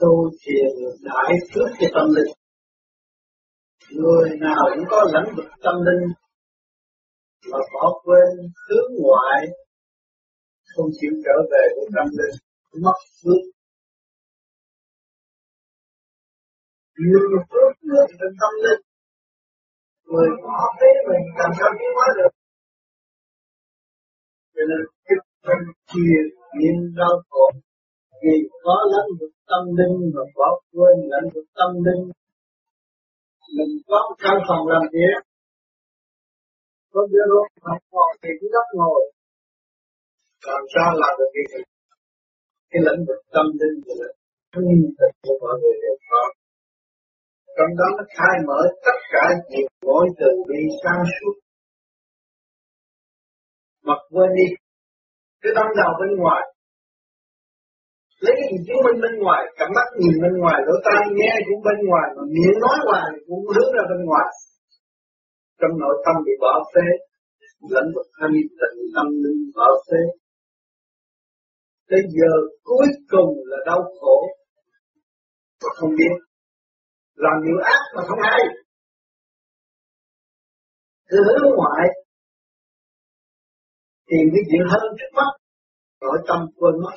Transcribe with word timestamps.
tu 0.00 0.30
thiền 0.40 0.72
đại 1.02 1.32
phước 1.50 1.68
cái 1.78 1.90
tâm 1.94 2.06
linh. 2.16 2.32
Người 4.00 4.28
nào 4.40 4.62
cũng 4.74 4.84
có 4.90 4.98
lãnh 5.12 5.34
vực 5.36 5.50
tâm 5.64 5.74
linh 5.86 6.04
mà 7.50 7.58
bỏ 7.74 8.00
quên 8.04 8.30
hướng 8.64 8.90
ngoại, 9.02 9.40
không 10.76 10.90
chịu 11.00 11.12
trở 11.24 11.36
về 11.52 11.64
với 11.76 11.86
tâm 11.96 12.06
linh, 12.18 12.36
mất 12.84 12.98
phước. 13.18 13.42
Nhiều 16.98 17.28
phước 17.50 17.72
nước 17.88 18.06
trên 18.18 18.32
tâm 18.40 18.52
linh, 18.64 18.82
người 20.10 20.28
bỏ 20.42 20.58
phế 20.78 20.90
mình 21.08 21.24
làm 21.38 21.50
sao 21.58 21.68
tiến 21.78 21.90
hóa 21.96 22.06
được? 22.18 22.32
Cho 24.54 24.62
nên 24.68 24.80
chúng 25.06 25.24
phân 25.44 25.60
chia 25.90 26.16
niệm 26.58 26.76
đau 26.98 27.14
khổ 27.30 27.50
vì 28.22 28.36
có 28.64 28.76
lãnh 28.92 29.10
vực 29.20 29.32
tâm 29.50 29.62
linh 29.78 29.96
mà 30.14 30.22
bỏ 30.36 30.60
quên 30.72 30.96
lãnh 31.12 31.28
vực 31.34 31.46
tâm 31.58 31.70
linh. 31.86 32.04
Mình 33.56 33.72
có 33.88 34.00
căn 34.22 34.36
phòng 34.48 34.64
làm 34.72 34.82
việc. 34.92 35.20
Có 36.92 37.00
đứa 37.12 37.24
luôn 37.32 37.46
học 37.62 37.80
ngồi 37.92 38.12
thì 38.22 38.30
cứ 38.40 38.46
đất 38.52 38.66
ngồi. 38.78 39.02
Làm 40.46 40.62
sao 40.74 40.88
làm 41.02 41.12
được 41.18 41.30
cái 41.34 41.44
này 41.52 41.62
cái 42.70 42.80
lãnh 42.86 43.00
vực 43.08 43.20
tâm 43.34 43.46
linh 43.60 43.76
là 44.00 44.08
thân 44.52 44.64
thực 44.98 45.12
của 45.22 45.36
mọi 45.42 45.54
người 45.60 45.76
đều 45.82 45.96
có. 46.10 46.22
Trong 47.56 47.72
đó 47.78 47.86
nó 47.96 48.04
khai 48.16 48.36
mở 48.48 48.60
tất 48.86 48.98
cả 49.12 49.24
việc 49.50 49.68
mỗi 49.86 50.04
từ 50.18 50.30
bi 50.48 50.60
sáng 50.82 51.02
suốt. 51.14 51.34
Mặc 53.88 54.00
quên 54.10 54.30
đi. 54.38 54.48
Cái 55.42 55.52
tâm 55.56 55.66
đầu 55.80 55.92
bên 56.00 56.10
ngoài 56.20 56.51
lấy 58.24 58.32
cái 58.38 58.46
gì 58.50 58.58
chứng 58.66 58.82
minh 58.84 58.98
bên 59.04 59.14
ngoài, 59.22 59.42
cặp 59.58 59.68
mắt 59.76 59.86
nhìn 60.00 60.14
bên 60.24 60.34
ngoài, 60.40 60.58
lỗ 60.66 60.74
tai 60.86 61.02
nghe 61.18 61.32
cũng 61.46 61.60
bên 61.66 61.78
ngoài, 61.88 62.06
mà 62.16 62.22
miệng 62.34 62.58
nói 62.64 62.76
hoài 62.86 63.08
cũng 63.26 63.42
hướng 63.54 63.70
ra 63.76 63.82
bên 63.90 64.00
ngoài. 64.08 64.28
Trong 65.60 65.74
nội 65.82 65.96
tâm 66.04 66.14
bị 66.26 66.34
bỏ 66.44 66.54
phế 66.72 66.86
lãnh 67.74 67.90
vực 67.94 68.08
thanh 68.18 68.34
tịnh 68.58 68.78
tâm 68.94 69.06
linh 69.22 69.40
bỏ 69.56 69.68
phế. 69.86 70.02
Tới 71.88 72.02
giờ 72.16 72.32
cuối 72.68 72.86
cùng 73.12 73.30
là 73.50 73.56
đau 73.66 73.80
khổ 74.00 74.16
và 75.62 75.70
không 75.78 75.90
biết 75.98 76.14
làm 77.14 77.36
nhiều 77.44 77.58
ác 77.64 77.82
mà 77.94 78.02
không 78.08 78.18
hay. 78.22 78.40
Cứ 81.08 81.16
hướng 81.26 81.56
ngoại 81.56 81.86
tìm 84.08 84.24
cái 84.32 84.42
chuyện 84.48 84.64
hơn 84.70 84.92
trước 84.98 85.12
mắt, 85.14 85.30
nội 86.00 86.18
tâm 86.28 86.38
quên 86.56 86.74
mất 86.84 86.96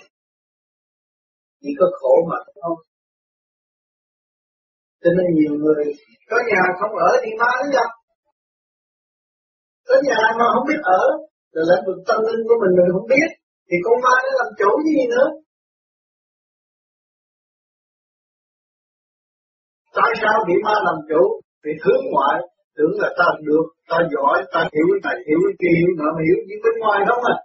chỉ 1.66 1.72
có 1.80 1.88
khổ 2.00 2.16
mà 2.30 2.38
không? 2.64 2.80
Cho 5.02 5.10
nên 5.18 5.28
nhiều 5.38 5.54
người, 5.62 5.84
có 6.30 6.38
nhà 6.50 6.62
không 6.80 6.94
ở 7.10 7.12
thì 7.24 7.30
ma 7.42 7.52
đến 7.60 7.70
gặp 7.78 7.90
có 9.88 9.96
nhà 10.08 10.20
mà 10.40 10.46
không 10.54 10.66
biết 10.70 10.82
ở, 11.00 11.04
là 11.56 11.62
lĩnh 11.70 11.86
vực 11.88 12.00
tâm 12.08 12.20
linh 12.28 12.42
của 12.48 12.58
mình 12.62 12.74
mình 12.78 12.90
không 12.94 13.08
biết, 13.14 13.30
thì 13.68 13.76
con 13.86 13.98
ma 14.06 14.16
nó 14.26 14.32
làm 14.40 14.50
chủ 14.60 14.70
gì 14.88 15.00
nữa? 15.14 15.28
Tại 19.98 20.12
sao 20.22 20.36
bị 20.48 20.56
ma 20.66 20.76
làm 20.88 20.98
chủ? 21.10 21.24
Vì 21.64 21.72
hướng 21.84 22.04
ngoại, 22.12 22.38
tưởng 22.76 22.94
là 23.02 23.10
ta 23.20 23.28
được, 23.48 23.66
ta 23.90 23.98
giỏi, 24.14 24.38
ta 24.54 24.62
hiểu 24.74 24.88
cái 24.92 25.02
này 25.06 25.18
hiểu 25.28 25.40
cái 25.46 25.56
kia 25.60 25.74
hiểu 25.80 25.92
nọ 26.00 26.08
mà 26.16 26.22
hiểu 26.28 26.40
những 26.48 26.62
bên 26.64 26.76
ngoài 26.82 27.00
không 27.08 27.24
à. 27.34 27.36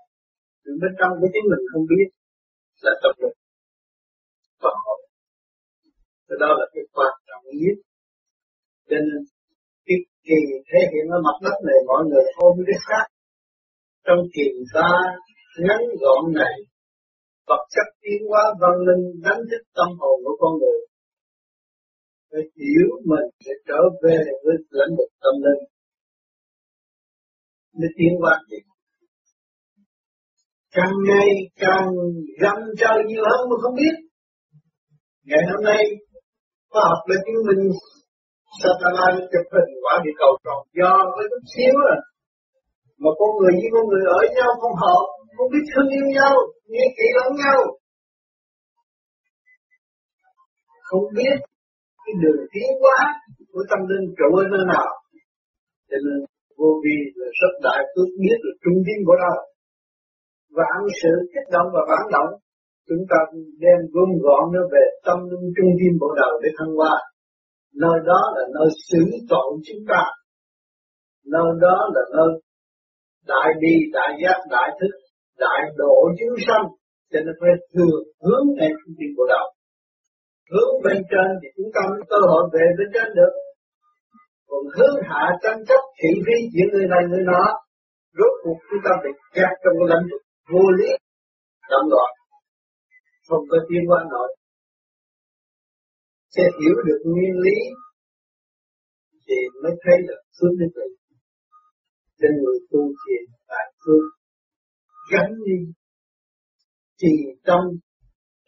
Từ 0.65 0.71
bên 0.83 0.93
trong 0.99 1.13
của 1.21 1.29
chính 1.33 1.47
mình 1.51 1.63
không 1.73 1.85
biết, 1.91 2.07
là 2.85 2.93
tập 3.03 3.15
lực 3.23 3.35
và 4.63 4.71
Thì 6.27 6.35
đó 6.43 6.51
là 6.59 6.67
cái 6.73 6.85
quan 6.95 7.13
trọng 7.29 7.45
nhất. 7.63 7.79
Cho 8.89 8.97
nên, 9.07 9.21
cái 9.87 9.99
kỳ 10.27 10.41
thể 10.69 10.81
hiện 10.91 11.05
ở 11.17 11.19
mặt 11.27 11.37
đất 11.45 11.57
này, 11.69 11.79
mọi 11.91 12.03
người 12.09 12.25
ôm 12.47 12.55
cái 12.69 12.79
khác. 12.89 13.07
Trong 14.07 14.21
kỳ 14.35 14.47
ta 14.75 14.91
ngắn 15.65 15.83
gọn 16.03 16.23
này 16.43 16.57
vật 17.51 17.63
chất 17.75 17.89
tiến 18.03 18.21
hóa 18.29 18.45
văn 18.61 18.75
linh 18.87 19.05
đánh 19.25 19.43
thức 19.51 19.63
tâm 19.77 19.89
hồn 20.01 20.17
của 20.25 20.37
con 20.41 20.53
người. 20.61 20.81
Phải 22.31 22.45
hiểu 22.57 22.91
mình 23.11 23.29
để 23.45 23.53
trở 23.69 23.81
về 24.03 24.19
với 24.45 24.57
lãnh 24.71 24.93
vực 24.99 25.11
tâm 25.23 25.35
linh. 25.45 25.63
Để 27.81 27.89
tiến 27.97 28.13
hóa 28.21 28.35
gì? 28.51 28.59
Càng 30.77 30.97
ngày 31.09 31.29
càng 31.57 31.89
găm 32.43 32.59
trời 32.81 32.99
nhiều 33.07 33.23
hơn 33.31 33.41
mà 33.51 33.57
không 33.63 33.75
biết 33.75 34.10
ngày 35.29 35.43
hôm 35.51 35.61
nay, 35.71 35.83
khoa 36.71 36.83
học 36.91 37.03
đã 37.09 37.17
chứng 37.25 37.41
minh 37.49 37.65
satellite 38.61 39.27
chụp 39.33 39.47
hình 39.55 39.71
quả 39.83 39.95
địa 40.05 40.17
cầu 40.21 40.33
tròn 40.45 40.61
do 40.79 40.93
với 41.15 41.25
chút 41.31 41.45
xíu 41.53 41.75
à. 41.95 41.99
Mà 43.03 43.11
con 43.19 43.31
người 43.37 43.55
với 43.61 43.71
con 43.75 43.85
người 43.91 44.05
ở 44.19 44.21
nhau 44.37 44.51
không 44.61 44.77
hợp, 44.83 45.03
không 45.37 45.49
biết 45.53 45.65
thương 45.71 45.89
yêu 45.97 46.07
nhau, 46.17 46.35
nghe 46.73 46.85
kỹ 46.97 47.07
lẫn 47.19 47.31
nhau. 47.43 47.59
Không 50.89 51.07
biết 51.19 51.37
cái 52.05 52.15
đường 52.23 52.43
tiến 52.53 52.69
hóa 52.81 52.99
của 53.53 53.63
tâm 53.71 53.81
linh 53.91 54.07
trụ 54.19 54.29
ở 54.43 54.45
nơi 54.53 54.65
nào. 54.75 54.89
Cho 55.89 55.99
nên 56.05 56.19
vô 56.59 56.71
vi 56.83 56.97
là 57.19 57.29
rất 57.41 57.53
đại 57.67 57.81
phước 57.91 58.09
biết 58.23 58.37
được 58.45 58.57
trung 58.63 58.79
tâm 58.87 58.99
của 59.07 59.17
đâu 59.25 59.37
vạn 60.59 60.81
sự 61.03 61.13
kích 61.33 61.49
động 61.55 61.69
và 61.75 61.83
phản 61.89 62.05
động 62.17 62.31
chúng 62.89 63.05
ta 63.11 63.19
đem 63.63 63.79
gom 63.93 64.11
gọn 64.25 64.43
nó 64.55 64.63
về 64.73 64.85
tâm 65.07 65.19
linh 65.31 65.49
trung 65.57 65.73
tâm 65.79 65.93
bộ 66.01 66.09
đầu 66.21 66.33
để 66.43 66.49
thăng 66.59 66.73
hoa. 66.79 66.97
Nơi 67.83 67.97
đó 68.11 68.21
là 68.37 68.45
nơi 68.57 68.69
xử 68.89 69.03
tội 69.33 69.49
chúng 69.67 69.83
ta. 69.91 70.03
Nơi 71.35 71.49
đó 71.65 71.77
là 71.95 72.03
nơi 72.17 72.31
đại 73.27 73.49
bi, 73.61 73.75
đại 73.93 74.13
giác, 74.23 74.39
đại 74.51 74.69
thức, 74.81 74.93
đại 75.39 75.61
độ 75.77 75.95
chúng 76.19 76.37
sanh. 76.47 76.65
Cho 77.13 77.19
nên 77.25 77.35
phải 77.41 77.51
thường 77.75 78.01
hướng 78.25 78.47
về 78.59 78.69
trung 78.81 78.95
tâm 78.99 79.11
bộ 79.17 79.25
đầu 79.35 79.47
hướng 80.53 80.73
bên 80.85 80.99
trên 81.11 81.29
thì 81.41 81.49
chúng 81.57 81.71
ta 81.75 81.83
mới 81.91 82.03
cơ 82.13 82.19
hội 82.31 82.45
về 82.55 82.65
bên 82.79 82.89
trên 82.95 83.09
được. 83.19 83.33
Còn 84.49 84.63
hướng 84.77 84.97
hạ 85.11 85.25
tranh 85.43 85.61
chấp 85.69 85.83
thị 85.99 86.11
phi 86.25 86.37
chuyện 86.53 86.69
người 86.73 86.89
này 86.93 87.03
người 87.09 87.25
nọ, 87.31 87.45
rốt 88.19 88.33
cuộc 88.43 88.59
chúng 88.69 88.83
ta 88.85 88.93
bị 89.03 89.11
kẹt 89.35 89.53
trong 89.63 89.75
cái 89.79 89.89
lãnh 89.93 90.05
vô 90.53 90.65
lý 90.79 90.91
động 91.71 91.87
loạn 91.93 92.11
không 93.31 93.45
có 93.51 93.59
tiến 93.69 93.83
qua 93.91 94.01
nổi 94.13 94.31
sẽ 96.37 96.43
hiểu 96.59 96.77
được 96.87 97.01
nguyên 97.05 97.35
lý. 97.45 97.59
Thì 99.27 99.39
mới 99.63 99.73
thấy 99.83 99.97
được 100.09 100.21
phước 100.37 100.53
đức 100.59 100.71
tự 100.75 100.87
trên 102.21 102.31
người 102.43 102.59
tu 102.71 102.83
thiền 103.01 103.25
tại 103.49 103.67
phước 103.83 104.05
gắn 105.13 105.29
đi. 105.47 105.59
Thì 107.01 107.09
trong 107.47 107.65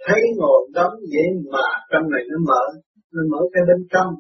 thấy 0.07 0.21
ngồi 0.37 0.69
đóng 0.75 0.95
dễ 1.13 1.25
mà 1.53 1.69
trong 1.91 2.11
này 2.11 2.23
nó 2.31 2.37
mở 2.49 2.65
nó 3.13 3.23
mở 3.33 3.41
cái 3.53 3.63
bên 3.69 3.87
trong. 3.91 4.11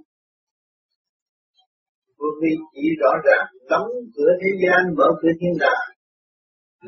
Bởi 2.18 2.32
vì 2.40 2.52
chỉ 2.74 2.86
rõ 3.00 3.12
ràng 3.26 3.46
đóng 3.70 3.88
cửa 4.16 4.32
thế 4.40 4.50
gian, 4.62 4.80
mở 4.96 5.08
cửa 5.22 5.32
thiên 5.40 5.54
đàng. 5.60 5.88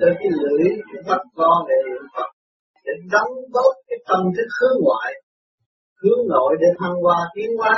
Tới 0.00 0.12
cái 0.18 0.28
lưỡi, 0.40 0.68
cái 0.92 1.02
bắt 1.08 1.22
con 1.34 1.58
để 1.68 1.74
niệm 1.86 2.04
Phật 2.16 2.33
để 2.84 2.92
đóng 3.14 3.32
góp 3.54 3.72
cái 3.88 3.98
tâm 4.08 4.20
thức 4.36 4.48
hướng 4.58 4.78
ngoại 4.84 5.12
hướng 6.04 6.22
nội 6.34 6.52
để 6.62 6.68
thăng 6.80 6.96
hoa 7.02 7.18
tiến 7.34 7.50
hóa. 7.58 7.74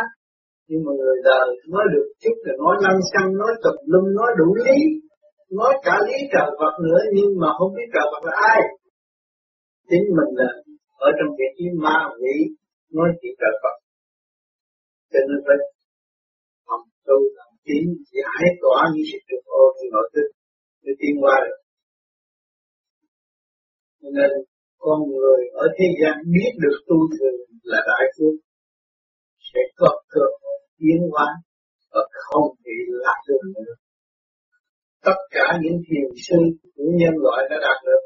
Nhưng 0.68 0.80
mà 0.84 0.92
người 1.00 1.18
đời 1.30 1.46
nói 1.72 1.84
được 1.94 2.06
chút 2.22 2.36
là 2.44 2.54
nói 2.64 2.74
lăng 2.84 3.00
xăng 3.12 3.28
nói 3.40 3.52
tập 3.64 3.76
lum 3.92 4.04
nói 4.18 4.30
đủ 4.38 4.48
lý 4.64 4.78
nói 5.50 5.72
cả 5.86 5.94
lý 6.06 6.18
trời 6.32 6.50
vật 6.60 6.74
nữa 6.86 7.00
nhưng 7.16 7.30
mà 7.40 7.48
không 7.58 7.70
biết 7.76 7.88
trời 7.94 8.06
vật 8.12 8.22
là 8.28 8.34
ai. 8.52 8.60
Chính 9.90 10.06
mình 10.16 10.30
là 10.40 10.50
ở 11.06 11.08
trong 11.16 11.30
vị 11.38 11.48
trí 11.56 11.64
ma 11.84 11.96
quỷ 12.20 12.36
nói 12.96 13.08
chỉ 13.20 13.28
trời 13.40 13.54
vật, 13.62 13.76
cho 15.12 15.20
nên 15.28 15.38
phải 15.46 15.56
học 16.68 16.82
tu 17.06 17.18
làm 17.36 17.50
tiến 17.66 17.84
giải 18.14 18.44
tỏa 18.62 18.78
những 18.92 19.06
sự 19.10 19.18
trục 19.28 19.42
ô 19.60 19.62
trong 19.76 19.90
nội 19.94 20.08
thức 20.14 20.28
để 20.82 20.92
tiến 21.00 21.14
qua 21.22 21.36
được. 21.44 21.58
Nên 24.16 24.30
con 24.84 24.98
người 25.12 25.40
ở 25.64 25.66
thế 25.76 25.86
gian 26.00 26.14
biết 26.34 26.52
được 26.62 26.78
tu 26.88 26.98
thường 27.14 27.40
là 27.70 27.80
đại 27.90 28.04
phước 28.14 28.34
sẽ 29.48 29.60
có 29.76 29.90
cơ 30.08 30.24
hội 30.40 30.58
tiến 30.78 31.00
hóa 31.12 31.28
và 31.92 32.02
không 32.26 32.48
bị 32.64 32.76
lạc 33.04 33.20
đường 33.28 33.48
nữa. 33.54 33.74
Tất 35.04 35.18
cả 35.30 35.46
những 35.62 35.78
thiền 35.86 36.08
sư 36.26 36.40
của 36.62 36.84
nhân 37.00 37.14
loại 37.24 37.40
đã 37.50 37.56
đạt 37.66 37.78
được 37.86 38.02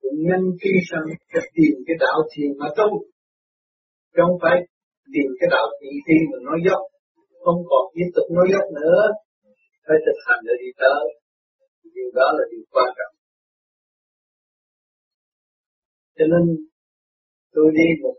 cũng 0.00 0.18
nhân 0.28 0.42
khi 0.60 0.72
sang 0.88 1.04
để 1.08 1.40
tìm 1.56 1.74
cái 1.86 1.96
đạo 2.04 2.18
thiền 2.32 2.50
mà 2.60 2.68
tu. 2.78 2.90
Không 4.16 4.34
phải 4.42 4.56
tìm 5.12 5.28
cái 5.38 5.48
đạo 5.54 5.66
thị 5.78 5.90
phi 6.04 6.18
mà 6.30 6.38
nói 6.48 6.58
dốc, 6.66 6.82
không 7.44 7.60
còn 7.70 7.84
tiếp 7.94 8.08
tục 8.14 8.26
nói 8.36 8.46
dốc 8.52 8.66
nữa, 8.80 9.02
phải 9.86 9.98
thực 10.04 10.18
hành 10.26 10.40
để 10.46 10.54
đi 10.62 10.70
tới. 10.82 11.02
Điều 11.94 12.10
đó 12.18 12.26
là 12.36 12.44
điều 12.50 12.64
quan 12.74 12.88
trọng. 12.98 13.14
Cho 16.16 16.24
nên, 16.32 16.44
tôi 17.54 17.66
đi 17.78 17.88
một 18.02 18.16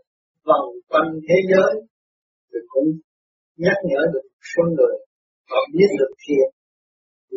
vòng 0.48 0.68
quanh 0.90 1.10
thế 1.28 1.38
giới 1.50 1.72
thì 2.50 2.58
cũng 2.68 2.88
nhắc 3.56 3.78
nhở 3.88 4.00
được 4.12 4.26
số 4.50 4.62
người, 4.76 4.96
họ 5.50 5.60
biết 5.74 5.90
được 5.98 6.12
thiền 6.22 6.48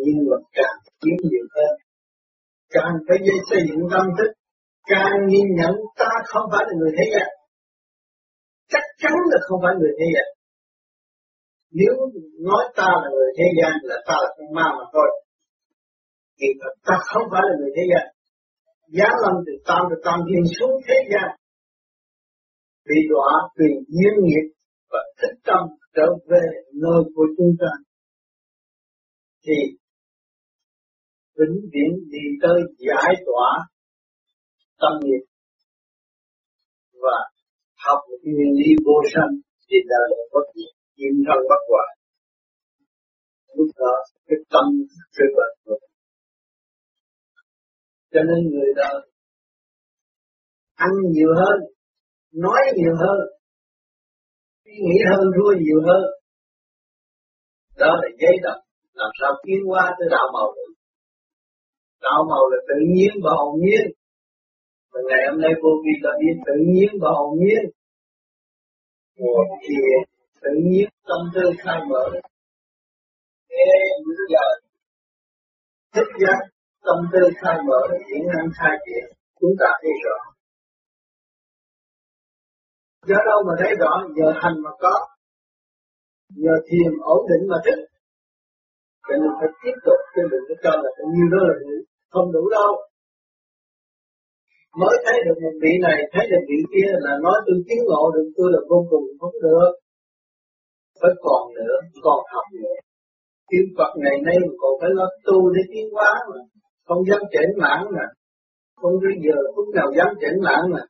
nhưng 0.03 0.19
mà 0.29 0.37
càng 0.57 0.77
kiếm 1.01 1.17
nhiều 1.31 1.47
hơn. 1.55 1.73
Càng 2.75 2.93
phải 3.05 3.17
dây 3.25 3.39
xây 3.49 3.59
dựng 3.67 3.83
tâm 3.91 4.05
thức, 4.17 4.31
càng 4.91 5.13
nhìn 5.31 5.47
nhận 5.59 5.75
ta 5.99 6.11
không 6.31 6.45
phải 6.51 6.63
là 6.67 6.73
người 6.79 6.93
thế 6.97 7.05
gian. 7.13 7.29
Chắc 8.73 8.85
chắn 9.01 9.15
là 9.31 9.37
không 9.47 9.59
phải 9.63 9.73
người 9.79 9.93
thế 9.99 10.07
gian. 10.15 10.27
Nếu 11.79 11.93
nói 12.49 12.63
ta 12.75 12.89
là 13.03 13.09
người 13.15 13.31
thế 13.37 13.47
gian 13.57 13.73
là 13.89 13.97
ta 14.07 14.15
là 14.23 14.29
con 14.37 14.47
ma 14.57 14.67
mà 14.77 14.85
thôi. 14.93 15.09
Thì 16.39 16.47
ta 16.87 16.95
không 17.09 17.25
phải 17.31 17.43
là 17.49 17.55
người 17.59 17.71
thế 17.77 17.83
gian 17.91 18.05
giá 18.95 19.09
lâm 19.23 19.35
từ 19.45 19.53
tam 19.67 19.81
từ 19.89 19.95
tam 20.05 20.19
thiên 20.27 20.43
xuống 20.59 20.73
thế 20.87 20.97
gian. 21.11 21.29
Bị 22.85 22.99
đọa 23.09 23.31
tùy 23.57 23.67
duyên 23.95 24.15
nghiệp 24.23 24.47
và 24.91 24.99
thích 25.19 25.37
tâm 25.43 25.61
trở 25.95 26.07
về 26.29 26.45
nơi 26.73 27.01
của 27.15 27.25
chúng 27.37 27.51
ta, 27.59 27.71
thì 29.45 29.59
vĩnh 31.37 31.57
viễn 31.71 31.91
đi 32.13 32.23
tới 32.41 32.57
giải 32.77 33.13
tỏa 33.25 33.49
tâm 34.81 34.93
nghiệp 35.03 35.23
và 37.03 37.17
học 37.85 37.99
một 38.09 38.19
nguyên 38.23 38.51
lý 38.59 38.69
vô 38.85 38.97
sanh 39.13 39.33
thì 39.67 39.77
đời 39.91 40.07
bất 40.33 40.45
diệt, 40.55 40.73
kim 40.95 41.13
thân 41.25 41.39
bất 41.49 41.61
hoại. 41.69 41.89
Lúc 43.55 43.69
đó, 43.81 43.93
cái 44.27 44.39
tâm 44.53 44.65
rất 45.17 45.29
là 45.39 45.47
tốt 45.65 45.79
cho 48.11 48.19
nên 48.27 48.49
người 48.51 48.71
đời 48.75 49.07
ăn 50.75 50.91
nhiều 51.11 51.29
hơn, 51.35 51.59
nói 52.33 52.61
nhiều 52.75 52.95
hơn, 53.03 53.19
suy 54.65 54.71
nghĩ 54.71 54.97
hơn, 55.09 55.25
thua 55.35 55.51
nhiều 55.63 55.81
hơn. 55.87 56.03
Đó 57.77 57.91
là 58.01 58.09
giấy 58.21 58.35
đọc 58.43 58.59
làm 58.93 59.11
sao 59.21 59.31
tiến 59.43 59.59
qua 59.69 59.95
tới 59.99 60.07
đạo 60.11 60.27
màu 60.33 60.47
được. 60.55 60.73
Đạo 62.01 62.21
màu 62.29 62.43
là 62.51 62.57
tự 62.67 62.75
nhiên 62.93 63.13
và 63.23 63.31
hồn 63.37 63.59
nhiên. 63.65 63.85
Và 64.91 64.99
ngày 65.09 65.21
hôm 65.29 65.41
nay 65.41 65.51
vô 65.61 65.69
vi 65.83 65.93
đã 66.03 66.09
biết 66.21 66.35
tự 66.45 66.55
nhiên 66.71 66.89
và 67.01 67.09
hồn 67.17 67.31
nhiên. 67.39 67.63
Một 69.19 69.47
thiền 69.63 69.99
tự 70.41 70.51
nhiên 70.65 70.89
tâm 71.09 71.21
tư 71.35 71.41
khai 71.63 71.79
mở. 71.89 72.05
Để 73.49 73.71
những 74.05 74.25
lời 74.33 74.61
thức 75.95 76.07
giác 76.21 76.39
tâm 76.87 76.99
tư 77.13 77.21
khai 77.41 77.57
mở 77.67 77.81
diễn 78.07 78.23
năng 78.33 78.49
khai 78.57 78.75
triển 78.85 79.05
chúng 79.39 79.55
ta 79.59 79.69
thấy 79.81 79.91
rõ. 80.05 80.17
Do 83.09 83.19
đâu 83.29 83.39
mà 83.47 83.53
thấy 83.59 83.71
rõ, 83.81 83.93
nhờ 84.15 84.29
hành 84.41 84.57
mà 84.63 84.71
có, 84.79 84.95
nhờ 86.43 86.55
thiền 86.67 86.91
ổn 87.13 87.21
định 87.29 87.43
mà 87.51 87.57
thích 87.65 87.81
cho 89.07 89.15
nên 89.21 89.31
phải 89.39 89.49
tiếp 89.61 89.75
tục, 89.85 89.99
chứ 90.13 90.21
đừng 90.31 90.45
có 90.47 90.55
cho 90.63 90.73
là 90.83 90.89
bao 90.97 91.07
nhiêu 91.13 91.27
đó 91.33 91.39
là 91.47 91.55
đủ 91.61 91.75
không 92.13 92.27
đủ 92.35 92.43
đâu. 92.57 92.71
Mới 94.81 94.95
thấy 95.05 95.17
được 95.25 95.37
một 95.43 95.55
vị 95.63 95.73
này, 95.87 95.97
thấy 96.13 96.25
được 96.31 96.43
vị 96.49 96.59
kia 96.73 96.89
là 97.05 97.13
nói 97.25 97.37
tôi 97.45 97.55
tiến 97.67 97.81
ngộ 97.87 98.03
được, 98.15 98.27
tôi 98.37 98.47
là 98.53 98.61
vô 98.69 98.79
cùng 98.91 99.05
không 99.19 99.35
được. 99.45 99.71
Phải 101.01 101.13
còn 101.25 101.41
nữa, 101.57 101.75
còn 102.05 102.19
học 102.33 102.47
nữa. 102.61 102.77
Tiên 103.49 103.65
Phật 103.77 103.91
ngày 104.03 104.17
nay 104.27 104.35
mà 104.45 104.53
còn 104.61 104.73
phải 104.81 104.91
lo 104.97 105.07
tu 105.27 105.37
để 105.55 105.61
tiến 105.71 105.85
hóa 105.95 106.11
mà 106.29 106.39
không 106.87 107.01
dám 107.09 107.21
chảnh 107.33 107.51
mãn 107.61 107.79
nè. 107.95 108.05
Không 108.81 108.95
bây 109.03 109.15
giờ 109.25 109.35
phút 109.55 109.67
nào 109.75 109.87
dám 109.97 110.09
chảnh 110.21 110.37
mãn 110.45 110.61
nè. 110.73 110.83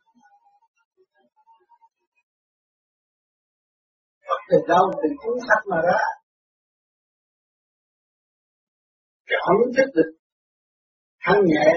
Phật 4.28 4.42
từ 4.50 4.58
đâu 4.68 4.86
từ 5.02 5.10
cuốn 5.22 5.38
sách 5.48 5.64
mà 5.72 5.78
ra. 5.88 6.02
Cảm 9.32 9.56
thức 9.78 9.90
được 9.96 10.10
thanh 11.24 11.42
nhẹ, 11.52 11.68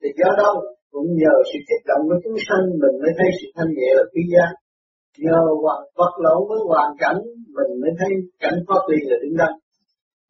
thì 0.00 0.08
do 0.18 0.30
đâu? 0.42 0.54
Cũng 0.92 1.08
nhờ 1.22 1.34
sự 1.50 1.58
kích 1.68 1.84
động 1.90 2.02
của 2.08 2.18
chúng 2.24 2.38
sanh, 2.46 2.64
mình 2.82 2.94
mới 3.02 3.12
thấy 3.18 3.28
sự 3.38 3.46
thanh 3.56 3.70
nhẹ 3.78 3.90
là 3.98 4.04
quý 4.12 4.22
giá. 4.32 4.46
Nhờ 5.24 5.40
hoặc 5.62 5.80
vật 5.98 6.14
lộn 6.24 6.40
với 6.48 6.60
hoàn 6.70 6.90
cảnh, 7.02 7.18
mình 7.56 7.70
mới 7.82 7.92
thấy 7.98 8.10
cảnh 8.42 8.58
pháp 8.68 8.82
lý 8.90 8.98
là 9.10 9.16
đứng 9.22 9.36
đắn. 9.40 9.52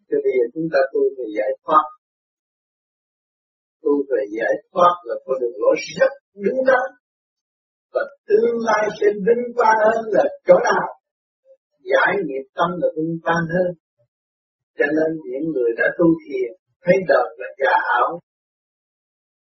Cho 0.08 0.16
bây 0.24 0.32
giờ 0.36 0.44
chúng 0.54 0.68
ta 0.72 0.80
tu 0.92 1.00
về 1.16 1.26
giải 1.36 1.50
thoát 1.64 1.84
tu 3.82 3.92
về 4.10 4.22
giải 4.36 4.54
thoát 4.72 4.94
là 5.08 5.14
có 5.24 5.32
đường 5.40 5.56
lối 5.62 5.76
rất 5.98 6.12
đúng 6.44 6.60
đắn. 6.68 6.86
Và 7.94 8.02
tương 8.28 8.56
lai 8.66 8.84
sẽ 9.00 9.06
vinh 9.26 9.44
quang 9.56 9.78
hơn 9.86 10.04
là 10.16 10.24
chỗ 10.46 10.54
nào? 10.70 10.86
Giải 11.90 12.12
nghiệp 12.26 12.44
tâm 12.54 12.70
là 12.80 12.88
vinh 12.96 13.18
quang 13.24 13.46
hơn. 13.54 13.70
Cho 14.78 14.86
nên 14.96 15.10
những 15.30 15.46
người 15.54 15.70
đã 15.78 15.84
tu 15.98 16.06
thiền, 16.22 16.50
thấy 16.84 16.96
đời 17.08 17.28
là 17.38 17.48
giả 17.60 17.74
ảo, 18.00 18.20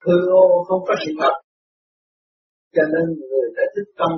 hư 0.05 0.17
ô 0.31 0.65
không 0.69 0.83
có 0.88 0.94
sự 1.06 1.12
thật. 1.21 1.35
Cho 2.75 2.83
nên 2.93 3.06
người 3.19 3.49
đã 3.56 3.62
thức 3.76 3.88
tâm, 3.99 4.12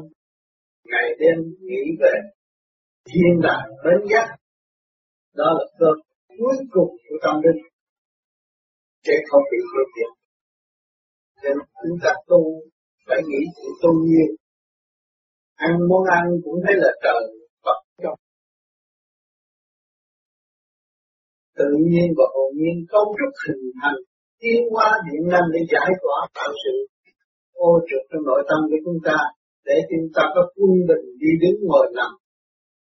ngày 0.85 1.08
đêm 1.20 1.37
nghĩ 1.61 1.85
về 2.00 2.15
thiên 3.08 3.41
đàng 3.43 3.69
bến 3.85 4.08
giác 4.11 4.37
đó 5.35 5.44
là 5.58 5.65
cơ 5.79 5.87
cuối 6.38 6.56
cùng 6.70 6.91
của 7.08 7.17
tâm 7.23 7.35
linh 7.44 7.62
sẽ 9.04 9.14
không 9.28 9.44
bị 9.50 9.58
tiêu 9.72 9.87
diệt 9.94 10.12
nên 11.43 11.56
chúng 11.82 11.99
ta 12.04 12.12
tu, 12.28 12.40
phải 13.06 13.20
nghĩ 13.28 13.40
sự 13.56 13.69
tu 13.82 13.93
nhiên 14.06 14.31
ăn 15.66 15.75
món 15.88 16.02
ăn 16.19 16.25
cũng 16.44 16.58
thấy 16.64 16.75
là 16.82 16.90
trời, 17.04 17.22
Phật 17.64 17.78
cho 18.02 18.12
tự 21.58 21.69
nhiên 21.88 22.06
và 22.19 22.26
hồn 22.34 22.50
nhiên 22.58 22.76
cấu 22.93 23.04
trúc 23.19 23.32
hình 23.44 23.64
thành, 23.78 23.99
tiến 24.40 24.60
hóa 24.72 24.88
điện 25.06 25.22
năng 25.32 25.46
để 25.55 25.60
giải 25.72 25.90
tỏa 26.02 26.19
tạo 26.37 26.52
sự 26.62 26.75
ô 27.52 27.70
trực 27.88 28.02
trong 28.10 28.25
nội 28.28 28.43
tâm 28.48 28.60
của 28.70 28.81
chúng 28.84 29.00
ta, 29.08 29.19
để 29.64 29.76
chúng 29.90 30.06
ta 30.14 30.22
có 30.34 30.43
quân 30.55 30.72
bình 30.88 31.06
đi 31.20 31.31
đứng 31.43 31.58
ngồi 31.69 31.87
nằm. 31.98 32.12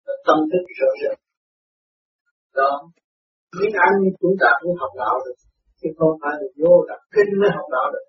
Và 0.05 0.13
tâm 0.25 0.37
thức 0.51 0.63
rõ 0.77 0.89
rệt 1.01 1.17
đó. 2.55 2.71
Miếng 3.57 3.75
Anh 3.87 3.97
chúng 4.21 4.35
ta 4.41 4.49
cũng 4.61 4.75
học 4.81 4.91
đạo 4.97 5.15
được 5.25 5.50
chứ 5.81 5.89
không 5.97 6.13
phải 6.21 6.33
là 6.39 6.47
vô 6.59 6.73
đọc 6.89 7.01
kinh 7.15 7.31
mới 7.39 7.49
học 7.57 7.67
đạo 7.75 7.87
được. 7.93 8.05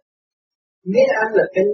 Nếu 0.93 1.09
Anh 1.23 1.31
là 1.39 1.45
kinh 1.55 1.71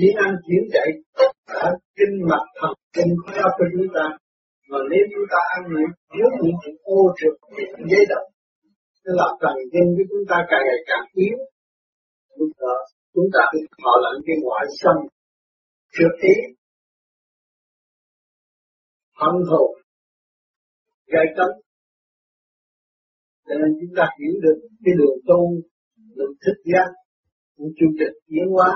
nếu 0.00 0.12
Anh 0.24 0.34
chuyển 0.44 0.64
chạy, 0.74 0.88
tất 1.18 1.30
cả 1.52 1.64
kinh 1.98 2.14
mặt 2.30 2.44
thần 2.58 2.74
kinh 2.96 3.12
khoa 3.24 3.44
của 3.56 3.68
chúng 3.74 3.88
ta. 3.96 4.06
Mà 4.70 4.78
nếu 4.90 5.04
chúng 5.12 5.26
ta 5.32 5.40
ăn 5.56 5.62
những 5.74 5.92
thiếu 6.10 6.28
những 6.42 6.56
chuyện 6.60 6.76
ô 6.96 7.00
trực 7.20 7.34
những 7.56 7.88
giấy 7.90 8.04
động 8.12 8.28
nó 9.08 9.14
làm 9.20 9.32
thần 9.42 9.56
kinh 9.72 9.88
của 9.96 10.04
chúng 10.10 10.24
ta 10.30 10.36
càng 10.50 10.62
ngày 10.66 10.80
càng 10.90 11.06
yếu. 11.24 11.38
Lúc 12.38 12.50
đó, 12.62 12.74
chúng 13.14 13.28
ta 13.34 13.42
bị 13.52 13.60
thọ 13.82 13.92
lẫn 14.04 14.16
cái 14.26 14.36
ngoại 14.44 14.66
xâm 14.80 14.96
trước 15.94 16.14
ý. 16.32 16.36
Hận 19.20 19.34
thù, 19.48 19.64
gây 21.12 21.26
cấn 21.36 21.50
cho 23.48 23.54
nên 23.60 23.70
chúng 23.80 23.94
ta 23.98 24.04
hiểu 24.18 24.34
được 24.44 24.58
cái 24.84 24.94
đường 25.00 25.18
tu, 25.28 25.40
đường 26.16 26.34
thích 26.42 26.60
giác 26.70 26.88
cũng 27.56 27.70
chương 27.76 27.94
trình 27.98 28.14
tiến 28.28 28.46
hóa. 28.54 28.70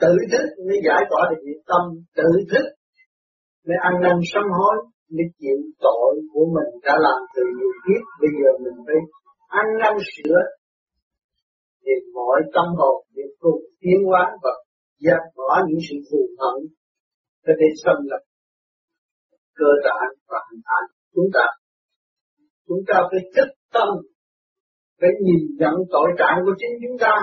Tự 0.00 0.12
thức, 0.32 0.46
mới 0.66 0.78
giải 0.86 1.02
tỏa 1.10 1.22
được 1.30 1.40
nghiệp 1.44 1.60
tâm. 1.70 1.82
Tự 2.18 2.28
thức, 2.50 2.66
mới 3.66 3.78
ăn 3.88 3.94
năn 4.04 4.16
sám 4.30 4.46
hối, 4.58 4.76
mới 5.14 5.26
chịu 5.38 5.58
tội 5.86 6.14
của 6.32 6.46
mình 6.54 6.70
đã 6.86 6.94
làm 7.06 7.18
từ 7.34 7.42
nhiều 7.56 7.74
kiếp. 7.84 8.02
Bây 8.20 8.30
giờ 8.38 8.50
mình 8.64 8.78
phải 8.86 9.00
ăn 9.60 9.66
năn 9.82 9.94
sửa 10.12 10.40
thì 11.84 11.94
mọi 12.14 12.40
tâm 12.54 12.66
hồn 12.78 12.96
để 13.14 13.22
cùng 13.42 13.60
tiến 13.80 13.98
hóa 14.08 14.24
và 14.42 14.52
dẹp 15.04 15.22
bỏ 15.36 15.50
những 15.68 15.82
sự 15.88 15.96
thù 16.08 16.20
hận. 16.40 16.56
Có 17.44 17.52
thể 17.58 17.66
xâm 17.84 17.96
lập 18.10 18.22
cơ 19.58 19.70
tạng 19.84 20.12
và 20.30 20.38
hình 20.50 20.64
ảnh 20.80 20.88
chúng 21.14 21.30
ta 21.36 21.46
chúng 22.68 22.82
ta 22.88 22.96
phải 23.10 23.20
thức 23.36 23.48
tâm, 23.74 23.88
phải 25.00 25.10
nhìn 25.24 25.40
nhận 25.60 25.74
tội 25.94 26.08
trạng 26.18 26.38
của 26.44 26.54
chính 26.60 26.74
chúng 26.82 26.98
ta. 27.00 27.14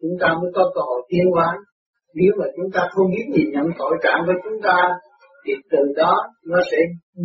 Chúng 0.00 0.16
ta 0.20 0.28
mới 0.40 0.50
có 0.54 0.62
cơ 0.74 0.80
hội 0.88 1.00
tiến 1.08 1.24
hóa. 1.34 1.48
Nếu 2.14 2.32
mà 2.38 2.46
chúng 2.56 2.70
ta 2.74 2.80
không 2.92 3.06
biết 3.14 3.26
nhìn 3.34 3.48
nhận 3.54 3.66
tội 3.78 3.94
trạng 4.02 4.20
của 4.26 4.36
chúng 4.44 4.58
ta, 4.62 4.78
thì 5.44 5.52
từ 5.70 5.82
đó 5.96 6.14
nó 6.46 6.58
sẽ 6.70 6.78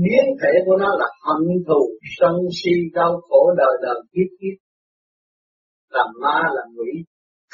biến 0.04 0.26
thể 0.42 0.52
của 0.66 0.78
nó 0.84 0.90
là 1.00 1.08
hận 1.26 1.44
thù, 1.68 1.82
sân 2.20 2.36
si, 2.58 2.72
đau 2.94 3.22
khổ, 3.30 3.42
đời 3.58 3.74
đời, 3.82 4.00
kiếp 4.14 4.30
kiếp. 4.40 4.56
Làm 5.90 6.08
ma 6.22 6.40
làm 6.56 6.68
quỷ, 6.78 6.92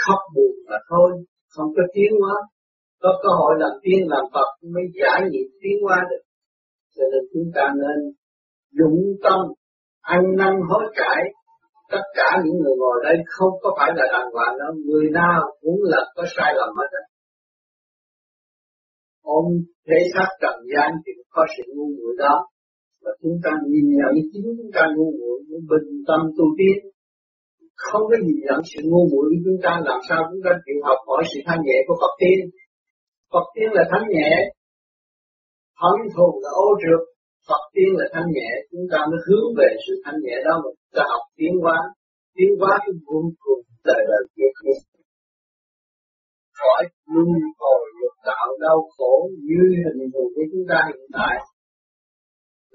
khóc 0.01 0.19
buồn 0.35 0.53
mà 0.69 0.77
thôi, 0.89 1.09
không 1.53 1.69
có 1.75 1.83
tiến 1.93 2.11
hóa. 2.21 2.35
Có 3.01 3.19
cơ 3.23 3.29
hội 3.39 3.53
làm 3.57 3.71
tiên, 3.83 3.99
làm 4.07 4.23
Phật 4.33 4.49
mới 4.73 4.83
giải 5.01 5.21
nghiệp 5.31 5.49
tiến 5.61 5.77
hóa 5.83 5.97
được. 6.09 6.23
Cho 6.95 7.03
nên 7.11 7.23
chúng 7.33 7.51
ta 7.55 7.73
nên 7.81 7.99
dũng 8.77 8.99
tâm 9.23 9.39
ăn 10.15 10.21
năn 10.39 10.53
hối 10.69 10.85
cải, 10.99 11.21
tất 11.91 12.03
cả 12.17 12.29
những 12.43 12.57
người 12.61 12.75
ngồi 12.81 12.97
đây 13.03 13.17
không 13.27 13.53
có 13.61 13.69
phải 13.77 13.89
là 13.95 14.05
đàng 14.13 14.29
hoàng 14.33 14.53
đâu. 14.59 14.71
Người 14.87 15.07
nào 15.19 15.41
cũng 15.61 15.79
là 15.83 16.01
có 16.15 16.23
sai 16.35 16.53
lầm 16.59 16.69
hết 16.77 16.89
ôm 19.37 19.45
thế 19.87 19.97
xác 20.13 20.29
trần 20.41 20.57
gian 20.73 20.89
thì 21.03 21.11
có 21.35 21.43
sự 21.53 21.63
ngu 21.75 21.87
muội 21.97 22.13
đó. 22.23 22.35
Và 23.03 23.11
chúng 23.21 23.37
ta 23.43 23.51
nhìn 23.71 23.87
nhận 23.99 24.13
chính 24.31 24.47
chúng 24.57 24.71
ta 24.75 24.83
ngu 24.95 25.09
muội 25.19 25.37
bình 25.71 25.89
tâm 26.07 26.21
tu 26.37 26.45
tiến. 26.57 26.77
Không 27.85 28.03
có 28.09 28.15
nhìn 28.25 28.39
nhận 28.47 28.59
sự 28.69 28.79
ngu 28.91 29.03
muội 29.11 29.25
của 29.31 29.41
chúng 29.45 29.59
ta, 29.65 29.71
làm 29.89 29.99
sao 30.07 30.19
chúng 30.29 30.43
ta 30.45 30.51
chịu 30.65 30.79
học 30.87 30.99
hỏi 31.07 31.23
sự 31.31 31.39
thanh 31.47 31.61
nhẹ 31.67 31.77
của 31.87 31.95
Phật 32.01 32.13
tiên? 32.21 32.39
Phật 33.33 33.45
tiên 33.55 33.69
là 33.77 33.83
thanh 33.91 34.05
nhẹ. 34.15 34.31
Hận 35.81 35.97
thù 36.13 36.27
là 36.43 36.51
ô 36.67 36.69
trượt. 36.81 37.01
Phật 37.49 37.63
tiên 37.73 37.89
là 37.99 38.05
thanh 38.13 38.29
nhẹ, 38.35 38.49
chúng 38.71 38.85
ta 38.91 38.99
mới 39.09 39.19
hướng 39.27 39.47
về 39.59 39.69
sự 39.83 39.93
thanh 40.03 40.19
nhẹ 40.25 40.35
đó 40.47 40.53
mà 40.63 40.69
chúng 40.77 40.93
ta 40.97 41.03
học 41.13 41.23
tiến 41.37 41.53
hóa 41.63 41.79
tiến 42.35 42.49
hóa 42.59 42.73
cái 42.83 42.93
vô 43.05 43.19
cùng 43.43 43.61
đời 43.87 44.01
đời 44.09 44.23
kiệt 44.35 44.53
kiệt 44.61 44.79
khỏi 46.59 46.83
luân 47.13 47.29
hồi 47.61 47.81
lục 47.99 48.15
đạo 48.29 48.47
đau 48.65 48.79
khổ 48.95 49.13
như 49.47 49.61
hình 49.83 50.01
thù 50.13 50.23
của 50.35 50.45
chúng 50.51 50.65
ta 50.69 50.77
hiện 50.87 51.05
tại 51.17 51.35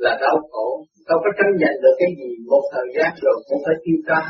là 0.05 0.13
đau 0.25 0.37
khổ. 0.51 0.69
Đâu 1.09 1.19
có 1.25 1.31
tranh 1.39 1.55
giành 1.61 1.77
được 1.83 1.95
cái 2.01 2.11
gì 2.19 2.31
một 2.51 2.65
thời 2.73 2.89
gian 2.97 3.11
rồi 3.25 3.37
cũng 3.49 3.61
phải 3.65 3.77
tiêu 3.85 3.99
tan 4.09 4.27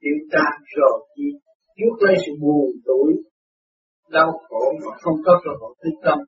tiêu 0.00 0.16
tan 0.32 0.52
rồi 0.78 0.96
thì 1.12 1.24
trước 1.76 1.94
lấy 2.04 2.16
sự 2.24 2.32
buồn 2.42 2.66
tuổi 2.86 3.10
đau 4.16 4.30
khổ 4.48 4.62
mà 4.82 4.92
không 5.02 5.18
có 5.26 5.32
cơ 5.44 5.50
hội 5.60 5.74
thức 5.82 5.96
tâm. 6.04 6.18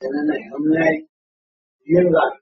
Cho 0.00 0.08
nên 0.14 0.24
này, 0.30 0.42
hôm 0.52 0.62
nay 0.78 0.92
duyên 1.88 2.06
lành. 2.16 2.36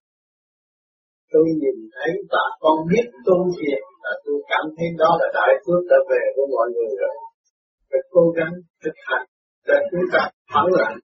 Tôi 1.33 1.47
nhìn 1.61 1.79
thấy 1.95 2.11
và 2.33 2.45
con 2.63 2.77
biết 2.91 3.07
tu 3.27 3.37
thiền 3.57 3.81
là 4.05 4.13
tôi 4.25 4.39
cảm 4.51 4.65
thấy 4.77 4.87
đó 5.03 5.11
là 5.21 5.29
đại 5.39 5.53
phước 5.63 5.81
trở 5.91 5.99
về 6.11 6.23
của 6.35 6.47
mọi 6.55 6.67
người 6.75 6.93
rồi. 7.01 7.15
Phải 7.91 8.03
cố 8.15 8.25
gắng 8.37 8.55
thực 8.83 8.97
hành 9.09 9.27
để 9.69 9.79
chúng 9.91 10.07
ta 10.13 10.23
thẳng 10.53 10.71
lặng 10.79 10.97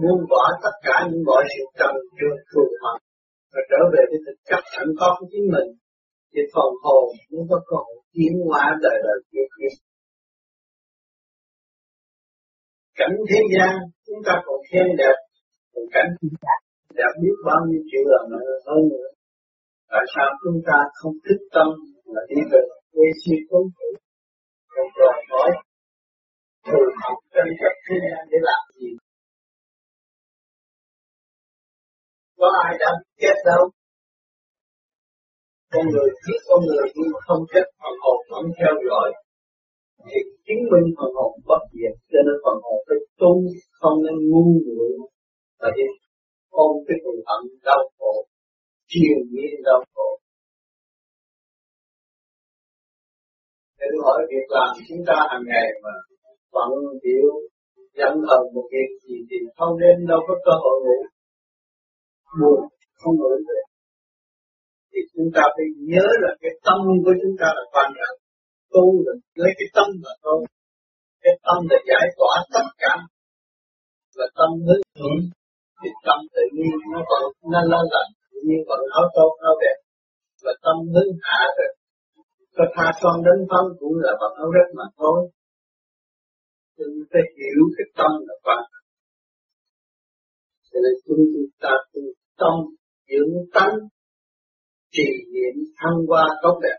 buông 0.00 0.22
bỏ 0.32 0.44
tất 0.64 0.74
cả 0.86 0.96
những 1.08 1.24
mọi 1.28 1.44
sự 1.52 1.62
trần 1.78 1.94
trượt 2.16 2.38
thù 2.50 2.64
hận 2.82 2.98
và 3.52 3.60
trở 3.70 3.80
về 3.92 4.02
với 4.10 4.20
thực 4.26 4.38
chất 4.48 4.62
sẵn 4.74 4.88
có 4.98 5.08
của 5.18 5.26
chính 5.32 5.46
mình. 5.54 5.68
Thì 6.32 6.40
phần 6.54 6.70
hồn 6.82 7.04
nó 7.32 7.42
có 7.50 7.58
còn 7.70 7.84
tiến 8.14 8.32
hóa 8.46 8.64
đời 8.84 8.96
đời 9.06 9.18
kiếp 9.30 9.48
kiếp 9.56 9.74
cảnh 12.98 13.16
thế 13.30 13.40
gian, 13.52 13.72
chúng 14.06 14.20
ta 14.26 14.32
còn 14.46 14.58
khen 14.68 14.86
đẹp, 14.98 15.16
còn 15.72 15.84
cảnh 15.94 16.10
đã 17.00 17.08
biết 17.22 17.36
bao 17.48 17.60
nhiêu 17.68 17.82
triệu 17.88 18.04
lần 18.12 18.24
hơn 18.68 18.82
nữa. 18.92 19.08
Tại 19.92 20.04
sao 20.14 20.28
chúng 20.42 20.60
ta 20.68 20.78
không 20.98 21.14
thích 21.24 21.42
tâm 21.54 21.68
là 22.14 22.22
đi 22.30 22.40
về 22.52 22.62
quê 22.92 23.06
siêu 23.20 23.40
công 23.50 23.68
thủ 23.76 23.90
còn 24.72 24.86
đòi 24.98 25.18
hỏi, 25.30 25.50
từ 26.66 26.78
học 27.02 27.18
tranh 27.34 27.52
chấp 27.60 27.74
thế 27.84 27.96
gian 28.04 28.22
để 28.30 28.38
làm 28.48 28.62
gì? 28.78 28.90
Có 32.38 32.48
ai 32.64 32.72
đã 32.82 32.90
chết 33.20 33.36
đâu? 33.50 33.62
Con 35.72 35.84
người 35.92 36.10
giết 36.24 36.40
con 36.48 36.60
người 36.66 36.86
nhưng 36.94 37.12
không 37.26 37.42
chết, 37.52 37.66
phần 37.80 37.94
hồn 38.02 38.18
vẫn 38.30 38.44
theo 38.58 38.74
dõi. 38.88 39.08
Thì 40.08 40.18
chứng 40.46 40.62
minh 40.70 40.88
phần 40.98 41.10
hồn 41.18 41.32
bất 41.48 41.62
diệt, 41.72 41.94
cho 42.10 42.20
nên 42.26 42.36
phần 42.44 42.58
hồn 42.64 42.78
phải 42.88 42.98
tu, 43.20 43.32
không 43.80 43.96
nên 44.04 44.16
ngu 44.30 44.44
muội. 44.66 44.90
Và 45.60 45.68
đi 45.76 45.82
ôm 46.64 46.74
cái 46.86 46.96
thù 47.02 47.14
hận 47.28 47.42
đau 47.68 47.82
khổ 47.98 48.14
triền 48.90 49.18
miên 49.32 49.54
đau 49.68 49.80
khổ. 49.94 50.08
Để 53.78 53.86
hỏi 54.04 54.20
việc 54.30 54.48
làm 54.56 54.72
chúng 54.88 55.02
ta 55.08 55.16
hàng 55.30 55.44
ngày 55.52 55.68
mà 55.84 55.94
bận 56.54 56.70
biểu 57.02 57.30
dẫn 57.98 58.14
thần 58.28 58.42
một 58.54 58.66
việc 58.72 58.90
gì 59.04 59.16
thì 59.28 59.36
không 59.56 59.74
nên 59.82 59.96
đâu 60.10 60.20
có 60.28 60.34
cơ 60.46 60.54
hội 60.62 60.76
ngủ. 60.84 60.98
Buồn, 62.40 62.60
không 63.00 63.14
ngủ 63.18 63.30
được. 63.48 63.66
Thì 64.90 65.00
chúng 65.12 65.28
ta 65.34 65.42
phải 65.54 65.66
nhớ 65.92 66.06
là 66.22 66.30
cái 66.42 66.52
tâm 66.66 66.78
của 67.04 67.14
chúng 67.22 67.36
ta 67.40 67.48
là 67.56 67.64
quan 67.72 67.88
trọng 67.98 68.18
tu 68.74 68.84
là 69.06 69.12
lấy 69.34 69.52
cái 69.58 69.68
tâm 69.76 69.88
là 70.04 70.14
thôi 70.24 70.40
cái 71.22 71.34
tâm 71.46 71.58
là 71.70 71.78
giải 71.90 72.06
tỏa 72.18 72.34
tất 72.54 72.66
cả. 72.82 72.94
Là 74.18 74.26
tâm 74.38 74.50
hướng 74.66 74.82
thượng 74.96 75.20
thì 75.80 75.90
tâm 76.06 76.18
tự 76.34 76.44
nhiên 76.56 76.76
nó 76.92 77.00
vẫn 77.10 77.24
nó 77.52 77.60
lo 77.72 77.80
lắng 77.92 78.10
tự 78.30 78.38
nhiên 78.46 78.60
vẫn 78.70 78.80
áo 78.98 79.06
tốt 79.16 79.30
áo 79.48 79.54
đẹp. 79.62 79.78
Và 80.44 80.52
tâm 80.64 80.76
hướng 80.92 81.12
hạ 81.28 81.42
rồi, 81.58 81.70
có 82.56 82.64
tha 82.74 82.86
son 83.00 83.16
đến 83.26 83.38
tâm 83.52 83.64
cũng 83.80 83.96
là 84.04 84.12
vật 84.20 84.32
áo 84.42 84.48
rất 84.56 84.68
mà 84.78 84.86
thôi. 85.00 85.18
Chúng 86.76 86.98
ta 87.10 87.20
hiểu 87.36 87.60
cái 87.76 87.86
tâm 87.98 88.10
là 88.28 88.34
quan 88.44 88.62
cho 90.76 90.80
nên 90.84 90.94
chúng 91.06 91.24
ta 91.60 91.72
tu 91.92 92.02
tâm, 92.40 92.54
dưỡng 93.08 93.34
tánh, 93.54 93.76
trì 94.92 95.08
niệm 95.32 95.56
thăng 95.76 95.98
qua 96.06 96.24
tốt 96.42 96.60
đẹp. 96.62 96.78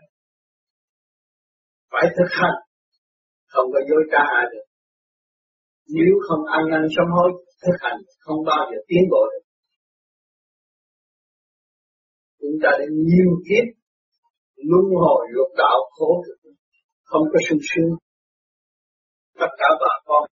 Phải 1.90 2.06
thực 2.16 2.30
hành, 2.30 2.58
không 3.46 3.66
có 3.72 3.80
dối 3.88 4.02
trá 4.12 4.22
ai 4.38 4.46
được 4.52 4.67
nếu 5.96 6.12
không 6.26 6.42
ăn 6.56 6.62
năn 6.70 6.84
sám 6.96 7.06
hối 7.16 7.30
thực 7.62 7.76
hành 7.80 8.00
không 8.18 8.40
bao 8.46 8.62
giờ 8.70 8.78
tiến 8.88 9.04
bộ 9.10 9.22
được. 9.32 9.44
Chúng 12.40 12.56
ta 12.62 12.70
đã 12.78 12.86
nhiều 13.08 13.30
kiếp 13.46 13.66
luân 14.68 14.86
hồi 15.02 15.20
lục 15.30 15.50
đạo 15.58 15.78
khổ 15.96 16.24
cực, 16.26 16.52
không 17.04 17.24
có 17.32 17.38
sung 17.48 17.62
sướng. 17.70 17.92
Tất 19.40 19.52
cả 19.58 19.68
bà 19.82 19.94
con 20.08 20.24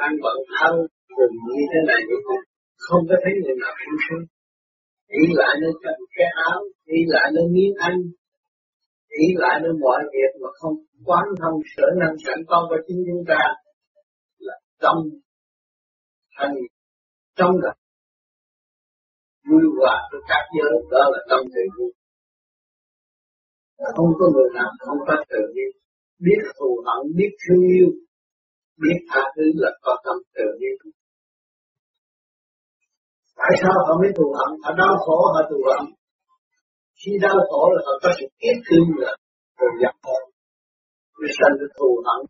đang 0.00 0.14
bận 0.22 0.38
thân 0.56 0.74
cùng 1.16 1.34
như 1.54 1.62
thế 1.70 1.80
này 1.90 2.00
như 2.08 2.16
thế 2.26 2.36
không 2.76 3.02
có 3.08 3.16
thấy 3.22 3.32
người 3.42 3.56
nào 3.62 3.74
sung 3.82 4.00
sướng. 4.04 4.24
Ý 5.22 5.24
lại 5.40 5.54
nơi 5.62 5.72
cầm 5.82 5.96
cái 6.14 6.28
áo 6.50 6.60
ý 6.84 6.98
lại 7.06 7.26
nơi 7.34 7.46
miếng 7.54 7.74
ăn 7.88 7.96
ý 9.22 9.26
lại 9.42 9.60
nơi 9.62 9.72
mọi 9.84 10.02
việc 10.12 10.32
mà 10.42 10.48
không 10.60 10.76
quán 11.04 11.24
thông 11.40 11.60
sở 11.76 11.86
năng 12.00 12.16
sẵn 12.26 12.38
có 12.48 12.66
của 12.68 12.80
chính 12.86 13.00
chúng 13.08 13.24
ta 13.28 13.42
trong 14.82 14.98
tâm 16.38 16.50
trong 17.36 17.50
là 17.62 17.72
vui 19.50 19.62
hòa 19.78 20.08
với 20.12 20.20
các 20.28 20.42
giới, 20.56 20.72
đó 20.90 21.02
là 21.12 21.18
tâm 21.30 21.40
tự 21.54 21.62
nhiên 21.76 21.90
không 23.96 24.10
có 24.18 24.26
người 24.34 24.50
nào 24.54 24.70
không 24.78 24.98
có 25.06 25.14
tự 25.28 25.42
nhiên 25.54 25.70
biết 26.18 26.40
thù 26.58 26.84
hận, 26.86 27.16
biết 27.16 27.30
thương 27.42 27.62
yêu, 27.76 27.88
biết 28.82 28.98
tha 29.10 29.20
thứ 29.36 29.42
là 29.54 29.70
có 29.82 29.96
tâm 30.04 30.16
tự 30.34 30.44
nhiên 30.60 30.92
tại 33.36 33.52
sao 33.60 33.72
họ 33.86 33.92
mới 34.00 34.10
thù 34.16 34.26
hận? 34.38 34.50
Họ 34.64 34.70
đau 34.82 34.94
khổ, 35.04 35.18
họ 35.34 35.40
thù 35.50 35.60
hận. 35.70 35.84
Khi 37.00 37.12
đau 37.22 37.38
khổ 37.50 37.62
là 37.74 37.80
họ 37.86 37.94
có 38.02 38.10
sự 38.18 38.26
tiếc 38.40 38.56
thương 38.66 38.88
là 39.02 39.16
từ 39.58 39.66
giặc 39.82 39.94
thôi 40.04 40.22
vì 41.20 41.28
sanh 41.38 41.54
được 41.60 41.72
thù 41.78 41.90
hận? 42.06 42.20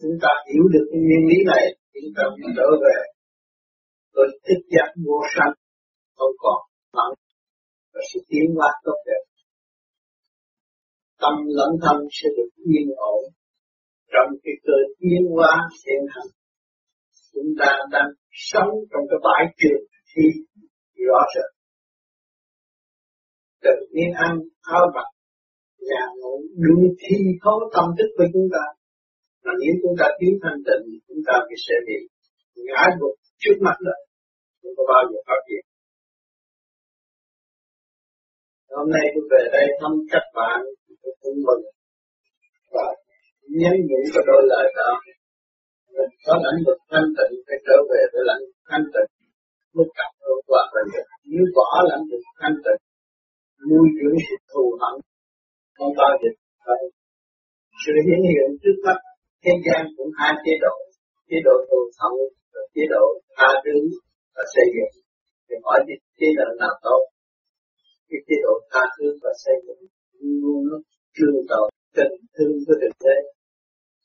Chúng 0.00 0.16
ta 0.22 0.32
hiểu 0.48 0.64
được 0.74 0.86
cái 0.90 1.00
nguyên 1.04 1.22
lý 1.30 1.38
này, 1.52 1.64
chúng 1.94 2.10
ta 2.16 2.22
mới 2.38 2.50
trở 2.56 2.68
về. 2.84 2.98
Rồi 4.14 4.28
thức 4.46 4.60
giác 4.72 4.88
vô 5.04 5.18
sanh, 5.34 5.54
không 6.16 6.34
còn 6.42 6.58
hận 6.96 7.10
và 7.92 8.00
sự 8.08 8.18
tiến 8.28 8.46
hóa 8.56 8.70
tốt 8.84 8.98
đẹp. 9.06 9.22
Tâm 11.22 11.34
lẫn 11.58 11.70
thân 11.82 11.96
sẽ 12.16 12.28
được 12.36 12.50
yên 12.70 12.88
ổn. 12.96 13.22
Trong 14.12 14.30
cái 14.42 14.54
cơ 14.64 14.78
tiến 15.00 15.22
hóa 15.34 15.52
hiện 15.82 16.02
hành, 16.14 16.30
chúng 17.34 17.50
ta 17.60 17.70
đang 17.92 18.10
sống 18.30 18.70
trong 18.90 19.04
cái 19.10 19.18
bãi 19.26 19.42
trường 19.60 19.82
thi 20.10 20.24
rõ 21.06 21.20
rệt. 21.34 21.50
Tự 23.62 23.76
nhiên 23.92 24.10
ăn, 24.26 24.38
áo 24.60 24.86
mặc, 24.94 25.08
nhà 25.80 26.02
ngủ 26.16 26.42
đúng 26.64 26.84
thi 27.00 27.16
thấu 27.42 27.58
tâm 27.74 27.84
thức 27.98 28.10
của 28.16 28.24
chúng 28.32 28.48
ta 28.52 28.77
mà 29.44 29.52
nếu 29.60 29.72
chúng 29.82 29.94
ta 30.00 30.06
thiếu 30.18 30.32
thanh 30.42 30.60
tịnh, 30.66 30.84
chúng 31.08 31.22
ta 31.28 31.34
sẽ 31.66 31.74
bị 31.86 31.98
ngã 32.66 32.82
gục 33.00 33.14
trước 33.42 33.56
mặt 33.66 33.78
đó 33.86 33.96
không 34.60 34.74
có 34.76 34.84
bao 34.92 35.02
giờ 35.10 35.18
phát 35.28 35.40
triển. 35.46 35.64
Hôm 38.76 38.86
nay 38.94 39.04
tôi 39.12 39.24
về 39.32 39.42
đây 39.56 39.66
thăm 39.80 39.92
các 40.12 40.24
bạn, 40.36 40.58
tôi 41.02 41.12
cũng 41.22 41.38
mừng. 41.46 41.64
Và 42.74 42.86
nhắn 43.60 43.74
nhủ 43.88 44.00
cho 44.12 44.20
đôi 44.28 44.42
lời 44.52 44.66
đó, 44.78 44.90
mình 45.94 46.12
có 46.26 46.34
lãnh 46.44 46.60
vực 46.66 46.78
thanh 46.90 47.08
tịnh, 47.16 47.34
phải 47.46 47.58
trở 47.66 47.78
về 47.90 48.02
với 48.12 48.22
lãnh 48.30 48.42
vực 48.46 48.60
thanh 48.70 48.86
tịnh. 48.94 49.10
Lúc 49.76 49.88
cặp 49.98 50.10
rồi 50.22 50.38
qua 50.48 50.62
và 50.72 50.80
nếu 51.32 51.44
bỏ 51.56 51.70
lãnh 51.90 52.04
vực 52.10 52.24
thanh 52.40 52.56
tịnh, 52.64 52.82
nuôi 53.68 53.86
dưỡng 53.96 54.18
sự 54.26 54.36
thù 54.50 54.64
hận, 54.80 54.94
không 55.76 55.92
bao 56.00 56.12
giờ 56.20 56.30
phải 56.64 56.82
sự 57.82 57.92
hiển 58.06 58.20
hiện 58.30 58.48
trước 58.62 58.76
mắt 58.86 58.98
thế 59.44 59.52
gian 59.66 59.82
cũng 59.96 60.10
hai 60.18 60.32
chế 60.44 60.54
độ 60.64 60.74
chế 61.28 61.38
độ 61.46 61.54
thù 61.68 61.80
hận 62.00 62.14
và 62.52 62.62
chế 62.74 62.84
độ 62.94 63.04
tha 63.36 63.50
thứ 63.64 63.76
và 64.34 64.42
xây 64.54 64.66
dựng. 64.74 64.92
Thì 65.46 65.54
hỏi 65.64 65.78
thì 65.86 65.94
chế 66.18 66.28
độ 66.38 66.48
nào 66.60 66.74
tốt? 66.86 67.02
Cái 68.08 68.20
chế 68.26 68.36
độ 68.44 68.54
tha 68.72 68.82
thứ 68.96 69.06
và 69.22 69.32
xây 69.44 69.56
dựng 69.66 69.82
luôn 70.42 70.60
nó 70.70 70.78
trường 71.16 71.38
tồn 71.50 71.66
tình 71.96 72.14
thương 72.34 72.54
với 72.66 72.76
thực 72.82 72.94
tế. 73.04 73.16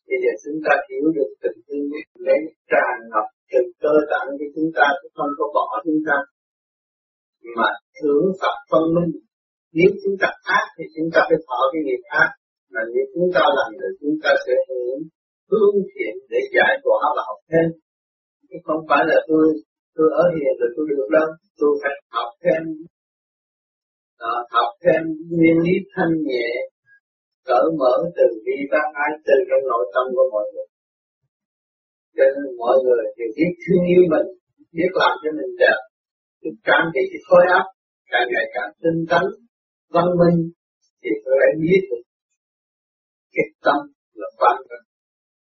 Bây 0.08 0.18
giờ 0.24 0.32
chúng 0.44 0.60
ta 0.66 0.74
hiểu 0.90 1.06
được 1.18 1.32
tình 1.44 1.58
thương 1.66 1.86
lấy 2.28 2.40
tràn 2.72 2.96
ngập 3.12 3.28
từ 3.52 3.62
cơ 3.82 3.94
tạng 4.12 4.30
thì 4.40 4.46
chúng 4.56 4.70
ta 4.78 4.86
không 5.16 5.32
có 5.40 5.46
bỏ 5.56 5.68
chúng 5.86 6.02
ta. 6.08 6.18
Mà 7.58 7.70
thưởng 7.98 8.26
Phật 8.42 8.56
phân 8.70 8.86
minh. 8.96 9.12
Nếu 9.78 9.92
chúng 10.04 10.16
ta 10.22 10.28
ác 10.58 10.66
thì 10.76 10.84
chúng 10.96 11.10
ta 11.14 11.20
phải 11.30 11.40
thọ 11.48 11.60
cái 11.72 11.82
nghiệp 11.86 12.04
ác. 12.22 12.30
Mà 12.74 12.82
nếu 12.94 13.06
chúng 13.14 13.28
ta 13.36 13.44
làm 13.58 13.70
được, 13.80 13.94
chúng 14.02 14.16
ta 14.24 14.32
sẽ 14.46 14.54
hưởng 14.68 15.00
hướng 15.52 15.76
thiện 15.92 16.14
để 16.32 16.40
giải 16.56 16.74
tỏa 16.84 17.02
và 17.16 17.22
học 17.30 17.40
thêm. 17.52 17.68
Chứ 18.50 18.58
không 18.68 18.82
phải 18.90 19.02
là 19.10 19.18
tôi 19.30 19.46
tôi 19.96 20.08
ở 20.22 20.24
hiền 20.36 20.54
rồi 20.60 20.70
tôi 20.76 20.86
được 20.90 21.08
đâu. 21.18 21.28
Tôi 21.60 21.72
phải 21.82 21.96
học 22.16 22.32
thêm 22.44 22.62
à, 24.32 24.34
học 24.56 24.72
thêm 24.84 25.02
nguyên 25.38 25.58
lý 25.66 25.76
thanh 25.94 26.14
nhẹ 26.30 26.50
cởi 27.50 27.66
mở 27.80 27.94
từ 28.18 28.26
bi 28.46 28.58
bác 28.72 28.88
ái 29.04 29.12
từ 29.26 29.36
trong 29.48 29.64
nội 29.72 29.86
tâm 29.94 30.06
của 30.16 30.28
mọi 30.34 30.46
người. 30.52 30.68
Cho 32.16 32.26
nên 32.34 32.46
mọi 32.62 32.76
người 32.84 33.04
đều 33.18 33.30
biết 33.38 33.52
thương 33.62 33.84
yêu 33.92 34.04
mình 34.14 34.28
biết 34.76 34.92
làm 35.02 35.14
cho 35.22 35.30
mình 35.40 35.52
đẹp 35.62 35.80
càng 36.64 36.86
cái 36.94 37.04
khối 37.28 37.44
áp, 37.60 37.66
càng 38.12 38.28
ngày 38.32 38.46
càng 38.56 38.72
tinh 38.82 39.00
tấn 39.10 39.24
văn 39.94 40.06
minh 40.20 40.40
thì 41.02 41.10
tôi 41.26 41.36
lại 41.42 41.54
biết 41.62 41.82
được 41.90 42.04
cái 43.34 43.46
tâm 43.66 43.80
là 44.14 44.28
quan 44.38 44.58
trọng 44.70 44.86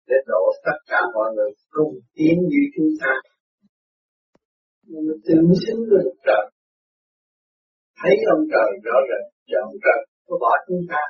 để 0.10 0.18
độ 0.32 0.44
tất 0.66 0.78
cả 0.92 1.00
mọi 1.16 1.30
người 1.36 1.52
cùng 1.76 1.94
tiến 2.16 2.36
như 2.52 2.62
chúng 2.76 2.92
ta. 3.02 3.14
Nhưng 4.90 5.04
mà 5.08 5.16
tương 5.26 5.50
xứng 5.64 5.82
với 5.90 6.00
được 6.06 6.18
trời. 6.28 6.44
Thấy 8.00 8.14
ông 8.34 8.44
trời 8.54 8.70
rõ 8.86 8.98
rệt 9.10 9.24
cho 9.50 9.58
ông 9.68 9.76
trời 9.84 10.00
có 10.28 10.36
bỏ 10.44 10.52
chúng 10.68 10.84
ta. 10.92 11.02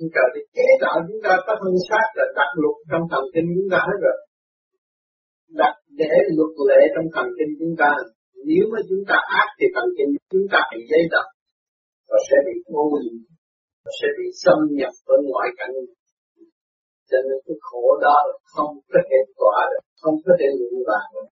Ông 0.00 0.08
trời 0.14 0.28
thì 0.34 0.40
chế 0.56 0.66
tạo 0.82 0.96
chúng 1.08 1.20
ta 1.26 1.32
có 1.46 1.52
thân 1.62 1.74
xác 1.88 2.06
là 2.18 2.24
đặt 2.38 2.50
luật 2.62 2.76
trong 2.90 3.04
thần 3.12 3.24
kinh 3.32 3.48
chúng 3.56 3.70
ta 3.72 3.78
hết 3.88 3.98
rồi. 4.04 4.18
Đặt 5.60 5.74
để 6.00 6.12
luật 6.36 6.52
lệ 6.68 6.80
trong 6.94 7.08
thần 7.14 7.26
kinh 7.36 7.52
chúng 7.60 7.74
ta. 7.82 7.90
Nếu 8.48 8.64
mà 8.72 8.80
chúng 8.88 9.02
ta 9.10 9.16
ác 9.40 9.48
thì 9.58 9.66
thần 9.74 9.88
kinh 9.96 10.10
chúng 10.32 10.46
ta 10.52 10.60
bị 10.70 10.80
dây 10.90 11.04
đập 11.14 11.26
và 12.08 12.18
sẽ 12.28 12.36
bị 12.46 12.54
ô 12.82 12.84
nhiễm 13.02 13.16
sẽ 13.98 14.08
bị 14.18 14.26
xâm 14.42 14.58
nhập 14.78 14.92
bên 15.08 15.20
ngoại 15.30 15.48
cảnh 15.58 15.74
cho 17.10 17.18
nên 17.26 17.38
cái 17.46 17.56
khổ 17.66 17.84
đó 18.06 18.16
là 18.28 18.36
không 18.54 18.72
có 18.92 19.00
thể 19.08 19.18
tỏa 19.40 19.58
được, 19.70 19.84
không 20.02 20.16
có 20.24 20.32
thể 20.38 20.48
luyện 20.58 20.76
vàng 20.88 21.08
được. 21.14 21.28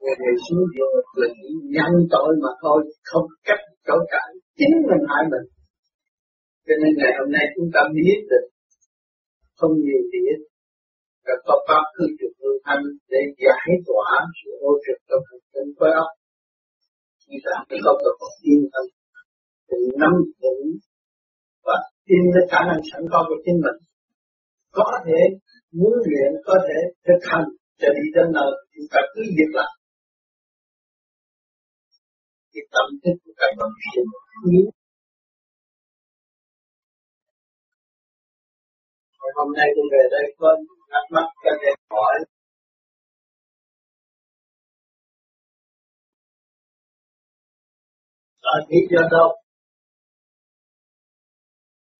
Người 0.00 0.16
này 0.22 0.34
xuống 0.44 0.64
địa 0.72 0.86
ngục 0.92 1.08
là 1.20 1.28
chỉ 1.36 1.48
nhân 1.74 1.92
tội 2.14 2.30
mà 2.42 2.52
thôi, 2.62 2.78
không 3.10 3.26
cách 3.48 3.64
chối 3.86 4.02
cãi 4.12 4.30
chính 4.58 4.74
mình 4.88 5.04
hại 5.10 5.24
mình. 5.32 5.46
Cho 6.66 6.74
nên 6.80 6.92
ngày 7.00 7.12
hôm 7.18 7.28
nay 7.36 7.44
chúng 7.54 7.68
ta 7.74 7.80
biết 7.96 8.18
được, 8.30 8.46
không 9.58 9.74
nhiều 9.84 10.00
thì 10.10 10.18
ít 10.32 10.40
và 11.24 11.34
có 11.46 11.54
pháp 11.66 11.84
cư 11.96 12.04
trực 12.18 12.32
hương 12.40 12.60
thanh 12.66 12.84
để 13.12 13.22
giải 13.44 13.70
tỏa 13.88 14.10
sự 14.38 14.50
ô 14.70 14.72
trực 14.84 14.98
trong 15.08 15.22
hành 15.28 15.44
tinh 15.52 15.70
khối 15.78 15.92
óc 16.04 16.10
chúng 17.30 17.40
ta 17.46 17.54
mới 17.68 17.78
có 17.84 17.92
được 18.04 18.16
một 18.20 18.34
yên 18.48 18.62
tâm. 18.72 18.84
Tự 19.68 19.78
nắm 20.00 20.12
vững 20.40 20.62
và 21.66 21.76
tin 22.06 22.22
với 22.34 22.44
khả 22.50 22.60
năng 22.68 22.80
sẵn 22.90 23.02
có 23.12 23.18
của 23.28 23.38
chính 23.44 23.58
mình 23.64 23.78
có 24.70 24.88
thể 25.06 25.20
muốn 25.78 25.92
luyện, 26.06 26.30
có 26.44 26.54
thể 26.66 26.78
thực 27.06 27.20
hành, 27.30 27.48
cho 27.80 27.88
đi 27.96 28.04
đến 28.14 28.26
nơi 28.36 28.50
chúng 28.74 28.88
ta 28.92 29.00
cứ 29.14 29.22
việc 29.36 29.52
làm 29.58 29.72
cái 32.52 32.64
tâm 32.74 32.86
thức 33.02 33.16
của 33.24 33.32
các 33.40 33.50
bạn 33.58 33.70
sinh 33.92 34.08
yếu 34.52 34.70
hôm 39.38 39.48
nay 39.58 39.68
tôi 39.76 39.86
về 39.92 40.02
đây 40.10 40.34
có 40.38 40.48
thắc 40.92 41.04
mắc 41.14 41.26
cho 41.44 41.50
nên 41.62 41.74
hỏi. 41.90 42.14
Là 48.42 48.52
lý 48.68 48.78
do 48.90 49.02
đâu? 49.10 49.28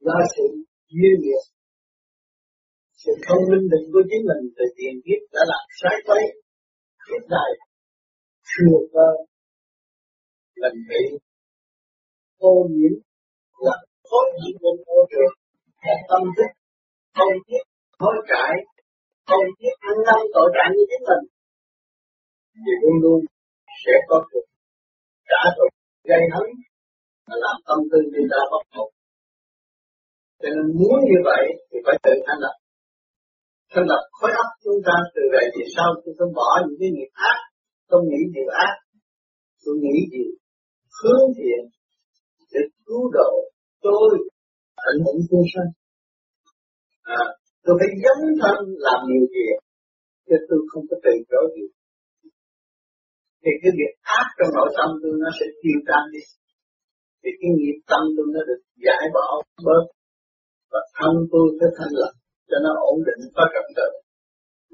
Do 0.01 0.12
sự 0.37 0.42
duyên 0.88 1.21
nghiệp 1.23 1.42
sự 3.03 3.13
không 3.27 3.43
minh 3.51 3.67
định 3.73 3.87
của 3.93 4.05
chính 4.11 4.25
mình 4.31 4.43
từ 4.57 4.65
tiền 4.77 4.95
kiếp 5.05 5.21
đã 5.35 5.43
làm 5.53 5.65
sai 5.81 5.97
quấy. 6.07 6.25
Kiếp 7.07 7.23
này 7.37 7.51
thừa 8.51 8.81
cơ 8.95 9.09
lần 10.63 10.75
bị 10.89 11.03
ô 12.39 12.55
nhiễm 12.75 12.95
là 13.67 13.77
khối 14.09 14.27
nhiễm 14.39 14.55
bên 14.63 14.77
môi 14.87 15.05
trường. 15.13 15.35
Và 15.85 15.95
tâm 16.11 16.23
thức, 16.37 16.51
không 17.17 17.35
biết 17.47 17.65
hối 18.03 18.17
cải, 18.31 18.55
không 19.29 19.45
biết 19.59 19.75
ăn 19.89 19.97
năn 20.07 20.21
tội 20.35 20.49
trạng 20.55 20.73
như 20.77 20.85
chính 20.91 21.05
mình. 21.11 21.25
Thì 22.65 22.73
luôn 22.83 22.97
luôn 23.03 23.21
sẽ 23.85 23.95
có 24.09 24.19
cuộc 24.31 24.47
trả 25.31 25.43
thù, 25.57 25.67
gây 26.11 26.23
hấn 26.35 26.49
nó 27.29 27.37
làm 27.45 27.57
tâm 27.69 27.79
tư 27.91 27.99
người 28.13 28.27
ta 28.33 28.41
bất 28.53 28.65
ổn 28.83 28.91
cho 30.41 30.49
nên 30.55 30.67
muốn 30.79 30.99
như 31.09 31.19
vậy 31.31 31.45
thì 31.69 31.79
phải 31.87 31.97
tự 32.05 32.13
thanh 32.27 32.41
lập 32.45 32.57
thanh 33.72 33.87
lập 33.90 34.02
khối 34.16 34.30
óc 34.42 34.50
chúng 34.64 34.80
ta 34.87 34.96
từ 35.14 35.22
đây 35.37 35.46
thì 35.54 35.62
sau 35.76 35.88
tôi 36.02 36.12
phải 36.18 36.28
bỏ 36.38 36.50
những 36.64 36.78
cái 36.80 36.90
nghiệp 36.94 37.12
ác. 37.33 37.38
Không 37.88 38.04
nghĩ 38.11 38.20
điều 38.35 38.48
ác. 38.66 38.74
Tôi 39.64 39.74
nghĩ 39.83 39.96
điều 40.12 40.33
hướng 40.98 41.26
thiện 41.38 41.62
để 42.52 42.61
cứu 42.87 43.02
độ 43.16 43.33
tôi 43.85 44.09
ảnh 44.90 44.98
hưởng 45.04 45.20
chúng 45.30 45.46
sanh. 45.52 45.70
À, 47.18 47.22
tôi 47.64 47.74
phải 47.80 47.90
dấn 48.04 48.18
thân 48.42 48.59
làm 48.87 49.00
điều 49.11 49.24
thiện 49.35 49.56
chứ 50.26 50.37
tôi 50.48 50.61
không 50.70 50.85
có 50.90 50.96
từ 51.04 51.12
chối 51.30 51.46
gì. 51.54 51.66
Thì 53.42 53.50
cái 53.62 53.72
việc 53.78 53.92
ác 54.18 54.26
trong 54.37 54.50
nội 54.56 54.70
tâm 54.76 54.88
tôi 55.02 55.12
nó 55.22 55.30
sẽ 55.38 55.46
tiêu 55.61 55.78
tan 55.88 56.02
đi. 56.14 56.22
Thì 57.20 57.30
cái 57.40 57.50
nghiệp 57.56 57.78
tâm 57.90 58.02
tôi 58.16 58.26
nó 58.35 58.40
được 58.48 58.62
giải 58.87 59.04
bỏ 59.16 59.26
bớt. 59.66 59.85
Và 60.72 60.80
thân 60.96 61.14
tôi 61.33 61.46
sẽ 61.59 61.66
thanh 61.78 61.94
lập 62.00 62.12
cho 62.51 62.59
nó 62.65 62.73
ổn 62.93 62.99
định, 63.09 63.21
có 63.37 63.45
trật 63.53 63.67
tự 63.79 63.89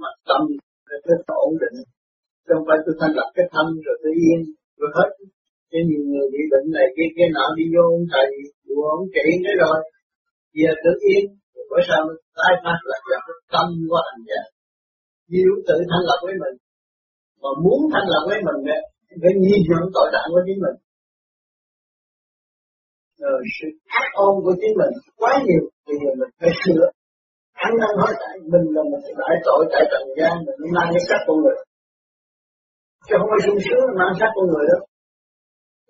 mà 0.00 0.10
tâm 0.28 0.42
cái 0.88 0.98
phải 1.06 1.38
ổn 1.48 1.54
định 1.62 1.76
không 2.48 2.64
phải 2.68 2.78
tôi 2.84 2.94
thanh 3.00 3.14
lập 3.18 3.28
cái 3.36 3.46
thân 3.54 3.66
rồi 3.84 3.96
tôi 4.02 4.12
yên 4.24 4.40
rồi 4.80 4.90
hết. 4.96 5.10
Cho 5.70 5.78
nhiều 5.88 6.02
người 6.10 6.26
bị 6.34 6.42
bệnh 6.52 6.66
này 6.76 6.86
kia 6.96 7.08
kia 7.16 7.28
nọ 7.36 7.46
đi 7.58 7.64
vô 7.74 7.82
ông 7.96 8.06
thầy, 8.12 8.28
đùa 8.68 8.84
ông 8.96 9.04
trị 9.14 9.26
cái 9.44 9.54
rồi. 9.62 9.78
Giờ 10.58 10.70
tự 10.84 10.92
yên 11.10 11.24
bởi 11.70 11.82
sao 11.88 12.00
tái 12.38 12.52
phát 12.64 12.78
là 12.90 12.96
do 13.10 13.18
cái 13.26 13.36
tâm 13.54 13.66
của 13.88 14.00
hành 14.06 14.22
giả. 14.28 14.42
Diệu 15.32 15.52
tự 15.68 15.76
thanh 15.90 16.04
lập 16.08 16.20
với 16.26 16.36
mình, 16.42 16.56
Mà 17.42 17.50
muốn 17.64 17.80
thanh 17.92 18.06
lập 18.12 18.22
với 18.30 18.38
mình 18.46 18.60
Phải 19.22 19.34
nhìn 19.44 19.60
nhận 19.70 19.84
tội 19.94 20.08
trạng 20.12 20.28
của 20.32 20.42
chính 20.46 20.60
mình. 20.64 20.76
Rồi 23.22 23.40
sự 23.56 23.68
ác 24.00 24.08
ôn 24.26 24.34
của 24.44 24.54
chính 24.60 24.74
mình 24.80 24.92
quá 25.20 25.32
nhiều 25.46 25.62
Bây 25.86 25.96
giờ 26.02 26.10
mình 26.20 26.32
phải 26.40 26.52
sửa. 26.62 26.86
Ăn 27.66 27.72
năn 27.80 27.92
hỏi 28.00 28.12
tại 28.22 28.36
mình 28.52 28.66
là 28.74 28.82
một 28.90 29.02
đại 29.20 29.34
tội 29.46 29.62
tại 29.72 29.84
trần 29.90 30.04
gian 30.18 30.34
Mình 30.60 30.72
mang 30.76 30.88
cái 30.94 31.02
sắc 31.08 31.20
con 31.26 31.36
người. 31.42 31.56
Chứ 33.06 33.14
không 33.18 33.30
phải 33.32 33.42
sung 33.46 33.60
sướng 33.66 33.84
mang 34.00 34.12
sắc 34.20 34.30
con 34.36 34.46
người 34.50 34.64
đâu. 34.70 34.82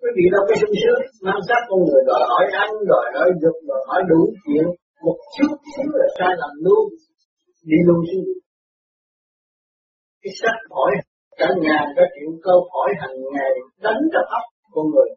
Quý 0.01 0.09
vị 0.17 0.25
đâu 0.33 0.43
có 0.47 0.53
sung 0.61 0.75
sướng 0.81 1.01
mang 1.27 1.41
sắc 1.47 1.61
con 1.69 1.79
người 1.85 2.01
đòi 2.09 2.23
hỏi 2.31 2.45
ăn, 2.63 2.69
đòi 2.91 3.07
hỏi 3.15 3.29
dục, 3.41 3.57
đòi 3.69 3.81
hỏi 3.89 4.01
đủ 4.11 4.21
chuyện. 4.43 4.65
Một 5.05 5.17
chút 5.35 5.51
xíu 5.71 5.89
là 5.99 6.07
sai 6.17 6.31
lầm 6.41 6.53
luôn. 6.65 6.83
Đi 7.69 7.79
luôn 7.87 8.01
xuống 8.09 8.27
cái 10.27 10.33
sách 10.41 10.59
hỏi 10.69 10.91
cả 11.39 11.47
ngàn 11.63 11.85
cả 11.95 12.03
triệu 12.13 12.29
câu 12.43 12.59
hỏi 12.73 12.89
hàng 13.01 13.17
ngày 13.33 13.51
đánh 13.81 14.01
đập 14.13 14.27
óc 14.39 14.45
con 14.73 14.85
người. 14.93 15.09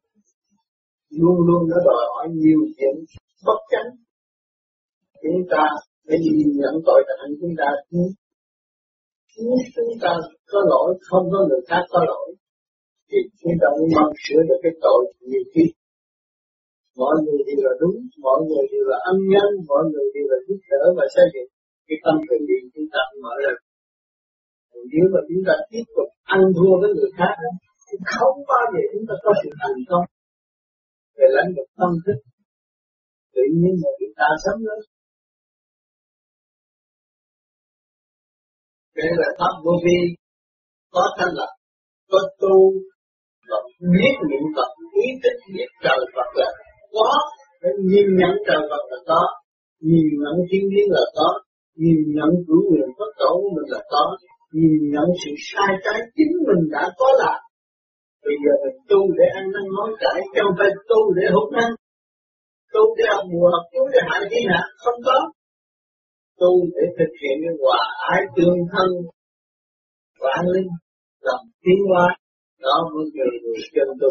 Luôn 1.20 1.36
luôn 1.46 1.62
nó 1.70 1.76
đòi 1.88 2.04
hỏi 2.14 2.26
nhiều 2.42 2.60
chuyện 2.76 2.94
bất 3.46 3.60
chánh. 3.70 3.90
Chúng 5.22 5.42
ta 5.50 5.64
phải 6.10 6.20
nhìn 6.24 6.48
nhận 6.60 6.74
tội 6.86 7.00
trạng 7.06 7.32
chúng 7.40 7.54
ta 7.60 7.68
nếu 9.44 9.56
chúng 9.74 9.94
ta 10.04 10.12
có 10.52 10.60
lỗi, 10.72 10.88
không 11.08 11.24
có 11.32 11.38
người 11.48 11.62
khác 11.68 11.82
có 11.92 12.00
lỗi. 12.10 12.26
Thì 13.08 13.18
chúng 13.40 13.56
ta 13.60 13.66
mới 13.76 13.86
mong 13.96 14.12
sửa 14.24 14.40
được 14.48 14.60
cái 14.64 14.74
tội 14.84 15.00
nhiều 15.30 15.44
khi. 15.52 15.64
Mọi 17.00 17.14
người 17.22 17.40
đều 17.48 17.60
là 17.66 17.74
đúng, 17.82 17.96
mọi 18.26 18.38
người 18.46 18.64
đều 18.72 18.84
là 18.92 18.98
ân 19.12 19.18
nhân, 19.32 19.50
mọi 19.70 19.82
người 19.90 20.06
đều 20.14 20.26
là 20.32 20.38
giúp 20.46 20.60
đỡ 20.70 20.82
và 20.98 21.04
xây 21.14 21.26
dựng. 21.34 21.50
Cái 21.86 21.98
tâm 22.04 22.14
từ 22.28 22.36
bi 22.46 22.56
chúng 22.74 22.88
ta 22.94 23.00
mở 23.22 23.34
ra. 23.44 23.54
Nếu 24.92 25.06
mà 25.12 25.20
chúng 25.28 25.42
ta 25.48 25.54
tiếp 25.70 25.86
tục 25.96 26.08
ăn 26.36 26.42
thua 26.56 26.74
với 26.80 26.90
người 26.96 27.10
khác 27.18 27.34
thì 27.86 27.94
không 28.14 28.36
bao 28.50 28.64
giờ 28.72 28.82
chúng 28.92 29.04
ta 29.08 29.14
có 29.24 29.30
sự 29.40 29.48
thành 29.60 29.80
công. 29.90 30.04
Về 31.18 31.26
lãnh 31.36 31.50
vực 31.56 31.68
tâm 31.80 31.92
thức, 32.04 32.18
tự 33.34 33.44
nhiên 33.58 33.74
mà 33.82 33.90
chúng 33.98 34.14
ta 34.20 34.26
sống 34.44 34.60
đó 34.66 34.76
đây 39.00 39.10
là 39.22 39.28
pháp 39.38 39.54
vô 39.64 39.74
vi 39.84 39.98
có 40.94 41.04
thanh 41.16 41.32
lập 41.38 41.52
có 42.12 42.20
tu 42.40 42.56
và 43.48 43.58
biết 43.94 44.14
niệm 44.28 44.44
Phật 44.56 44.70
ý 45.04 45.06
thức 45.22 45.36
biết 45.54 45.70
trời 45.84 46.00
Phật 46.14 46.28
là 46.40 46.48
có 46.94 47.08
để 47.62 47.70
nhìn 47.90 48.06
nhận 48.20 48.34
trời 48.46 48.62
Phật 48.70 48.82
là 48.90 48.98
có 49.10 49.20
nhìn 49.88 50.06
nhận 50.22 50.36
thiên 50.48 50.64
nhiên 50.70 50.86
là 50.96 51.04
có 51.16 51.28
nhìn 51.82 52.00
nhận 52.16 52.30
chủ 52.46 52.56
quyền 52.68 52.88
phát 52.98 53.10
tổ 53.20 53.32
của 53.42 53.50
mình 53.56 53.68
là 53.74 53.82
có 53.94 54.04
nhìn 54.58 54.74
nhận 54.92 55.08
sự 55.22 55.32
sai 55.48 55.72
trái 55.84 55.98
chính 56.16 56.32
mình 56.46 56.62
đã 56.74 56.84
có 57.00 57.08
là. 57.20 57.34
Bây 58.24 58.36
giờ 58.42 58.52
mình 58.62 58.78
tu 58.90 59.00
để 59.18 59.26
ăn 59.38 59.44
năn 59.54 59.64
nói 59.76 59.90
cải 60.02 60.18
trong 60.34 60.46
không 60.46 60.54
phải 60.58 60.70
tu 60.90 61.00
để 61.16 61.26
hút 61.34 61.48
năng, 61.56 61.72
tu 62.74 62.82
để 62.98 63.04
học 63.14 63.24
mùa 63.32 63.48
học 63.54 63.64
tu 63.72 63.82
để 63.92 64.00
hại 64.08 64.20
thiên 64.30 64.46
hạ 64.52 64.62
không 64.82 64.98
có 65.06 65.18
tu 66.40 66.52
để 66.74 66.84
thực 66.98 67.12
hiện 67.20 67.36
cái 67.42 67.54
hòa 67.62 67.80
ái 68.12 68.22
tương 68.36 68.60
thân 68.72 68.90
vạn 70.22 70.42
linh 70.54 70.70
làm 71.26 71.40
tiến 71.62 71.80
hóa. 71.88 72.06
Đó 72.64 72.76
mới 72.92 73.06
người 73.14 73.34
người 73.42 73.60
chân 73.74 73.88
tu. 74.00 74.10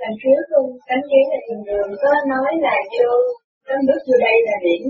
Lần 0.00 0.12
trước 0.22 0.42
không? 0.50 0.70
cánh 0.88 1.04
kiến 1.10 1.24
là 1.32 1.38
trường 1.46 1.64
đường, 1.68 1.90
có 2.02 2.10
nói 2.32 2.50
là 2.66 2.76
vô 2.94 3.10
cánh 3.66 3.82
bước 3.86 4.00
vô 4.06 4.16
đây 4.26 4.36
là 4.46 4.56
điểm 4.66 4.82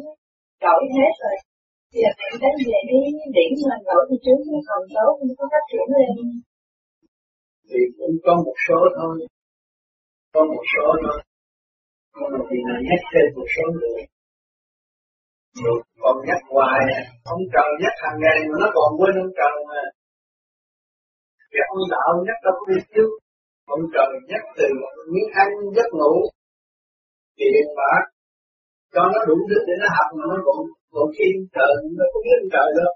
đổi 0.64 0.82
hết 0.96 1.12
rồi. 1.22 1.36
Giờ 1.98 2.10
bạn 2.18 2.32
đến 2.42 2.54
về 2.66 2.80
đi 2.90 3.00
điểm 3.36 3.52
mà 3.70 3.76
đổi 3.88 4.02
đi 4.10 4.16
trước 4.24 4.40
nó 4.52 4.58
còn 4.68 4.82
tốt 4.94 5.12
không 5.18 5.34
có 5.38 5.44
phát 5.52 5.64
triển 5.70 5.86
lên 5.96 6.12
thì 7.70 7.80
cũng 7.98 8.14
có 8.24 8.32
một 8.46 8.56
số 8.66 8.78
thôi. 8.98 9.14
Có 10.34 10.40
một 10.52 10.64
số 10.72 10.86
thôi. 11.04 11.18
Còn 12.16 12.30
thì 12.48 12.58
là 12.68 12.76
nhắc 12.88 13.02
thêm 13.12 13.26
một 13.36 13.48
số 13.54 13.64
nữa. 13.82 13.98
Rồi 15.64 15.78
còn 16.02 16.16
nhắc 16.28 16.42
hoài 16.54 16.80
ông 17.34 17.42
cần 17.54 17.68
nhắc 17.82 17.94
hàng 18.02 18.18
ngày 18.24 18.38
mà 18.50 18.56
nó 18.62 18.68
còn 18.76 18.90
quên 18.98 19.14
ông 19.24 19.32
cần 19.40 19.54
mà. 19.68 19.82
Việc 21.52 21.66
ông 21.74 21.84
đạo 21.94 22.10
nhắc 22.26 22.38
đâu 22.44 22.54
có 22.58 22.62
biết 22.68 22.84
chứ. 22.94 23.04
Ông 23.74 23.82
trời 23.94 24.10
nhắc 24.30 24.42
từ 24.58 24.66
miếng 25.12 25.30
ăn, 25.42 25.48
giấc 25.76 25.88
ngủ. 25.98 26.14
Tiền 27.38 27.66
bạc 27.78 28.02
cho 28.94 29.02
nó 29.12 29.20
đủ 29.28 29.36
thứ 29.48 29.58
để 29.66 29.74
nó 29.82 29.88
học 29.96 30.08
mà 30.18 30.24
nó 30.30 30.36
còn 30.46 30.58
còn 30.94 31.06
khi 31.16 31.28
trời 31.56 31.72
nó 31.98 32.04
có 32.12 32.18
biết 32.26 32.40
trời 32.54 32.68
đâu. 32.78 32.92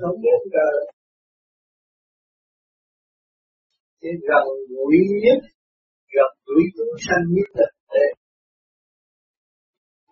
Không 0.00 0.20
biết 0.22 0.40
trời 0.54 0.95
cái 4.00 4.14
gần 4.28 4.46
gũi 4.72 4.96
nhất 5.24 5.40
gần 6.14 6.30
gũi 6.46 6.62
chúng 6.76 6.94
sanh 7.06 7.24
nhất 7.34 7.48
thực 7.58 7.72
tế. 7.92 8.06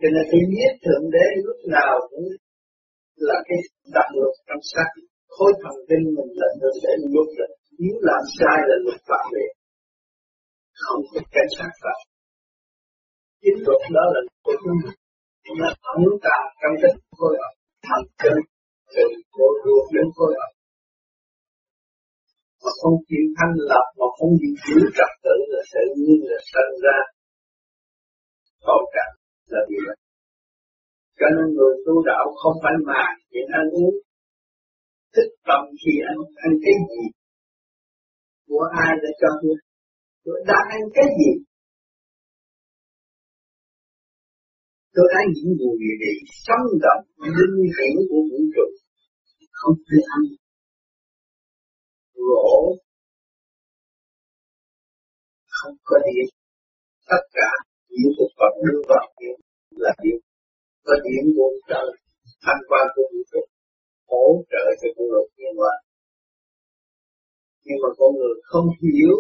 cho 0.01 0.09
nên 0.14 0.25
tôi 0.31 0.42
biết 0.53 0.73
thượng 0.85 1.07
đế 1.14 1.27
lúc 1.47 1.61
nào 1.77 1.94
cũng 2.11 2.29
là 3.29 3.37
cái 3.49 3.59
đặc 3.94 4.09
luật 4.18 4.35
trong 4.47 4.62
sách, 4.73 4.92
khối 5.35 5.53
thần 5.62 5.77
kinh 5.88 6.05
mình 6.16 6.31
là 6.40 6.49
thượng 6.61 6.79
đế 6.85 6.92
luôn 7.14 7.29
là 7.38 7.47
nếu 7.81 7.97
làm 8.09 8.23
sai 8.38 8.59
là 8.68 8.77
luật 8.85 9.01
phạm 9.09 9.27
về 9.35 9.47
không 10.83 11.01
có 11.12 11.20
cảnh 11.35 11.51
sát 11.57 11.73
phạm. 11.83 12.01
Chính 13.42 13.59
luật 13.66 13.83
đó 13.97 14.05
là 14.14 14.20
của 14.44 14.57
chúng 14.62 15.59
nó 15.61 15.70
muốn 16.03 16.14
ta 16.27 16.38
trong 16.61 16.75
cái 16.83 16.92
khối 17.18 17.35
óc 17.47 17.55
thành 17.87 18.07
chân 18.23 18.37
từ 18.94 19.05
bộ 19.38 19.49
ruột 19.64 19.85
đến 19.94 20.07
khối 20.16 20.33
óc 20.47 20.54
mà 22.64 22.70
không 22.81 22.96
chịu 23.09 23.24
thanh 23.37 23.55
lập, 23.70 23.87
mà 23.98 24.07
không 24.16 24.33
chịu 24.40 24.55
giữ 24.64 24.79
trật 24.96 25.12
tự 25.24 25.37
là 25.53 25.61
tự 25.72 25.85
nhiên 26.03 26.20
là 26.31 26.38
sinh 26.53 26.72
ra. 26.85 26.98
Tội 28.66 28.83
trạng 28.94 29.14
là 29.53 29.61
gì 29.70 29.79
vậy 29.87 29.96
cho 31.18 31.27
nên 31.37 31.46
người 31.57 31.74
tu 31.87 31.94
đạo 32.11 32.24
không 32.40 32.57
phải 32.62 32.77
mà 32.88 33.03
chuyện 33.31 33.46
ăn 33.61 33.66
uống. 33.79 33.96
Thích 35.14 35.33
tâm 35.48 35.61
khi 35.81 35.92
ăn 36.11 36.16
ăn 36.44 36.53
cái 36.64 36.77
gì? 36.90 37.03
Của 38.48 38.64
ai 38.85 38.92
để 39.03 39.11
cho 39.20 39.29
tôi 39.40 39.55
tôi 40.24 40.37
đang 40.50 40.66
ăn 40.77 40.83
cái 40.96 41.09
gì? 41.18 41.31
Tôi 44.94 45.07
ăn 45.20 45.24
những 45.35 45.53
mùi 45.61 45.79
vị 46.00 46.14
sống 46.46 46.66
động, 46.85 47.03
linh 47.37 47.59
hiển 47.74 47.94
của 48.09 48.22
vũ 48.31 48.40
trụ. 48.55 48.66
Không 49.50 49.77
thể 49.87 49.98
ăn 50.16 50.22
gỗ 52.29 52.77
không 55.57 55.77
có 55.89 55.97
điện 56.07 56.29
tất 57.11 57.23
cả 57.39 57.51
những 57.89 58.13
thực 58.19 58.31
phẩm 58.39 58.53
đưa 58.65 58.81
vào 58.89 59.07
điện 59.21 59.37
là 59.71 59.93
điện 60.03 60.21
có 60.87 60.95
điện 61.05 61.23
nguồn 61.35 61.55
trợ 61.69 61.85
thanh 62.45 62.63
quan 62.69 62.87
của 62.95 63.07
vũ 63.13 63.21
trụ 63.33 63.43
hỗ 64.11 64.25
trợ 64.51 64.65
cho 64.81 64.89
con 64.97 65.07
người 65.09 65.27
tiến 65.37 65.53
hóa 65.57 65.75
nhưng 67.67 67.79
mà 67.83 67.91
con 67.99 68.11
người 68.19 68.35
không 68.51 68.67
hiểu, 68.83 69.17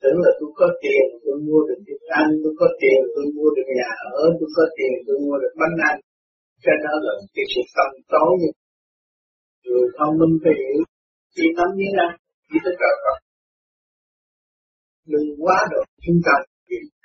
tưởng 0.00 0.18
là 0.24 0.30
tôi 0.38 0.50
có 0.60 0.66
tiền, 0.82 1.04
tôi 1.24 1.36
mua 1.46 1.60
được 1.68 1.80
thức 1.86 2.00
ăn, 2.20 2.26
tôi 2.42 2.52
có 2.60 2.66
tiền, 2.80 2.98
tôi 3.14 3.24
mua 3.36 3.48
được 3.56 3.68
nhà 3.78 3.90
ở, 4.20 4.22
tôi 4.38 4.48
có 4.56 4.64
tiền, 4.76 4.92
tôi 5.06 5.16
mua 5.24 5.36
được 5.42 5.54
bánh 5.60 5.76
ăn. 5.90 5.96
Cho 6.62 6.72
đó 6.84 6.94
là 7.06 7.12
cái 7.34 7.44
sự 7.52 7.62
tâm 7.76 7.90
tối. 8.12 8.32
Người 9.64 9.86
thông 9.98 10.14
minh 10.20 10.34
phải 10.42 10.54
hiểu 10.60 10.80
chỉ 11.36 11.46
tâm 11.56 11.68
như 11.78 11.88
là 12.00 12.08
chỉ 12.48 12.56
tất 12.64 12.74
cả 12.82 12.90
các 13.04 13.18
đừng 15.12 15.28
quá 15.44 15.58
độ 15.72 15.80
chúng 16.04 16.20
ta 16.26 16.34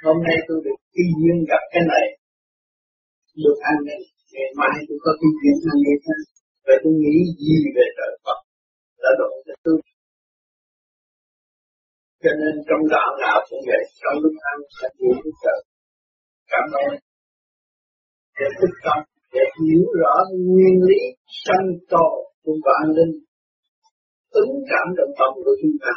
hôm 0.05 0.17
nay 0.27 0.37
tôi 0.47 0.57
được 0.65 0.79
khi 0.93 1.05
duyên 1.19 1.37
gặp 1.51 1.63
cái 1.73 1.83
này, 1.93 2.05
được 3.43 3.57
ăn 3.71 3.75
này, 3.89 4.01
ngày 4.33 4.49
mai 4.59 4.75
tôi 4.87 4.97
có 5.03 5.11
cái 5.19 5.31
duyên 5.39 5.55
ăn 5.71 5.77
cái 5.85 5.97
khác 6.05 6.21
vậy 6.65 6.77
tôi 6.83 6.93
nghĩ 7.01 7.15
gì 7.45 7.57
về 7.75 7.85
trời 7.97 8.13
Phật 8.25 8.39
là 9.03 9.11
độ 9.19 9.29
cho 9.47 9.55
tôi? 9.65 9.77
Cho 12.23 12.31
nên 12.41 12.53
trong 12.67 12.83
đạo 12.95 13.09
nào 13.23 13.37
cũng 13.49 13.63
vậy 13.69 13.83
trong 14.01 14.17
lúc 14.23 14.35
ăn 14.51 14.57
là 14.79 14.89
hiểu 14.97 15.15
cái 15.23 15.33
sợ 15.43 15.55
cảm 16.51 16.67
ơn. 16.83 16.91
Để 18.39 18.47
thức 18.59 18.73
tâm, 18.85 18.99
để 19.33 19.43
hiểu 19.57 19.83
rõ 20.01 20.15
nguyên 20.47 20.77
lý 20.89 21.01
sanh 21.43 21.67
tồn 21.91 22.13
của 22.43 22.55
vạn 22.65 22.85
linh 22.97 23.13
ứng 24.31 24.53
cảm 24.71 24.85
được 24.97 25.09
tâm 25.19 25.31
của 25.45 25.55
chúng 25.61 25.75
ta. 25.83 25.93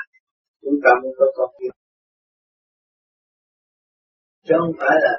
Chúng 0.62 0.78
ta 0.84 0.90
mới 1.02 1.12
có 1.18 1.26
con 1.36 1.50
hiểu 1.60 1.74
chứ 4.46 4.54
không 4.60 4.74
phải 4.80 4.96
là 5.04 5.14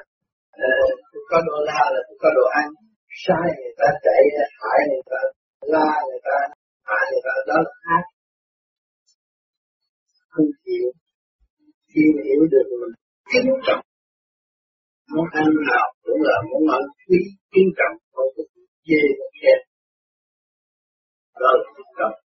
uh, 0.66 0.90
có 1.30 1.38
đồ 1.46 1.56
la 1.68 1.82
là 1.94 2.00
có 2.22 2.28
đồ 2.36 2.44
ăn. 2.62 2.68
Sai 3.24 3.46
người 3.58 3.74
ta 3.78 3.88
chạy 4.04 4.22
hại 4.60 4.80
người 4.90 5.04
ta 5.10 5.20
la 5.72 5.90
người 6.08 6.20
ta 6.28 6.36
hại 6.88 7.04
người 7.10 7.22
ta 7.26 7.34
đó 7.48 7.56
là 7.66 7.72
ác. 7.96 8.04
Không 10.32 10.50
chịu 10.64 10.86
khi 11.90 12.02
hiểu 12.24 12.42
được 12.52 12.66
mình 12.80 12.94
kính 13.32 13.50
trọng 13.66 13.84
món 15.14 15.26
ăn 15.32 15.48
nào 15.70 15.86
cũng 16.04 16.20
là 16.28 16.36
món 16.50 16.64
ăn 16.76 16.82
quý 17.08 17.18
kính 17.52 17.70
trọng 17.78 17.96
không 18.12 18.30
có 18.36 18.42
chê 18.86 19.00
một 19.18 19.30
khen. 19.40 19.58
Đó 21.40 21.50
là 21.58 21.64
kính 21.76 21.92
trọng. 21.98 22.25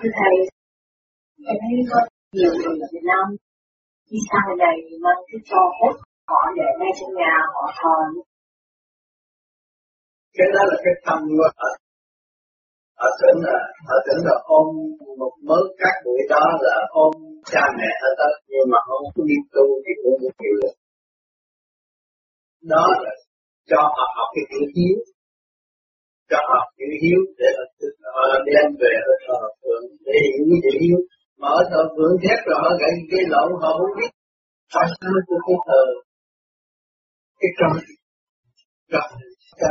Thưa 0.00 0.12
thầy, 0.20 0.34
em 1.50 1.56
thấy 1.62 1.76
có 1.90 1.98
nhiều 2.36 2.52
người 2.56 2.76
ở 2.84 2.88
Việt 2.94 3.04
Nam 3.10 3.26
đi 4.10 4.18
sang 4.28 4.44
bên 4.48 4.58
này 4.64 4.76
mang 5.04 5.20
cái 5.28 5.40
cho 5.50 5.62
hết 5.78 5.94
họ 6.30 6.40
để 6.56 6.68
ngay 6.78 6.92
trong 6.98 7.12
nhà 7.20 7.34
họ 7.54 7.64
thờ. 7.78 7.98
Cái 10.36 10.48
đó 10.54 10.62
là 10.70 10.76
cái 10.84 10.94
tâm 11.06 11.18
của 11.36 11.48
họ. 11.58 11.68
Họ 13.00 13.08
tưởng 13.20 13.38
là, 13.46 13.58
họ 13.86 13.96
tưởng 14.06 14.22
là 14.28 14.34
ôm 14.58 14.66
một 15.20 15.34
mớ 15.48 15.58
các 15.80 15.94
bụi 16.04 16.20
đó 16.32 16.44
là 16.66 16.76
ôm 17.04 17.12
cha 17.50 17.62
mẹ 17.78 17.90
ở 18.08 18.10
đó, 18.18 18.28
nhưng 18.50 18.66
mà 18.72 18.78
không 18.86 19.04
có 19.14 19.22
đi 19.30 19.38
tu 19.54 19.64
thì 19.84 19.92
cũng 20.02 20.16
không 20.20 20.34
chịu 20.38 20.54
được. 20.60 20.74
Đó 22.72 22.86
là 23.04 23.12
cho 23.70 23.80
họ 23.96 24.04
học 24.16 24.28
cái 24.34 24.44
chữ 24.50 24.60
hiếu 24.76 24.98
cho 26.30 26.38
học 26.52 26.66
chữ 26.78 26.88
hiếu 27.02 27.20
để 27.38 27.48
họ 28.14 28.22
ờ, 28.34 28.38
đem 28.46 28.68
về 28.80 28.92
ở 29.10 29.14
thờ 29.24 29.40
phượng 29.60 29.84
để 30.06 30.16
hiểu 30.32 30.56
chữ 30.64 30.72
hiếu. 30.82 30.98
Mà 31.40 31.48
ở 31.58 31.60
thờ 31.70 31.82
phượng 31.94 32.14
thét 32.22 32.38
rồi 32.46 32.56
họ 32.62 32.70
gây 32.82 32.94
cái 33.10 33.22
lỗ 33.32 33.44
họ 33.62 33.70
không 33.78 33.92
biết. 33.98 34.10
Tại 34.74 34.86
sao 34.96 35.12
tôi 35.28 35.38
cái 35.46 35.58
thờ. 35.66 35.82
Cái 37.40 37.50
trong 37.58 37.74
trong 38.92 39.10
cha 39.60 39.70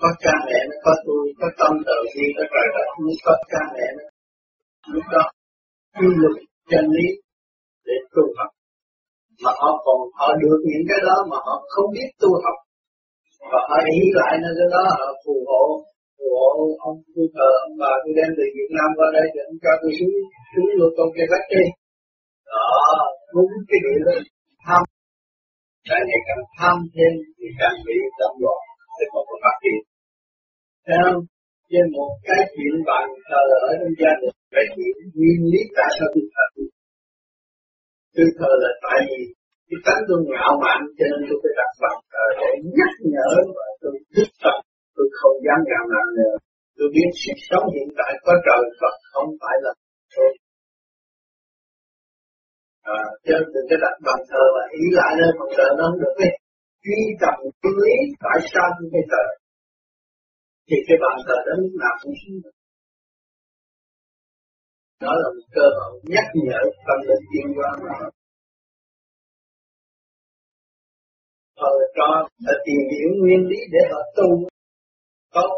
có 0.00 0.08
cha 0.22 0.34
mẹ 0.46 0.58
nó 0.70 0.76
có 0.84 0.92
tôi, 1.06 1.22
có 1.40 1.48
tâm 1.58 1.72
từ 1.86 1.96
nhiên 2.14 2.30
có 2.36 2.44
trời 2.52 2.66
đất 2.74 2.88
mới 3.04 3.16
có 3.24 3.32
cha 3.50 3.62
mẹ. 3.74 3.86
Nó 3.96 4.06
lúc 4.94 5.04
đó 5.14 5.24
quy 5.98 6.08
luật 6.20 6.36
chân 6.70 6.84
lý 6.96 7.06
để 7.86 7.96
tu 8.14 8.22
học. 8.38 8.50
Mà 9.44 9.50
họ 9.60 9.70
còn, 9.84 9.98
họ 10.18 10.28
được 10.42 10.60
những 10.70 10.84
cái 10.88 11.00
đó 11.06 11.16
mà 11.30 11.36
họ 11.46 11.54
không 11.68 11.88
biết 11.94 12.08
tu 12.20 12.30
học 12.44 12.56
và 13.50 13.60
họ 13.68 13.78
ý 13.98 14.02
lại 14.18 14.32
nơi 14.42 14.52
cái 14.58 14.68
đó 14.74 14.82
họ 14.98 15.08
phù 15.24 15.34
hộ 15.50 15.64
phù 16.16 16.26
hộ 16.38 16.50
ông 16.88 16.98
tôi 17.14 17.26
thờ, 17.34 17.48
ông 17.66 17.76
bà 17.82 17.92
tôi 18.02 18.12
đem 18.18 18.30
từ 18.36 18.44
Việt 18.56 18.70
Nam 18.76 18.88
qua 18.98 19.08
đây 19.16 19.26
để 19.34 19.40
ông 19.50 19.58
cho 19.64 19.72
tôi 19.80 19.92
xuống 19.98 20.14
xuống 20.50 20.70
luôn 20.78 20.90
con 20.96 21.08
cây 21.16 21.26
bách 21.32 21.46
đi. 21.52 21.64
Đó, 22.52 22.66
đúng 23.34 23.52
cái 23.68 23.78
điều 23.84 23.98
đó 24.06 24.16
tham. 24.64 24.82
Càng 25.88 26.04
ngày 26.08 26.20
càng 26.28 26.44
tham 26.58 26.76
thêm 26.94 27.12
thì 27.36 27.46
càng 27.60 27.76
bị 27.86 27.96
tâm 28.18 28.32
loạn 28.42 28.60
để 28.96 29.04
không 29.12 29.26
có 29.30 29.36
phát 29.44 29.56
triển. 29.62 29.80
Thấy 30.86 30.98
không? 31.04 31.20
Trên 31.70 31.86
một 31.96 32.12
cái 32.26 32.40
chuyện 32.54 32.74
bạn 32.88 33.06
thờ 33.28 33.42
ở 33.68 33.70
trong 33.80 33.94
gia 34.00 34.12
đình 34.22 34.36
về 34.54 34.62
chuyện 34.74 34.94
nguyên 35.16 35.40
lý 35.52 35.60
tại 35.76 35.88
sao 35.96 36.08
tôi 36.14 36.24
thờ? 36.34 36.46
Tôi 38.14 38.28
thờ 38.38 38.50
là 38.62 38.72
tại 38.84 38.98
vì 39.08 39.20
cái 39.68 39.78
tánh 39.86 40.02
tôi 40.08 40.18
ngạo 40.30 40.52
mạn 40.64 40.80
cho 40.96 41.04
nên 41.10 41.20
tôi 41.28 41.38
phải 41.42 41.54
đặt 41.60 41.72
bằng 41.82 42.00
ờ, 42.22 42.26
để 42.40 42.50
nhắc 42.78 42.92
nhở 43.12 43.30
và 43.56 43.66
tôi 43.80 43.92
thức 44.14 44.28
tập 44.42 44.56
tôi 44.96 45.06
không 45.18 45.36
dám 45.46 45.60
ngạo 45.68 45.84
mạn 45.92 46.06
nữa 46.18 46.34
tôi 46.76 46.88
biết 46.94 47.08
sự 47.22 47.32
sống 47.48 47.66
hiện 47.74 47.88
tại 47.98 48.12
có 48.24 48.32
trời 48.46 48.62
Phật 48.80 48.94
không 49.12 49.30
phải 49.42 49.56
là 49.64 49.72
tôi. 50.14 50.30
À, 52.98 53.00
cho 53.26 53.36
nên 53.52 53.64
cái 53.68 53.78
đặt 53.84 53.96
bàn 54.06 54.20
thờ 54.30 54.44
và 54.54 54.62
ý 54.80 54.84
lại 54.98 55.12
lên 55.20 55.32
bàn 55.38 55.50
thờ 55.56 55.66
nó 55.78 55.84
không 55.88 56.00
được 56.02 56.14
ấy 56.26 56.32
truy 56.84 57.00
tầm 57.22 57.36
cái 57.62 57.72
lý 57.82 57.94
tại 58.24 58.38
sao 58.52 58.66
tôi 58.76 58.86
phải 58.92 59.04
thờ 59.12 59.24
thì 60.68 60.76
cái 60.86 60.96
bàn 61.02 61.16
thờ 61.26 61.36
đó 61.46 61.54
lúc 61.62 61.74
nào 61.82 61.94
cũng 62.02 62.14
xuống 62.20 62.38
đó 65.04 65.12
là 65.22 65.28
một 65.36 65.46
cơ 65.56 65.66
hội 65.76 65.92
nhắc 66.12 66.26
nhở 66.46 66.60
tâm 66.86 66.98
linh 67.08 67.24
tiến 67.30 67.46
hóa 67.56 67.70
thờ 71.64 71.74
cho 71.96 72.08
là 72.46 72.54
tìm 72.66 72.80
hiểu 72.92 73.08
nguyên 73.20 73.40
lý 73.50 73.60
để 73.72 73.82
họ 73.92 74.00
tu. 74.16 74.28
Tốt 75.34 75.52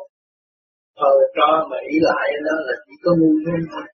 thờ 0.99 1.13
cho 1.37 1.49
mà 1.71 1.79
ý 1.93 1.97
lại 2.09 2.29
đó 2.47 2.55
là 2.67 2.75
chỉ 2.85 2.95
có 3.05 3.11
ngu 3.19 3.33
thôi. 3.73 3.87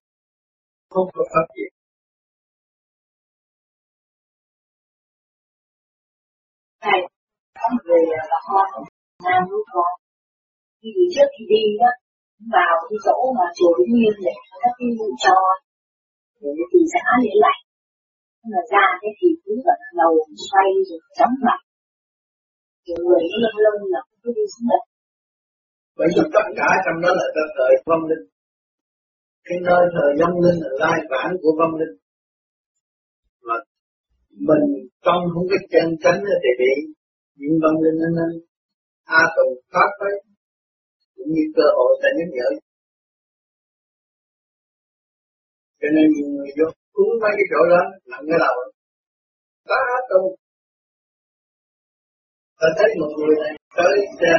Không 0.90 1.09
có 1.14 1.22
phát 1.33 1.46
triển 1.55 1.72
Thầy, 6.85 7.01
có 7.61 7.68
về 7.88 8.03
là 8.31 8.38
con 8.48 8.85
Nam 9.25 9.42
lúc 9.51 9.64
con. 9.75 9.92
Khi 10.81 10.90
trước 11.14 11.29
khi 11.35 11.44
đi 11.53 11.64
đó 11.81 11.90
vào 12.55 12.77
cái 12.88 12.98
chỗ 13.07 13.16
mà 13.38 13.46
chùa 13.57 13.72
Vĩnh 13.79 13.92
Nguyên 13.94 14.14
để 14.27 14.35
các 14.62 14.72
cái 14.79 14.88
vụ 14.98 15.09
cho. 15.25 15.37
Để 16.40 16.51
thì 16.72 16.81
xã 16.92 17.05
để 17.25 17.33
lại. 17.44 17.59
Nhưng 18.38 18.51
mà 18.55 18.62
ra 18.72 18.87
cái 19.03 19.12
thì 19.18 19.29
cứ 19.44 19.55
ở 19.75 19.77
đầu 20.01 20.14
xoay 20.48 20.68
rồi 20.88 21.01
chóng 21.18 21.35
mặt 21.46 21.61
người 22.87 23.23
nó 23.31 23.37
lưng 23.45 23.59
lưng 23.64 23.81
là 23.92 24.01
không 24.07 24.21
có 24.23 24.31
đi 24.37 24.45
xuống 24.53 24.66
đất. 24.71 24.83
Bởi 25.99 26.09
vì 26.14 26.23
tất 26.35 26.47
cả 26.59 26.68
trong 26.85 26.99
đó 27.05 27.11
là 27.18 27.27
cơ 27.37 27.45
thể 27.57 27.68
vong 27.88 28.05
linh. 28.11 28.25
Cái 29.47 29.59
nơi 29.68 29.83
thờ 29.95 30.07
vong 30.21 30.37
linh 30.45 30.59
là 30.62 30.71
lai 30.83 30.99
bản 31.12 31.29
của 31.42 31.53
vong 31.59 31.75
linh. 31.81 31.95
Mà 33.47 33.57
mình 34.49 34.64
trong 35.05 35.23
không 35.33 35.47
cái 35.51 35.61
chân 35.73 35.87
chánh 36.03 36.21
thì 36.42 36.51
bị 36.61 36.73
những 37.40 37.57
vong 37.62 37.79
linh 37.85 37.99
nó 38.03 38.09
nên 38.18 38.31
a 39.21 39.23
tù 39.37 39.47
phát 39.73 39.90
tới, 40.01 40.14
cũng 41.16 41.31
như 41.35 41.45
cơ 41.57 41.66
hội 41.77 41.90
ta 42.03 42.09
nhắc 42.18 42.31
nhở 42.37 42.49
cho 45.83 45.88
nên 45.97 46.07
nhiều 46.14 46.29
người 46.35 46.51
vô 46.59 46.66
cúng 46.95 47.12
mấy 47.23 47.33
cái 47.38 47.47
chỗ 47.53 47.61
đó, 47.73 47.83
nặng 48.11 48.25
cái 48.29 48.38
đầu. 48.45 48.57
Ta 49.71 49.83
tu 50.11 50.23
ta 52.62 52.68
thấy 52.79 52.90
một 53.01 53.12
người 53.18 53.35
này 53.42 53.53
tới 53.79 53.96
ra 54.22 54.37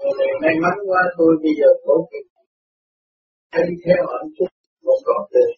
người 0.00 0.14
này 0.20 0.32
may 0.42 0.54
mắn 0.64 0.76
quá. 0.88 1.02
Tôi 1.18 1.32
bây 1.44 1.52
giờ 1.58 1.68
khổ 1.84 1.96
cực 2.10 2.26
thấy 3.52 3.68
theo 3.84 4.00
hạnh 4.12 4.30
phúc 4.36 4.50
một 4.86 4.98
con 5.08 5.22
đường, 5.32 5.54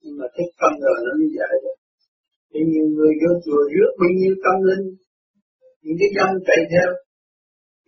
nhưng 0.00 0.14
mà 0.18 0.26
thích 0.34 0.50
tâm 0.60 0.72
rồi 0.84 0.96
nó 1.04 1.12
mới 1.18 1.28
dạy 1.38 1.54
được. 1.62 1.76
Thì 2.50 2.60
nhiều 2.70 2.86
người 2.94 3.12
vô 3.20 3.30
chùa 3.44 3.62
rước 3.72 3.90
bao 4.00 4.10
nhiêu 4.18 4.34
tâm 4.44 4.56
linh. 4.68 4.86
Những 5.82 5.96
cái 6.00 6.10
dâm 6.16 6.30
chạy 6.46 6.60
theo. 6.72 6.88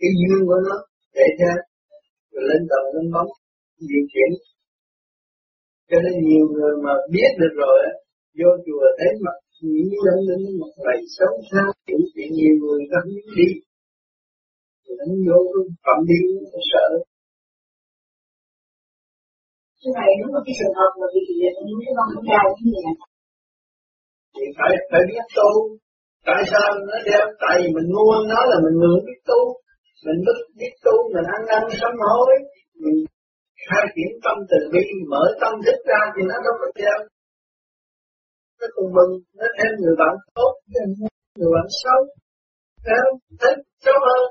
Cái 0.00 0.10
duyên 0.18 0.40
của 0.48 0.60
nó 0.66 0.76
chạy 1.16 1.30
theo. 1.38 1.56
Rồi 2.32 2.44
lên 2.50 2.62
tầng 2.70 2.86
lên 2.94 3.06
bóng 3.14 3.30
điều 3.90 4.04
khiển. 4.12 4.30
Cho 5.88 5.98
nên 6.04 6.14
nhiều 6.28 6.46
người 6.54 6.74
mà 6.84 6.92
biết 7.14 7.30
được 7.40 7.54
rồi 7.62 7.78
vô 8.38 8.50
chùa 8.66 8.84
thấy 8.98 9.10
mặt 9.24 9.36
những 9.60 9.90
dân 10.04 10.18
linh 10.28 10.58
một 10.60 10.72
bầy 10.84 10.98
xấu 11.16 11.32
xa 11.50 11.62
kiểu 11.86 12.00
chuyện 12.12 12.28
nhiều 12.38 12.54
người 12.60 12.84
ta 12.90 12.98
đi. 13.36 13.48
Nó 14.98 15.14
vô 15.26 15.38
cái 15.52 15.64
phạm 15.84 15.98
đi 16.08 16.18
nó 16.52 16.60
sợ 16.72 16.86
Thưa 19.80 19.92
Thầy, 19.98 20.10
nếu 20.18 20.28
mà 20.34 20.40
cái 20.46 20.54
trường 20.58 20.76
hợp 20.78 20.92
mà 21.00 21.06
bị 21.14 21.22
những 21.66 21.80
cái 21.84 21.92
băng 21.98 22.10
không 22.14 22.26
đau 22.32 22.46
như 22.64 22.72
vậy 22.84 22.96
thì 24.36 24.44
phải 24.58 24.72
phải 24.90 25.02
biết 25.08 25.24
tu. 25.36 25.50
Tại 26.28 26.40
sao 26.50 26.66
nó 26.88 26.96
đeo 27.08 27.24
tại 27.42 27.54
vì 27.60 27.68
mình 27.76 27.88
ngu 27.94 28.06
nó 28.32 28.40
là 28.50 28.56
mình 28.64 28.76
ngưỡng 28.80 29.02
biết 29.06 29.20
tu. 29.30 29.40
Mình 30.06 30.18
biết 30.26 30.40
biết 30.58 30.72
tu 30.84 30.94
mình 31.14 31.26
ăn 31.36 31.40
năn 31.50 31.62
sám 31.80 31.92
hối. 32.04 32.32
Mình 32.82 32.98
khai 33.66 33.84
triển 33.94 34.10
tâm 34.24 34.36
từ 34.50 34.58
bi 34.72 34.84
mở 35.10 35.24
tâm 35.40 35.52
thức 35.64 35.78
ra 35.90 36.00
thì 36.14 36.22
nó 36.30 36.36
đâu 36.44 36.54
có 36.60 36.68
theo 36.78 36.96
nó 38.58 38.66
cùng 38.74 38.90
mừng 38.96 39.12
nó 39.38 39.46
thêm 39.56 39.72
người 39.80 39.96
bạn 40.00 40.14
tốt 40.36 40.52
người 41.38 41.50
bạn 41.56 41.68
xấu 41.82 42.00
theo 42.86 43.04
thích 43.40 43.58
xấu 43.84 43.96
hơn. 44.06 44.22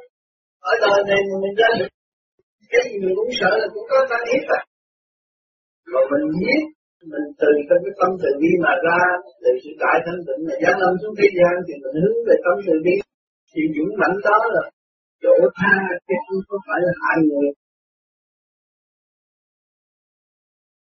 Ở 0.71 0.73
đời 0.83 0.99
này 1.09 1.21
mình 1.43 1.55
ra 1.59 1.69
được, 1.79 1.91
cái 2.71 2.83
gì 2.89 2.95
mình 3.03 3.15
cũng 3.19 3.31
sợ 3.39 3.51
là 3.61 3.67
cũng 3.73 3.85
có 3.91 3.97
ta 4.09 4.17
hiếp 4.29 4.45
à. 4.57 4.61
Mà 5.91 6.01
mình 6.11 6.25
biết, 6.41 6.63
mình 7.11 7.27
từ 7.41 7.49
trong 7.67 7.81
cái 7.85 7.93
tâm 7.99 8.11
từ 8.21 8.29
bi 8.41 8.51
mà 8.65 8.73
ra, 8.85 9.01
từ 9.43 9.51
sự 9.63 9.71
đại 9.83 9.97
thanh 10.05 10.21
tịnh 10.27 10.41
mà 10.47 10.55
giáng 10.63 10.79
lâm 10.81 10.93
xuống 11.01 11.15
thế 11.19 11.27
gian 11.37 11.53
thì 11.65 11.73
mình 11.83 11.95
hướng 12.03 12.19
về 12.27 12.35
tâm 12.45 12.55
từ 12.67 12.75
bi. 12.85 12.95
Thì 13.51 13.61
dũng 13.75 13.91
mạnh 14.01 14.17
đó 14.27 14.37
là 14.55 14.63
chỗ 15.23 15.35
tha, 15.59 15.75
chứ 16.05 16.15
không 16.25 16.41
có 16.49 16.57
phải 16.65 16.79
là 16.85 16.93
hại 17.01 17.17
người. 17.27 17.49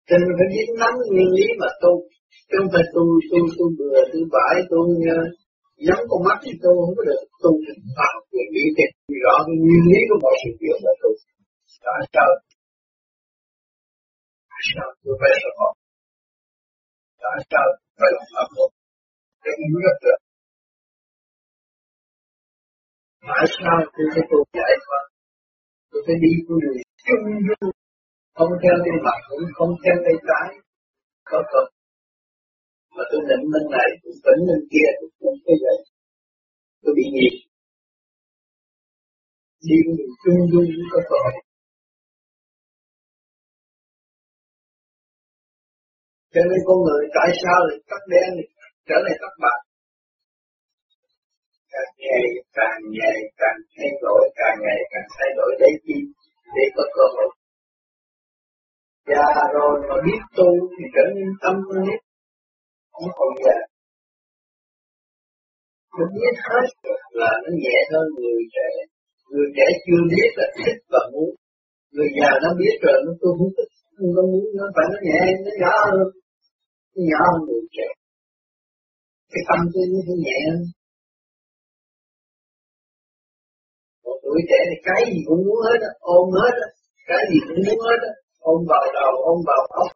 Cho 0.08 0.16
nên 0.22 0.32
phải 0.38 0.48
biết 0.54 0.68
nắm 0.82 0.94
nguyên 1.10 1.30
lý 1.38 1.48
mà 1.62 1.70
tu 1.84 1.94
chứ 2.52 2.58
không 2.60 2.72
phải 2.74 2.86
tu 2.94 3.04
tu 3.30 3.40
tu 3.58 3.66
bừa 3.78 4.00
tu 4.12 4.20
bãi 4.34 4.56
tu 4.70 4.80
nhắm 5.86 6.00
con 6.10 6.20
mắt 6.28 6.38
thì 6.44 6.52
tu 6.64 6.72
không 6.82 6.96
có 6.98 7.04
được 7.10 7.22
tu 7.44 7.52
thành 7.66 7.84
tạo 8.00 8.16
quyền 8.32 8.48
lý 8.56 8.64
thì 8.76 8.86
rõ 9.24 9.36
cái 9.46 9.56
nguyên 9.64 9.84
lý 9.92 10.00
của 10.10 10.20
mọi 10.24 10.36
sự 10.42 10.50
việc 10.62 10.78
là 10.86 10.94
tu. 11.02 11.10
Tại 11.86 12.02
sao 12.14 12.30
tại 14.52 14.62
sao 14.72 14.88
tôi 15.04 15.16
phải 15.22 15.32
sợ 15.42 15.52
họ. 15.60 15.70
Tại 17.24 17.38
sao 17.52 17.66
phải 18.00 18.10
làm 18.16 18.26
pháp 18.34 18.48
luật? 18.56 18.72
Để 19.44 19.52
ý 19.66 19.68
rất 19.86 19.98
được. 20.06 20.20
Tại 23.30 23.46
sao 23.58 23.76
tôi 23.96 24.06
phải 24.14 24.24
tu 24.30 24.40
giải 24.60 24.74
thoát 24.86 25.04
tôi 25.92 26.02
phải 26.06 26.16
đi 26.24 26.32
con 26.46 26.58
đường 26.64 26.78
chung 27.08 27.26
dung 27.48 27.72
không 28.38 28.52
theo 28.62 28.76
tay 28.84 28.96
mặt 29.06 29.20
cũng 29.30 29.46
không 29.58 29.72
theo 29.84 29.96
tay 30.06 30.16
trái 30.28 30.48
có 31.30 31.40
cần 31.52 31.66
mà 32.96 33.04
tôi 33.12 33.22
định 33.30 33.44
bên 33.54 33.66
này 33.76 33.90
tôi 34.02 34.14
tỉnh 34.26 34.42
bên 34.48 34.62
kia, 34.72 34.90
tôi 35.00 35.10
không 35.20 35.38
thấy 35.46 35.56
vậy 35.64 35.78
tôi 36.82 36.94
bị 36.98 37.06
nghiệp 37.14 37.36
đi 39.68 39.78
con 39.88 40.10
chung 40.24 40.42
dung 40.52 40.70
các 40.92 41.04
tội 41.12 41.32
cho 46.34 46.42
nên 46.50 46.60
con 46.68 46.78
người 46.86 47.04
tại 47.16 47.30
sao 47.42 47.60
lại 47.68 47.78
tắt 47.90 48.02
đen 48.14 48.32
trở 48.88 48.98
lại 49.06 49.16
tắt 49.22 49.34
bạc 49.44 49.60
càng 51.74 51.94
ngày 52.00 52.24
càng 52.58 52.82
ngày, 52.98 53.18
càng 53.38 53.60
thay 53.76 53.92
đổi, 54.02 54.24
càng 54.36 54.58
ngày 54.66 54.80
càng 54.92 55.08
thay 55.16 55.30
đổi 55.38 55.52
đấy 55.60 55.74
chi 55.86 55.98
để 56.56 56.64
có 56.76 56.84
cơ 56.96 57.06
hội. 57.16 57.30
Già 59.10 59.30
rồi 59.54 59.74
mà 59.90 59.96
biết 60.06 60.22
tu 60.38 60.50
thì 60.76 60.86
trở 60.96 61.06
nên 61.16 61.30
tâm 61.44 61.56
hết 61.88 62.00
không 63.02 63.16
còn 63.20 63.32
già 63.46 63.58
nó 65.98 66.06
biết 66.16 66.36
hết. 66.50 66.68
Là 67.22 67.32
nó 67.44 67.52
nhẹ 67.64 67.78
hơn 67.92 68.06
người 68.20 68.42
trẻ. 68.56 68.70
Người 69.32 69.50
trẻ 69.58 69.68
chưa 69.86 70.02
biết 70.14 70.30
là 70.40 70.48
thích 70.58 70.80
và 70.94 71.02
muốn. 71.14 71.32
Người 71.96 72.10
già 72.18 72.32
nó 72.44 72.50
biết 72.62 72.76
rồi, 72.86 72.98
nó 73.06 73.12
tôi 73.22 73.32
không 73.38 73.52
thích. 73.58 73.72
Nó 74.16 74.22
muốn, 74.32 74.46
nó 74.58 74.66
phải 74.76 74.86
nó 74.94 75.00
nhẹ, 75.08 75.22
nó 75.46 75.52
nhỏ 75.62 75.76
hơn. 75.92 76.08
Nó 76.94 77.02
nhỏ 77.12 77.22
hơn 77.32 77.42
người 77.48 77.66
trẻ. 77.76 77.88
Cái 79.32 79.42
tâm 79.48 79.60
tôi 79.74 79.84
nó 80.08 80.16
nhẹ 80.26 80.40
hơn. 80.50 80.64
Một 84.06 84.18
tuổi 84.24 84.40
trẻ 84.50 84.60
thì 84.70 84.78
cái 84.88 85.02
gì 85.12 85.20
cũng 85.28 85.42
muốn 85.48 85.60
hết 85.68 85.80
á. 85.90 85.92
Ôm 86.16 86.26
hết 86.42 86.54
á. 86.66 86.70
Cái 87.10 87.22
gì 87.30 87.38
cũng 87.48 87.62
muốn 87.68 87.80
hết 87.88 88.00
á. 88.10 88.14
Ôm 88.52 88.60
vào 88.72 88.86
đầu, 88.98 89.14
ôm 89.30 89.38
vào 89.50 89.62
óc. 89.84 89.90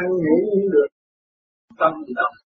Ăn 0.00 0.06
ngủ 0.24 0.36
cũng 0.50 0.66
được 0.74 0.88
tâm 1.84 1.94
động 2.18 2.36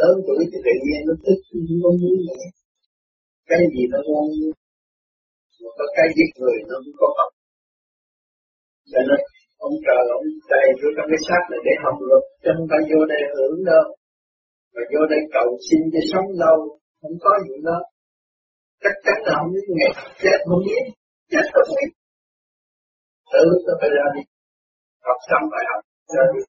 lớn 0.00 0.14
tuổi 0.26 0.42
thì 0.50 0.58
tự 0.66 0.74
nhiên 0.84 1.00
nó 1.08 1.14
thích 1.24 1.40
không 1.48 1.80
có 1.82 1.90
muốn 2.00 2.16
nhẹ 2.26 2.42
cái 3.50 3.60
gì 3.74 3.82
nó 3.92 4.00
ngon 4.08 4.28
mà 5.62 5.70
có 5.78 5.86
cái 5.96 6.06
giết 6.16 6.30
người 6.40 6.56
nó 6.68 6.76
cũng 6.84 6.96
có 7.00 7.08
học. 7.18 7.30
Cho 8.92 9.00
nên, 9.08 9.20
ông 9.66 9.76
trời, 9.86 10.02
ông 10.16 10.26
đầy 10.52 10.66
vô 10.80 10.88
trong 10.96 11.08
cái 11.12 11.20
xác 11.26 11.42
này 11.50 11.60
để 11.66 11.74
học 11.84 11.96
luật 12.08 12.24
cho 12.42 12.50
không 12.56 12.68
phải 12.70 12.82
vô 12.90 13.00
đây 13.12 13.22
hưởng 13.34 13.58
đâu. 13.70 13.86
Mà 14.74 14.82
vô 14.92 15.02
đây 15.12 15.20
cầu 15.36 15.48
xin 15.66 15.80
cho 15.92 16.02
sống 16.10 16.28
lâu, 16.42 16.58
không 17.00 17.16
có 17.24 17.32
gì 17.46 17.54
đó 17.68 17.78
chắc 18.82 18.94
chắn 19.04 19.16
là 19.26 19.32
không 19.38 19.50
biết 19.54 19.66
ngày 19.78 19.92
chết 20.22 20.38
không 20.48 20.62
biết. 20.66 20.84
Chết 21.32 21.46
không 21.54 21.68
biết. 21.76 21.90
Tự 23.32 23.44
nó 23.66 23.72
phải 23.80 23.90
ra 23.96 24.06
đi. 24.14 24.22
Học 25.06 25.18
xong 25.28 25.44
bài 25.52 25.64
học, 25.70 25.80
ra 26.16 26.24
đi. 26.34 26.42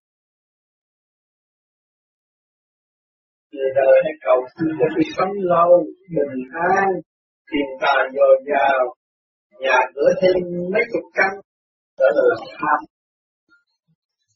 Người 3.59 3.71
đời 3.81 3.95
hay 4.05 4.15
cầu 4.25 4.37
xin 4.53 4.67
cho 4.79 4.87
tôi 4.93 5.05
sống 5.17 5.33
lâu, 5.53 5.69
bình 6.15 6.43
an, 6.77 6.89
tiền 7.49 7.67
tài 7.81 8.01
dồi 8.15 8.35
dào, 8.49 8.81
nhà 9.63 9.77
cửa 9.95 10.11
thêm 10.21 10.37
mấy 10.73 10.83
chục 10.91 11.05
căn, 11.17 11.31
đó 11.99 12.07
là 12.15 12.23
lòng 12.31 12.47
tham 12.59 12.79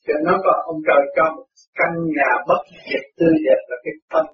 cho 0.06 0.14
nó 0.26 0.34
có 0.46 0.54
ông 0.72 0.80
trời 0.88 1.04
cho 1.16 1.26
một 1.36 1.46
căn 1.80 1.92
nhà 2.18 2.30
bất 2.50 2.62
diệt 2.86 3.06
tươi 3.18 3.36
đẹp 3.46 3.62
là 3.70 3.78
cái 3.84 3.94
tâm 4.14 4.26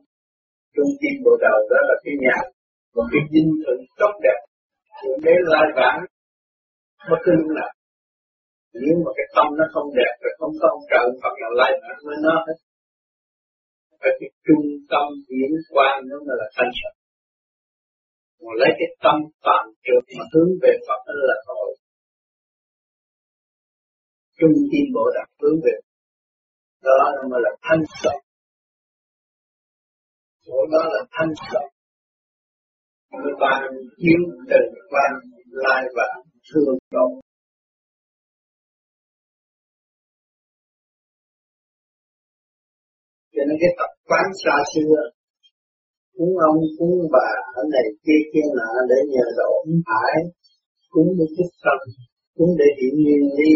trung 0.76 0.92
tâm 1.02 1.14
bộ 1.26 1.34
đầu 1.46 1.60
đó 1.72 1.80
là 1.90 1.96
cái 2.04 2.14
nhà 2.26 2.38
một 2.96 3.08
cái 3.12 3.22
dinh 3.34 3.52
thự 3.64 3.76
tốt 4.00 4.14
đẹp. 4.26 4.40
Để 5.26 5.36
lai 5.52 5.68
vãng 5.78 6.00
bất 7.10 7.20
cứ 7.24 7.32
lúc 7.40 7.52
nào. 7.60 7.72
Nếu 8.82 8.96
mà 9.04 9.12
cái 9.18 9.28
tâm 9.36 9.48
nó 9.60 9.66
không 9.74 9.90
đẹp, 10.00 10.14
rồi 10.22 10.34
không 10.40 10.54
có 10.62 10.68
ông 10.76 10.84
trời 10.92 11.06
Phật 11.22 11.34
nào 11.42 11.52
lai 11.60 11.72
vãng 11.82 12.00
với 12.08 12.18
nó 12.26 12.36
hết 12.48 12.58
phải 14.00 14.12
cái 14.20 14.30
trung 14.46 14.66
tâm 14.92 15.06
diễn 15.30 15.52
quan 15.74 15.96
nó 16.10 16.16
mới 16.28 16.36
là 16.42 16.48
thanh 16.56 16.72
sạch. 16.80 16.98
Mà 18.44 18.54
lấy 18.62 18.72
cái 18.80 18.90
tâm 19.04 19.18
phạm 19.44 19.64
trượt 19.84 20.04
mà 20.18 20.24
hướng 20.34 20.52
về 20.64 20.74
Phật 20.88 21.00
đó 21.08 21.14
là 21.32 21.38
tội 21.48 21.70
trung 24.40 24.56
tim 24.72 24.86
bộ 24.96 25.06
đặt 25.16 25.28
hướng 25.42 25.60
về 25.66 25.76
đó 26.84 27.24
mới 27.32 27.40
là 27.44 27.50
thanh 27.62 27.84
sạch. 28.04 28.22
Chỗ 30.46 30.54
đó 30.72 30.84
là 30.94 31.02
thanh 31.12 31.34
sạch. 31.52 31.70
Người 33.12 33.34
bạn 33.40 33.62
chiếu 33.98 34.22
từ 34.50 34.60
quan 34.90 35.12
lai 35.46 35.84
và 35.96 36.08
thương 36.54 36.78
đồng. 36.92 37.19
Cho 43.40 43.46
nên 43.48 43.58
cái 43.62 43.72
tập 43.80 43.92
quán 44.10 44.28
xa 44.42 44.56
xưa, 44.72 44.98
cúng 46.16 46.34
ông, 46.50 46.60
cúng 46.78 46.96
bà 47.16 47.30
ở 47.60 47.62
này 47.74 47.88
kia 48.04 48.22
kia 48.32 48.48
nọ 48.58 48.72
để 48.90 49.00
nhờ 49.14 49.26
độ 49.40 49.52
không 49.64 49.82
phải 49.88 50.14
cúng 50.94 51.10
để 51.18 51.26
chút 51.36 51.50
tâm, 51.64 51.80
cúng 52.38 52.52
để 52.60 52.68
hiện 52.78 52.94
nguyên 53.04 53.24
lý, 53.38 53.52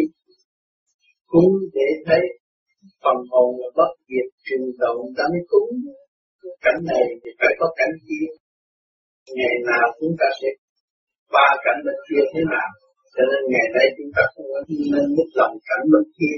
cúng 1.31 1.51
để 1.75 1.87
thấy 2.05 2.23
phần 3.03 3.17
hồn 3.31 3.49
là 3.61 3.69
bất 3.77 3.91
diệt 4.07 4.27
truyền 4.43 4.61
động 4.81 4.99
ta 5.17 5.23
mới 5.31 5.43
cúng, 5.51 5.69
cảnh 6.65 6.79
này 6.91 7.03
thì 7.21 7.29
phải 7.39 7.53
có 7.59 7.67
cảnh 7.79 7.93
kia. 8.07 8.27
Ngày 9.37 9.55
nào 9.69 9.85
chúng 9.99 10.15
ta 10.19 10.27
sẽ 10.39 10.49
qua 11.31 11.47
cảnh 11.65 11.79
bên 11.85 11.97
kia 12.07 12.23
thế 12.31 12.41
nào, 12.53 12.69
cho 13.13 13.23
nên 13.29 13.41
ngày 13.53 13.67
nay 13.75 13.85
chúng 13.97 14.11
ta 14.15 14.23
không 14.33 14.47
có 14.53 14.59
nên 14.93 15.05
biết 15.15 15.29
lòng 15.39 15.55
cảnh 15.69 15.83
bên 15.93 16.05
kia. 16.17 16.37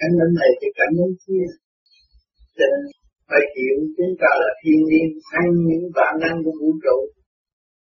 Cảnh 0.00 0.12
bên 0.18 0.30
này 0.40 0.50
thì 0.58 0.68
cảnh 0.78 0.92
bên 0.98 1.12
kia 1.24 1.46
tình 2.58 2.78
phải 3.28 3.42
hiểu 3.54 3.76
chúng 3.96 4.14
ta 4.22 4.30
là 4.42 4.50
thiên 4.60 4.78
nhiên 4.88 5.08
ăn 5.40 5.46
những 5.68 5.84
bản 5.98 6.12
năng 6.22 6.36
của 6.44 6.54
vũ 6.60 6.70
trụ. 6.84 6.98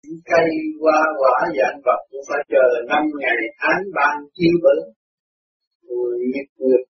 Những 0.04 0.20
cây 0.32 0.48
hoa 0.82 1.00
quả 1.20 1.36
dạng 1.58 1.80
vật 1.86 2.02
cũng 2.10 2.26
phải 2.30 2.42
chờ 2.54 2.66
năm 2.92 3.04
ngày 3.22 3.38
tháng 3.62 3.82
ban 3.98 4.16
chiếu 4.38 4.56
bữa 4.64 4.82
rồi 5.88 6.12
nhật 6.34 6.48
nguyệt 6.60 6.84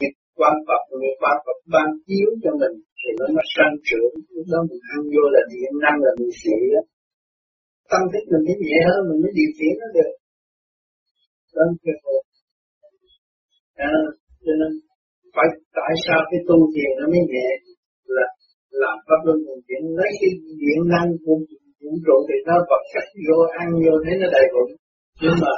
nhật 0.00 0.14
quan 0.38 0.54
Phật 0.66 0.82
người 0.90 1.14
quan 1.20 1.36
Phật 1.44 1.58
ban 1.74 1.88
chiếu 2.06 2.28
cho 2.42 2.50
mình 2.60 2.74
thì 2.98 3.08
nó 3.18 3.26
nó 3.36 3.42
sanh 3.54 3.74
trưởng. 3.88 4.12
Lúc 4.34 4.46
đó 4.52 4.58
mình 4.68 4.82
ăn 4.94 5.00
vô 5.14 5.24
là 5.34 5.42
điện 5.52 5.72
năng 5.84 5.98
là 6.04 6.12
mình 6.18 6.32
sĩ 6.42 6.56
đó. 6.74 6.82
Tâm 7.90 8.02
thức 8.12 8.24
mình 8.32 8.44
mới 8.46 8.56
nhẹ 8.64 8.78
hơn 8.88 9.00
mình 9.08 9.20
mới 9.22 9.32
điều 9.38 9.50
khiển 9.56 9.74
nó 9.82 9.88
được. 9.96 10.12
Đó 11.54 11.64
cái 11.84 11.94
à, 13.78 13.92
cho 14.44 14.52
nên 14.60 14.72
phải 15.38 15.48
tại 15.78 15.92
sao 16.04 16.20
cái 16.30 16.40
tu 16.48 16.58
thiền 16.72 16.90
nó 16.98 17.04
mới 17.12 17.22
nhẹ? 17.32 17.48
Là 18.16 18.26
làm 18.82 18.96
pháp 19.06 19.20
luân 19.26 19.38
thường 19.44 19.62
chuyển, 19.66 19.82
lấy 19.98 20.10
cái 20.20 20.30
điện 20.62 20.80
năng 20.94 21.10
của 21.24 21.36
vũ 21.82 21.92
trụ 22.04 22.16
thì 22.28 22.36
nó 22.48 22.56
vật 22.70 22.82
chất 22.92 23.06
vô 23.26 23.38
ăn, 23.62 23.68
vô 23.84 23.94
thế 24.04 24.12
nó 24.20 24.26
đầy 24.36 24.46
bụng. 24.54 24.72
Nhưng 25.22 25.36
mà 25.42 25.52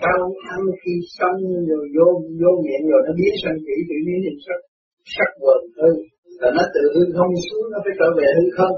sau 0.00 0.20
ăn 0.54 0.60
khi 0.80 0.94
xong 1.18 1.38
rồi 1.70 1.84
vô 1.96 2.06
vô 2.40 2.50
miệng 2.64 2.84
rồi 2.90 3.00
nó 3.06 3.12
biến 3.18 3.34
sang 3.42 3.58
chỉ 3.66 3.76
tự 3.88 3.96
nhiên 4.06 4.20
hình 4.26 4.40
sắc 4.46 4.60
sắc 5.14 5.30
quần 5.42 5.60
hơn 5.78 5.94
là 6.40 6.48
nó 6.56 6.62
tự 6.74 6.82
hư 6.94 7.02
không 7.16 7.32
xuống, 7.46 7.66
nó 7.72 7.78
phải 7.84 7.94
trở 7.98 8.08
về 8.18 8.28
hư 8.36 8.46
không. 8.58 8.74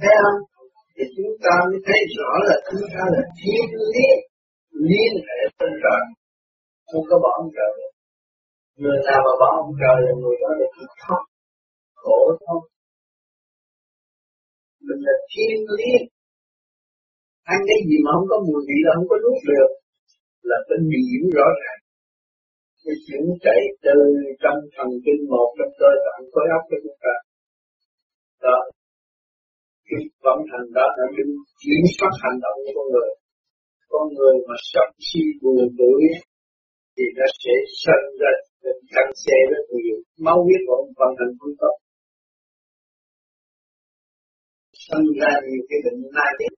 Thấy 0.00 0.14
không? 0.22 0.40
Thì 0.94 1.04
chúng 1.16 1.32
ta 1.44 1.54
mới 1.70 1.80
thấy 1.86 2.00
rõ 2.18 2.30
là 2.48 2.56
chúng 2.68 2.84
ta 2.94 3.02
là 3.14 3.22
thiên 3.38 3.66
liên 3.92 4.18
liên 4.90 5.12
hệ 5.26 5.40
trên 5.58 5.72
trời 5.84 6.02
không 6.90 7.04
có 7.10 7.16
bỏ 7.22 7.30
ông 7.42 7.50
trời 7.56 7.72
người 8.80 8.98
nào 9.08 9.20
mà 9.26 9.32
bỏ 9.40 9.48
ông 9.62 9.72
trời 9.80 9.96
là 10.06 10.12
người 10.20 10.36
đó 10.42 10.50
là 10.60 10.66
chỉ 10.74 10.84
thoát 11.00 11.22
khổ 12.02 12.20
thôi. 12.44 12.60
Mình 14.86 15.00
là 15.06 15.14
thiên 15.30 15.56
liên 15.78 16.02
ăn 17.52 17.58
cái 17.68 17.80
gì 17.88 17.96
mà 18.04 18.10
không 18.14 18.28
có 18.32 18.36
mùi 18.46 18.60
vị 18.68 18.78
là 18.86 18.92
không 18.96 19.08
có 19.12 19.16
nuốt 19.24 19.38
được, 19.50 19.70
là 20.48 20.58
cái 20.68 20.78
nhiễm 20.90 21.24
rõ 21.38 21.48
ràng. 21.62 21.80
Cái 22.84 22.96
chuyển 23.04 23.24
chạy 23.44 23.60
từ 23.84 23.96
trong 24.42 24.58
thần 24.74 24.88
kinh 25.04 25.22
một 25.32 25.48
trong 25.56 25.72
cơ 25.80 25.90
tạng 26.04 26.24
khối 26.32 26.46
óc 26.56 26.62
của 26.68 26.78
chúng 26.84 26.98
ta. 27.04 27.14
Đó. 28.44 28.58
Cái 29.88 30.00
vận 30.24 30.38
hành 30.50 30.68
đó 30.78 30.86
là 30.98 31.06
những 31.16 31.32
kiểm 31.62 31.82
soát 31.96 32.12
hành 32.22 32.38
động 32.44 32.58
của 32.64 32.72
con 32.76 32.86
người. 32.92 33.10
Con 33.92 34.04
người 34.16 34.36
mà 34.48 34.56
sắp 34.70 34.88
si 35.06 35.22
buồn 35.42 35.64
tuổi 35.78 36.02
thì 36.94 37.04
nó 37.18 37.26
sẽ 37.42 37.54
sinh 37.82 38.06
ra 38.20 38.32
những 38.62 38.82
căn 38.94 39.06
xe 39.22 39.36
rất 39.52 39.64
nhiều 39.76 39.98
máu 40.26 40.38
huyết 40.44 40.60
của 40.66 40.78
vận 40.98 41.10
hành 41.18 41.32
không 41.40 41.54
tốt 41.60 41.74
sinh 44.84 45.06
ra 45.20 45.32
nhiều 45.46 45.62
cái 45.68 45.78
bệnh 45.84 46.00
nai 46.16 46.32
tiếp 46.38 46.52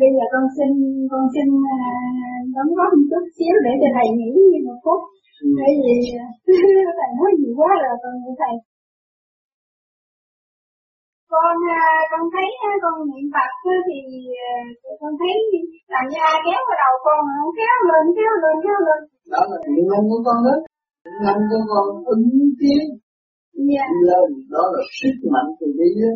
Bây 0.00 0.10
giờ 0.16 0.24
con 0.32 0.44
xin 0.56 0.70
con 1.10 1.24
xin 1.34 1.48
à, 1.76 1.78
đóng 2.54 2.70
góp 2.78 2.90
một 2.96 3.06
chút 3.10 3.24
xíu 3.36 3.54
để 3.64 3.72
cho 3.80 3.88
thầy 3.96 4.08
nghĩ 4.18 4.30
một 4.66 4.78
phút. 4.84 5.00
Ừ. 5.44 5.48
Bởi 5.58 5.72
vì 5.82 5.96
thầy 6.98 7.10
nói 7.18 7.30
gì 7.40 7.48
quá 7.58 7.70
rồi 7.82 7.94
con 8.02 8.14
thầy. 8.40 8.54
Con 11.34 11.56
à, 11.80 11.84
con 12.10 12.24
thấy 12.34 12.48
con 12.82 12.96
niệm 13.10 13.26
Phật 13.34 13.52
thì 13.86 14.00
à, 14.48 14.52
con 15.00 15.12
thấy 15.20 15.34
làm 15.92 16.06
ra 16.14 16.28
kéo 16.44 16.60
vào 16.68 16.76
đầu 16.82 16.94
con 17.06 17.20
không 17.36 17.52
kéo 17.58 17.76
lên 17.90 18.04
kéo 18.16 18.32
lên 18.42 18.56
kéo 18.64 18.78
lên. 18.86 19.00
Đó 19.32 19.40
là 19.50 19.58
niệm 19.72 19.86
năng 19.92 20.04
của 20.10 20.20
con 20.26 20.38
đó. 20.46 20.56
Năng 21.26 21.40
của 21.50 21.62
con 21.72 21.86
ứng 22.14 22.26
tiến. 22.60 22.82
Dạ. 23.70 23.86
Lên 24.08 24.28
đó 24.54 24.62
là 24.74 24.82
sức 24.98 25.16
mạnh 25.32 25.48
từ 25.58 25.66
bi 25.78 25.90
á. 26.10 26.14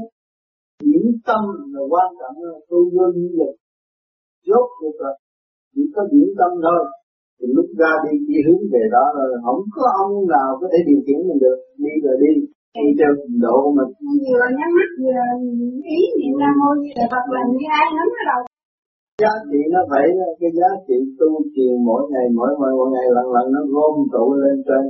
Điểm 0.88 1.04
tâm 1.26 1.42
là 1.74 1.82
quan 1.92 2.08
trọng 2.20 2.36
là 2.46 2.54
tu 2.68 2.78
vô 2.94 3.04
những 3.16 3.32
lực 3.40 3.54
chốt 4.46 4.66
được 4.80 4.94
rồi 5.02 5.14
chỉ 5.74 5.82
có 5.94 6.02
điểm 6.12 6.28
tâm 6.38 6.50
thôi 6.64 6.82
thì 7.38 7.46
lúc 7.56 7.68
ra 7.80 7.92
đi 8.04 8.12
đi 8.28 8.38
hướng 8.46 8.62
về 8.72 8.82
đó 8.96 9.04
rồi 9.16 9.28
không 9.44 9.60
có 9.76 9.84
ông 10.02 10.12
nào 10.34 10.48
có 10.60 10.66
thể 10.72 10.78
điều 10.88 11.00
khiển 11.06 11.20
mình 11.28 11.40
được 11.44 11.58
đi 11.84 11.92
rồi 12.04 12.16
đi 12.24 12.32
đi 12.78 12.86
theo 12.98 13.12
độ 13.44 13.58
mình 13.76 13.90
vừa 14.26 14.46
nhắm 14.58 14.70
mắt 14.78 14.90
vừa 15.02 15.22
ý 15.96 16.00
niệm 16.18 16.34
nam 16.42 16.54
mô 16.60 16.70
như 16.82 16.90
là 16.98 17.06
Phật 17.12 17.24
là 17.34 17.42
như 17.50 17.58
ai 17.80 17.86
nắm 17.96 18.08
ở 18.20 18.22
đầu 18.30 18.40
giá 19.22 19.34
trị 19.48 19.60
nó 19.74 19.80
vậy 19.92 20.06
đó 20.18 20.28
cái 20.40 20.50
giá 20.58 20.70
trị 20.86 20.98
tu 21.18 21.28
truyền 21.54 21.74
mỗi 21.88 22.02
ngày 22.10 22.26
mỗi 22.38 22.50
mỗi 22.60 22.72
mỗi 22.78 22.88
ngày 22.94 23.06
lần 23.16 23.26
lần 23.34 23.46
nó 23.54 23.62
gom 23.74 23.94
tụ 24.14 24.26
lên 24.42 24.56
trên 24.68 24.84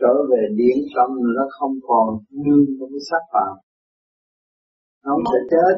trở 0.00 0.14
về 0.30 0.42
điển 0.58 0.78
tâm 0.94 1.08
nó 1.36 1.44
không 1.56 1.74
còn 1.88 2.06
nương 2.42 2.64
trong 2.76 2.90
cái 2.94 3.02
sắc 3.10 3.24
phạm 3.32 3.52
không 5.04 5.22
sẽ 5.30 5.38
chết. 5.52 5.74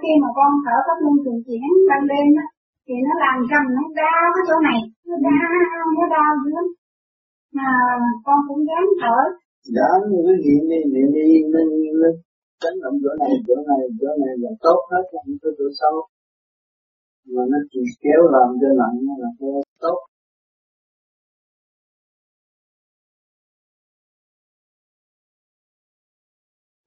Khi 0.00 0.12
mà 0.22 0.28
con 0.38 0.50
thở 0.64 0.76
pháp 0.86 0.98
luân 1.02 1.16
thường 1.24 1.40
chuyển 1.46 1.64
ban 1.88 2.02
đêm 2.10 2.26
á 2.44 2.46
thì 2.86 2.94
nó 3.06 3.12
làm 3.24 3.36
rầm 3.50 3.64
nó 3.76 3.84
đau 4.00 4.24
cái 4.34 4.44
chỗ 4.48 4.56
này 4.68 4.80
nó 5.08 5.14
đau 5.26 5.84
nó 5.96 6.04
đau 6.16 6.30
dữ 6.42 6.50
lắm. 6.56 6.66
Mà 7.56 7.68
con 8.26 8.38
cũng 8.48 8.62
dám 8.68 8.84
thở 9.00 9.18
dám 9.74 9.98
cứ 10.24 10.32
hiện 10.44 10.62
đi 10.70 10.78
niệm 10.92 11.08
đi 11.14 11.24
lên 11.52 11.68
lên 12.00 12.14
tránh 12.60 12.76
động 12.82 12.96
chỗ 13.02 13.12
này 13.20 13.32
chỗ 13.46 13.54
này 13.68 13.80
chỗ 14.00 14.08
này 14.24 14.34
là 14.42 14.50
tốt 14.64 14.80
hết 14.90 15.02
không 15.10 15.28
có 15.42 15.50
chỗ 15.58 15.66
sâu 15.80 15.96
mà 17.34 17.42
nó 17.50 17.58
chỉ 17.70 17.80
kéo 18.02 18.20
làm 18.34 18.48
cho 18.60 18.68
nặng 18.80 18.96
là 19.22 19.28
tốt 19.84 19.98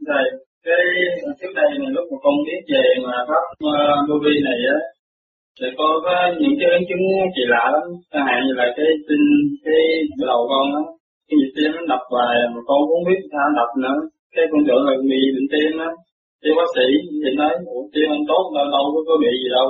Thầy, 0.07 0.25
cái 0.65 0.83
trước 1.39 1.51
đây 1.55 1.69
là 1.81 1.89
lúc 1.95 2.05
mà 2.11 2.17
con 2.23 2.33
biết 2.45 2.61
về 2.73 2.85
mà 3.05 3.15
pháp 3.29 3.45
uh, 4.09 4.21
này 4.47 4.59
á 4.75 4.79
thì 5.59 5.67
có 5.77 5.87
có 6.05 6.13
những 6.39 6.55
cái 6.59 6.69
ứng 6.77 6.85
chứng 6.89 7.03
kỳ 7.35 7.43
lạ 7.53 7.63
lắm 7.73 7.85
chẳng 8.11 8.25
hạn 8.27 8.39
như 8.45 8.53
là 8.59 8.65
cái 8.77 8.89
tin 9.07 9.21
cái 9.65 9.81
đầu 10.31 10.41
con 10.51 10.65
á 10.83 10.98
cái 11.29 11.35
nhịp 11.39 11.51
tim 11.55 11.69
nó 11.77 11.81
đập 11.91 12.03
hoài 12.13 12.35
mà 12.53 12.59
con 12.67 12.79
không 12.89 13.03
biết 13.07 13.19
sao 13.31 13.47
đập 13.59 13.71
nữa. 13.83 13.97
Cái 14.35 14.45
con 14.51 14.61
tưởng 14.67 14.83
là 14.87 14.93
bị 15.11 15.21
bệnh 15.35 15.47
tim 15.53 15.71
á 15.87 15.89
thì 16.41 16.49
bác 16.57 16.69
sĩ 16.75 16.87
thì 17.21 17.29
nói 17.39 17.51
ủa 17.75 17.83
tim 17.93 18.07
anh 18.15 18.25
tốt 18.31 18.43
đâu 18.55 18.65
đâu 18.75 18.85
có, 18.93 18.99
có 19.07 19.15
bị 19.23 19.31
gì 19.41 19.49
đâu. 19.57 19.67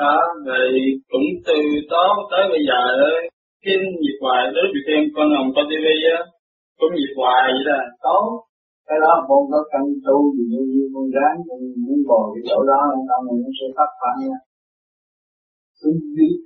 Đó 0.00 0.16
rồi 0.48 0.66
cũng 1.12 1.26
từ 1.46 1.58
đó 1.94 2.04
tới 2.30 2.42
bây 2.52 2.62
giờ 2.68 2.80
cái 3.64 3.76
nhịp 4.02 4.16
hoài 4.22 4.42
tới 4.54 4.66
bị 4.72 4.80
xem 4.86 5.00
con 5.14 5.26
hồng 5.36 5.50
con 5.54 5.64
tivi 5.70 5.96
á 6.16 6.20
cũng 6.78 6.92
nhịp 6.98 7.12
hoài 7.20 7.42
vậy 7.54 7.64
là 7.70 7.80
tốt 8.04 8.24
cái 8.88 8.98
đó 9.04 9.12
con 9.28 9.42
có 9.52 9.60
căn 9.72 9.82
tu 10.06 10.16
gì 10.36 10.44
như 10.52 10.60
như 10.72 10.84
con 10.94 11.06
ráng 11.16 11.36
con 11.46 11.58
muốn 11.84 12.00
bò 12.08 12.20
cái 12.32 12.42
chỗ 12.48 12.58
đó 12.70 12.78
ông 12.96 13.04
không 13.08 13.24
mình 13.28 13.52
sẽ 13.58 13.66
phát 13.76 13.90
phản 14.00 14.14
nha. 14.28 14.38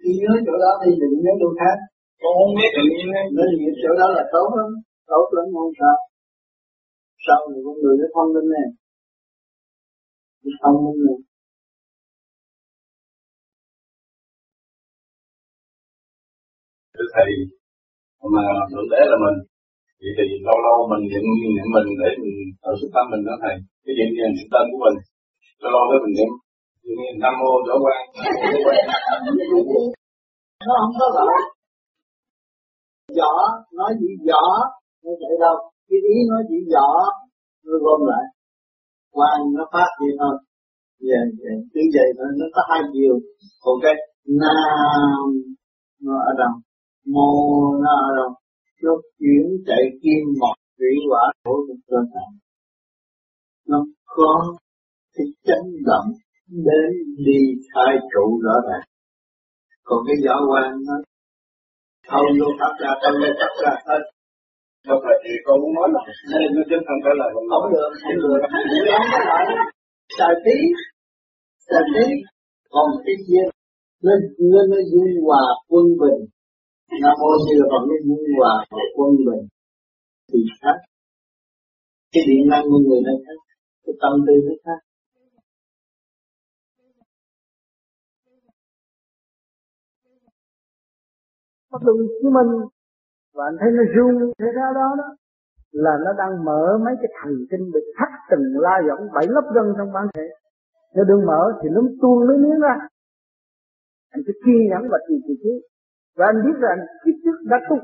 Cứ 0.01 0.11
nhớ 0.21 0.33
chỗ 0.47 0.55
đó 0.65 0.73
thì 0.83 0.91
đừng 1.01 1.15
nhớ 1.25 1.33
chỗ 1.41 1.51
khác 1.61 1.77
con 2.25 2.35
không 2.39 2.55
biết 2.59 2.71
tự 2.77 2.85
nhiên 2.95 3.09
nên 3.37 3.49
những 3.61 3.77
chỗ 3.83 3.91
đó 4.01 4.07
là 4.17 4.25
tốt 4.35 4.49
lắm. 4.59 4.71
Tốt 5.11 5.27
lắm 5.37 5.47
không 5.57 5.73
sao. 5.81 5.97
Sau 7.27 7.39
thì 7.51 7.59
con 7.67 7.77
người 7.83 7.95
nó 8.01 8.07
thông 8.15 8.31
minh 8.35 8.49
nè 8.55 8.65
thông 10.63 10.79
minh 10.85 11.01
nè 11.07 11.17
thưa 16.95 17.09
thầy 17.15 17.31
mà 18.35 18.45
thượng 18.71 18.89
đế 18.93 19.01
là 19.11 19.17
mình. 19.25 19.39
Vậy 20.03 20.13
thì 20.19 20.27
lâu 20.47 20.59
lâu 20.67 20.77
mình 20.91 21.03
niệm 21.11 21.25
niệm 21.55 21.69
mình 21.75 21.89
để 22.01 22.11
mình 22.21 22.37
ở 22.69 22.73
sức 22.81 22.91
tâm 22.95 23.05
mình 23.13 23.23
đó 23.29 23.35
thầy. 23.43 23.55
Cái 23.85 23.93
chuyện 23.97 24.09
như 24.15 24.25
niệm 24.37 24.49
tên 24.53 24.65
của 24.71 24.81
mình. 24.85 24.97
Lâu 25.63 25.71
lâu 25.75 25.85
để 25.91 25.97
mình 26.05 26.15
niệm. 26.19 26.31
Như 26.85 26.95
nam 27.23 27.35
mô 27.41 27.51
đỡ 27.67 27.75
quan 27.85 28.01
nó 30.69 30.75
không 30.81 30.95
có 31.01 31.07
rõ 31.17 31.25
giỏ, 33.09 33.33
nói 33.73 33.91
gì 34.01 34.11
giỏ 34.27 34.45
nó 35.05 35.11
chạy 35.21 35.35
đâu 35.41 35.57
cái 35.89 35.99
ý 36.15 36.17
nói 36.31 36.43
gì 36.51 36.57
giỏ, 36.73 36.89
nó 37.65 37.75
gom 37.85 38.01
lại. 38.11 38.25
Quan 39.13 39.41
nó 39.57 39.65
phát 39.73 39.91
gì 40.01 40.11
thôi. 40.21 40.35
Vậy 41.01 41.27
vậy 41.41 41.57
cứ 41.73 41.81
vậy 41.95 42.09
thôi, 42.19 42.29
nó 42.39 42.47
có 42.55 42.63
hai 42.69 42.81
chiều. 42.93 43.15
Còn 43.63 43.75
cái 43.83 43.95
nam, 44.27 45.25
nó 46.03 46.15
ở 46.31 46.33
đâu 46.39 46.55
mô, 47.15 47.31
nó 47.83 47.91
ở 48.09 48.11
đâu 48.17 48.31
nó 48.83 48.93
chuyển 49.19 49.47
chạy 49.67 49.83
kim 50.03 50.23
mọc 50.41 50.57
thủy 50.79 50.95
quả 51.11 51.33
của 51.45 51.75
cơ 51.89 51.97
thể 52.13 52.25
nó 53.69 53.79
có 54.05 54.57
cái 55.15 55.27
chấn 55.45 55.63
động 55.87 56.07
đến 56.49 56.91
đi 57.17 57.41
khai 57.75 57.97
trụ 58.13 58.41
rõ 58.43 58.53
ràng. 58.69 58.89
Còn 59.85 59.99
cái 60.07 60.17
gió 60.25 60.35
quan 60.51 60.73
nó 60.87 60.95
thâu 62.11 62.25
vô 62.39 62.49
phát 62.59 62.73
ra 62.83 62.91
thâu 63.03 63.15
vô 63.21 63.31
phát 63.41 63.53
ra 63.63 63.75
hết 63.89 64.03
không 64.89 65.01
phải 65.05 65.17
thì 65.23 65.33
con 65.45 65.57
muốn 65.63 65.73
nói 65.79 65.89
là 65.95 66.03
nên 66.31 66.49
nó 66.55 66.63
chứ 66.69 66.77
không 66.87 67.01
phải 67.05 67.15
là 67.21 67.27
không 67.35 67.65
được 67.75 67.91
không 68.03 68.19
được. 68.23 68.39
Không 68.93 69.07
có 69.13 69.19
lại 69.31 69.45
xài 70.19 70.35
tí. 70.45 70.59
Xài 71.69 71.85
tí. 71.95 72.07
Còn 72.75 72.87
cái 73.05 73.17
gì 73.27 73.37
nó 74.05 74.13
nó 74.53 74.61
nó 74.73 74.79
dung 74.91 75.11
hòa 75.27 75.45
quân 75.71 75.87
bình. 76.01 76.21
Nam 77.03 77.15
mô 77.21 77.31
như 77.47 77.55
là 77.61 77.67
còn 77.73 77.83
cái 77.89 77.99
dung 78.07 78.25
hòa 78.39 78.55
quân 78.97 79.13
bình. 79.27 79.43
Thì 80.29 80.39
khác. 80.61 80.79
Cái 82.13 82.23
điện 82.29 82.43
năng 82.51 82.65
của 82.71 82.81
người 82.87 83.01
này 83.07 83.17
khác. 83.25 83.39
Cái 83.85 83.95
tâm 84.03 84.13
tư 84.27 84.35
nó 84.47 84.55
khác 84.65 84.81
bắt 91.75 91.83
đầu 91.87 91.97
của 92.23 92.31
mình 92.39 92.51
và 93.37 93.45
anh 93.51 93.57
thấy 93.61 93.71
nó 93.79 93.85
rung 93.95 94.33
thế 94.39 94.49
ra 94.59 94.67
đó 94.75 94.89
đó, 95.01 95.09
là 95.73 95.95
nó 96.05 96.13
đang 96.21 96.45
mở 96.45 96.79
mấy 96.85 96.95
cái 97.03 97.11
thần 97.19 97.33
kinh 97.51 97.65
bị 97.75 97.81
thắt 97.97 98.11
từng 98.31 98.45
la 98.65 98.77
giọng 98.89 99.03
bảy 99.15 99.27
lớp 99.35 99.47
gân 99.55 99.67
trong 99.79 99.93
bản 99.93 100.07
thể. 100.15 100.27
Nếu 100.95 101.05
đừng 101.05 101.27
mở 101.27 101.43
thì 101.63 101.69
nó 101.73 101.81
tuôn 102.03 102.27
mấy 102.27 102.37
miếng 102.39 102.61
ra. 102.61 102.75
Anh 104.11 104.23
cứ 104.27 104.33
kiên 104.45 104.69
nhẫn 104.71 104.83
và 104.93 104.99
trì 105.09 105.15
trì 105.27 105.35
chứ 105.43 105.55
và 106.17 106.27
anh 106.27 106.39
biết 106.45 106.59
rằng 106.61 106.79
kiếp 107.05 107.15
trước 107.25 107.37
đã 107.51 107.57
tu. 107.71 107.77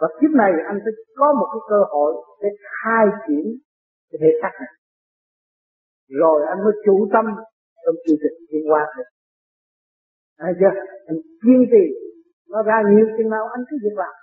Và 0.00 0.08
kiếp 0.20 0.30
này 0.30 0.52
anh 0.66 0.78
sẽ 0.84 0.90
có 1.16 1.32
một 1.38 1.48
cái 1.52 1.60
cơ 1.70 1.80
hội 1.92 2.12
để 2.42 2.48
khai 2.78 3.06
triển 3.26 3.46
cái 4.10 4.18
hệ 4.22 4.30
sắc 4.42 4.52
này. 4.60 4.72
Rồi 6.08 6.46
anh 6.48 6.64
mới 6.64 6.72
chủ 6.86 7.08
tâm 7.12 7.24
trong 7.84 7.94
chương 8.06 8.18
trình 8.22 8.46
thiên 8.50 8.62
hoa 8.70 8.86
này. 8.96 9.06
Thấy 10.38 10.52
chưa? 10.60 10.80
Anh 11.06 11.18
kiên 11.42 11.60
trì 11.72 12.09
nó 12.52 12.62
ra 12.62 12.82
nhiều 12.90 13.06
chừng 13.16 13.30
nào 13.30 13.44
anh 13.54 13.64
cứ 13.68 13.76
việc 13.84 13.96
làm. 14.02 14.14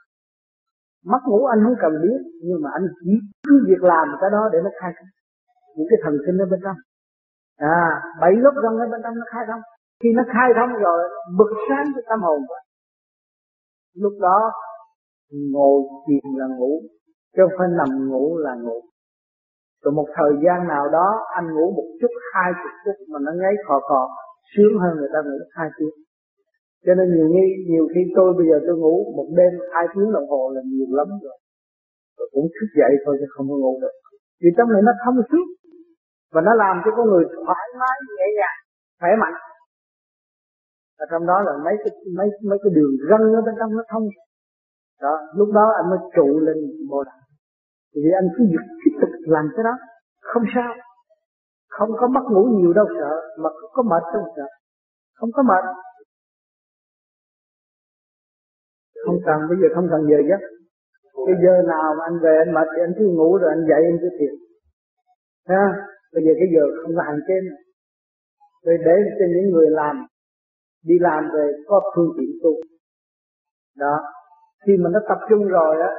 Mất 1.06 1.22
ngủ 1.26 1.46
anh 1.46 1.60
không 1.64 1.78
cần 1.84 1.94
biết, 2.04 2.20
nhưng 2.46 2.60
mà 2.64 2.70
anh 2.74 2.86
chỉ 3.00 3.12
cứ 3.48 3.66
việc 3.68 3.84
làm 3.84 4.08
cái 4.22 4.30
đó 4.30 4.50
để 4.54 4.60
nó 4.64 4.70
khai 4.82 4.92
thông. 4.98 5.10
Những 5.76 5.88
cái 5.90 6.00
thần 6.04 6.14
kinh 6.26 6.38
ở 6.44 6.46
bên 6.52 6.60
trong. 6.64 6.80
À 7.58 8.02
bảy 8.22 8.34
lớp 8.44 8.54
răng 8.64 8.78
ở 8.84 8.88
bên 8.92 9.02
trong 9.04 9.16
nó 9.16 9.26
khai 9.34 9.44
thông. 9.48 9.62
Khi 10.04 10.10
nó 10.18 10.24
khai 10.34 10.50
thông 10.58 10.72
rồi, 10.84 11.10
bực 11.38 11.52
sáng 11.70 11.86
cái 11.96 12.04
tâm 12.10 12.20
hồn 12.22 12.40
của 12.48 12.60
lúc 14.04 14.14
đó, 14.22 14.52
ngồi 15.54 15.82
chìm 16.08 16.26
là 16.40 16.48
ngủ, 16.58 16.82
chứ 17.36 17.42
không 17.44 17.58
phải 17.58 17.68
nằm 17.80 18.10
ngủ 18.10 18.38
là 18.38 18.56
ngủ. 18.56 18.82
Rồi 19.84 19.92
một 19.92 20.08
thời 20.16 20.32
gian 20.44 20.68
nào 20.68 20.90
đó, 20.90 21.26
anh 21.36 21.48
ngủ 21.56 21.72
một 21.78 21.88
chút, 22.02 22.12
hai 22.34 22.52
chục 22.64 22.72
phút 22.86 22.96
mà 23.12 23.20
nó 23.26 23.32
ngáy 23.42 23.54
khò 23.68 23.80
khò, 23.80 24.10
sướng 24.56 24.80
hơn 24.82 24.98
người 24.98 25.10
ta 25.14 25.20
ngủ 25.26 25.38
hai 25.52 25.70
tiếng 25.78 25.96
cho 26.88 26.94
nên 26.98 27.08
nhiều 27.16 27.28
khi 27.34 27.44
nhiều 27.72 27.86
khi 27.92 28.02
tôi 28.18 28.30
bây 28.38 28.46
giờ 28.50 28.58
tôi 28.68 28.76
ngủ 28.82 28.96
một 29.18 29.28
đêm, 29.40 29.54
hai 29.74 29.86
tiếng 29.92 30.10
đồng 30.16 30.28
hồ 30.32 30.42
là 30.56 30.62
nhiều 30.72 30.92
lắm 31.00 31.08
rồi. 31.24 31.38
Tôi 32.18 32.28
cũng 32.34 32.46
thức 32.56 32.70
dậy 32.80 32.92
thôi 33.04 33.14
chứ 33.20 33.28
không 33.34 33.48
có 33.52 33.56
ngủ 33.64 33.74
được. 33.84 33.96
Vì 34.42 34.50
trong 34.58 34.70
này 34.74 34.82
nó 34.88 34.92
thông 35.04 35.18
suốt 35.30 35.48
và 36.34 36.42
nó 36.48 36.54
làm 36.64 36.76
cho 36.84 36.92
con 36.98 37.06
người 37.10 37.26
thoải 37.46 37.68
mái, 37.82 37.98
nhẹ 38.18 38.28
nhàng, 38.40 38.60
khỏe 39.00 39.12
mạnh. 39.24 39.38
Ở 41.04 41.06
trong 41.12 41.24
đó 41.30 41.38
là 41.48 41.54
mấy 41.66 41.76
cái, 41.84 41.92
mấy 42.18 42.28
mấy 42.50 42.58
cái 42.64 42.72
đường 42.78 42.94
răng 43.10 43.26
ở 43.38 43.42
bên 43.46 43.56
trong 43.60 43.72
nó 43.78 43.84
thông 43.92 44.06
đó, 45.02 45.16
lúc 45.38 45.50
đó 45.58 45.66
anh 45.80 45.90
mới 45.90 46.00
trụ 46.16 46.40
lên 46.48 46.58
bồ 46.90 47.04
đạo 47.04 47.28
vì 48.04 48.12
anh 48.22 48.28
cứ 48.36 48.44
việc 48.54 48.66
tiếp 48.82 48.94
tục 49.02 49.10
làm 49.36 49.46
cái 49.56 49.64
đó. 49.64 49.76
Không 50.22 50.44
sao. 50.56 50.74
Không 51.70 51.90
có 52.00 52.08
mất 52.08 52.26
ngủ 52.32 52.44
nhiều 52.58 52.74
đâu 52.74 52.86
sợ, 53.00 53.14
mà 53.44 53.50
có 53.74 53.84
mệt 53.84 54.04
đâu 54.14 54.24
sợ. 54.36 54.48
Không 55.18 55.30
có 55.34 55.44
mệt. 55.44 55.64
Không 59.08 59.20
cần, 59.28 59.38
bây 59.49 59.58
giờ 59.62 59.68
không 59.76 59.88
cần 59.91 60.01
giờ 60.10 60.20
giấc. 60.30 60.41
Cái 61.26 61.36
giờ 61.43 61.53
nào 61.74 61.88
mà 61.97 62.03
anh 62.10 62.18
về 62.24 62.34
anh 62.43 62.51
mệt 62.55 62.68
thì 62.74 62.80
anh 62.88 62.93
cứ 62.97 63.05
ngủ 63.05 63.30
rồi 63.41 63.49
anh 63.55 63.64
dậy 63.70 63.82
anh 63.91 63.97
cứ 64.01 64.10
thiền 64.20 64.34
ha? 65.53 65.66
Bây 66.14 66.22
giờ 66.26 66.32
cái 66.39 66.49
giờ 66.53 66.64
không 66.82 66.93
có 66.95 67.01
hạn 67.08 67.18
chế 67.28 67.36
nữa. 67.47 67.60
Rồi 68.66 68.78
để 68.86 68.95
cho 69.20 69.26
những 69.34 69.47
người 69.53 69.70
làm, 69.70 69.95
đi 70.86 70.95
làm 70.99 71.30
về 71.34 71.45
có 71.68 71.82
phương 71.95 72.12
tiện 72.18 72.32
tu. 72.43 72.53
Đó. 73.78 73.95
Khi 74.66 74.74
mà 74.82 74.89
nó 74.93 74.99
tập 75.10 75.20
trung 75.30 75.43
rồi 75.47 75.82
á, 75.82 75.91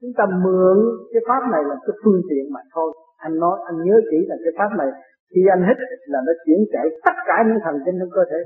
chúng 0.00 0.12
ta 0.18 0.24
mượn 0.44 0.78
cái 1.12 1.22
pháp 1.28 1.42
này 1.52 1.62
là 1.68 1.76
cái 1.86 1.96
phương 2.04 2.20
tiện 2.30 2.44
mà 2.54 2.60
thôi. 2.74 2.92
Anh 3.16 3.38
nói, 3.38 3.58
anh 3.66 3.76
nhớ 3.84 3.96
kỹ 4.10 4.16
là 4.28 4.36
cái 4.44 4.52
pháp 4.58 4.70
này, 4.78 4.88
khi 5.34 5.40
anh 5.50 5.62
hít 5.68 5.76
là 6.06 6.18
nó 6.26 6.32
chuyển 6.44 6.58
chạy 6.72 6.86
tất 7.04 7.16
cả 7.26 7.36
những 7.46 7.58
thần 7.64 7.74
kinh 7.84 7.96
trong 8.00 8.10
cơ 8.14 8.22
thể. 8.30 8.40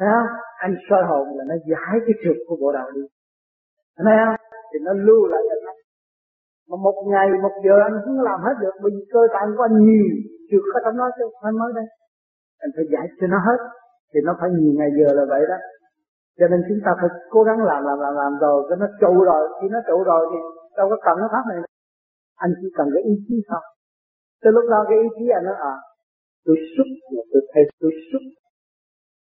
Thấy 0.00 0.08
không? 0.14 0.30
Anh 0.66 0.74
soi 0.86 1.02
hồn 1.08 1.24
là 1.36 1.44
nó 1.50 1.56
giải 1.70 1.94
cái 2.04 2.14
trượt 2.22 2.38
của 2.46 2.56
bộ 2.60 2.68
đầu 2.78 2.88
đi. 2.96 3.04
Thấy 4.04 4.16
không? 4.24 4.36
Thì 4.70 4.78
nó 4.86 4.92
lưu 5.06 5.22
lại 5.32 5.42
cho 5.48 5.56
nó. 5.66 5.72
Mà 6.68 6.76
một 6.86 6.96
ngày, 7.12 7.26
một 7.44 7.54
giờ 7.64 7.74
anh 7.88 7.96
không 8.04 8.20
làm 8.28 8.38
hết 8.46 8.56
được 8.62 8.74
bởi 8.82 8.90
vì 8.94 9.02
cơ 9.12 9.22
tạng 9.34 9.48
của 9.56 9.64
anh 9.68 9.76
nhiều 9.86 10.08
trượt 10.48 10.64
ở 10.76 10.80
trong 10.84 10.96
nó 11.00 11.06
chứ 11.16 11.22
không 11.24 11.42
phải 11.42 11.52
mới 11.60 11.70
đây. 11.78 11.86
Anh 12.64 12.70
phải 12.76 12.86
giải 12.92 13.06
cho 13.20 13.26
nó 13.32 13.38
hết. 13.48 13.60
Thì 14.10 14.18
nó 14.26 14.32
phải 14.40 14.50
nhiều 14.58 14.72
ngày 14.78 14.90
giờ 14.98 15.08
là 15.18 15.24
vậy 15.32 15.42
đó. 15.50 15.58
Cho 16.38 16.46
nên 16.50 16.60
chúng 16.68 16.80
ta 16.84 16.90
phải 17.00 17.10
cố 17.34 17.40
gắng 17.48 17.58
làm 17.70 17.80
làm 17.88 17.98
làm 18.04 18.14
làm 18.20 18.32
rồi 18.44 18.58
cho 18.68 18.76
nó 18.82 18.86
trụ 19.00 19.12
rồi. 19.30 19.42
Khi 19.58 19.66
nó 19.74 19.80
trụ 19.88 19.96
rồi 20.10 20.22
thì 20.30 20.38
đâu 20.76 20.86
có 20.90 20.96
cần 21.06 21.14
cái 21.20 21.30
pháp 21.34 21.44
này. 21.50 21.58
Anh 22.44 22.52
chỉ 22.60 22.68
cần 22.76 22.86
cái 22.94 23.02
ý 23.10 23.14
chí 23.26 23.36
thôi. 23.48 23.62
Tới 24.42 24.52
lúc 24.56 24.64
đó 24.72 24.78
cái 24.88 24.98
ý 25.04 25.08
chí 25.16 25.24
anh 25.38 25.44
nói 25.48 25.56
à 25.72 25.74
tôi 26.44 26.56
xúc 26.74 26.88
là 27.14 27.22
tôi 27.32 27.42
thấy 27.52 27.62
tôi 27.80 27.92
xúc 28.08 28.22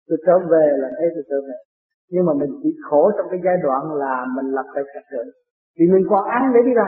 tôi 0.10 0.18
trở 0.26 0.36
về 0.54 0.66
là 0.82 0.90
thấy 0.98 1.08
tôi 1.16 1.24
trở 1.30 1.40
về. 1.48 1.58
Nhưng 2.12 2.26
mà 2.26 2.34
mình 2.42 2.52
chỉ 2.64 2.70
khổ 2.90 3.12
trong 3.18 3.28
cái 3.32 3.40
giai 3.46 3.58
đoạn 3.64 3.94
là 4.02 4.26
mình 4.36 4.48
lập 4.58 4.68
lại 4.76 4.84
trật 4.94 5.04
tự. 5.12 5.24
Vì 5.78 5.86
mình 5.94 6.06
còn 6.10 6.24
ăn 6.38 6.44
để 6.54 6.60
đi 6.66 6.74
ra 6.74 6.88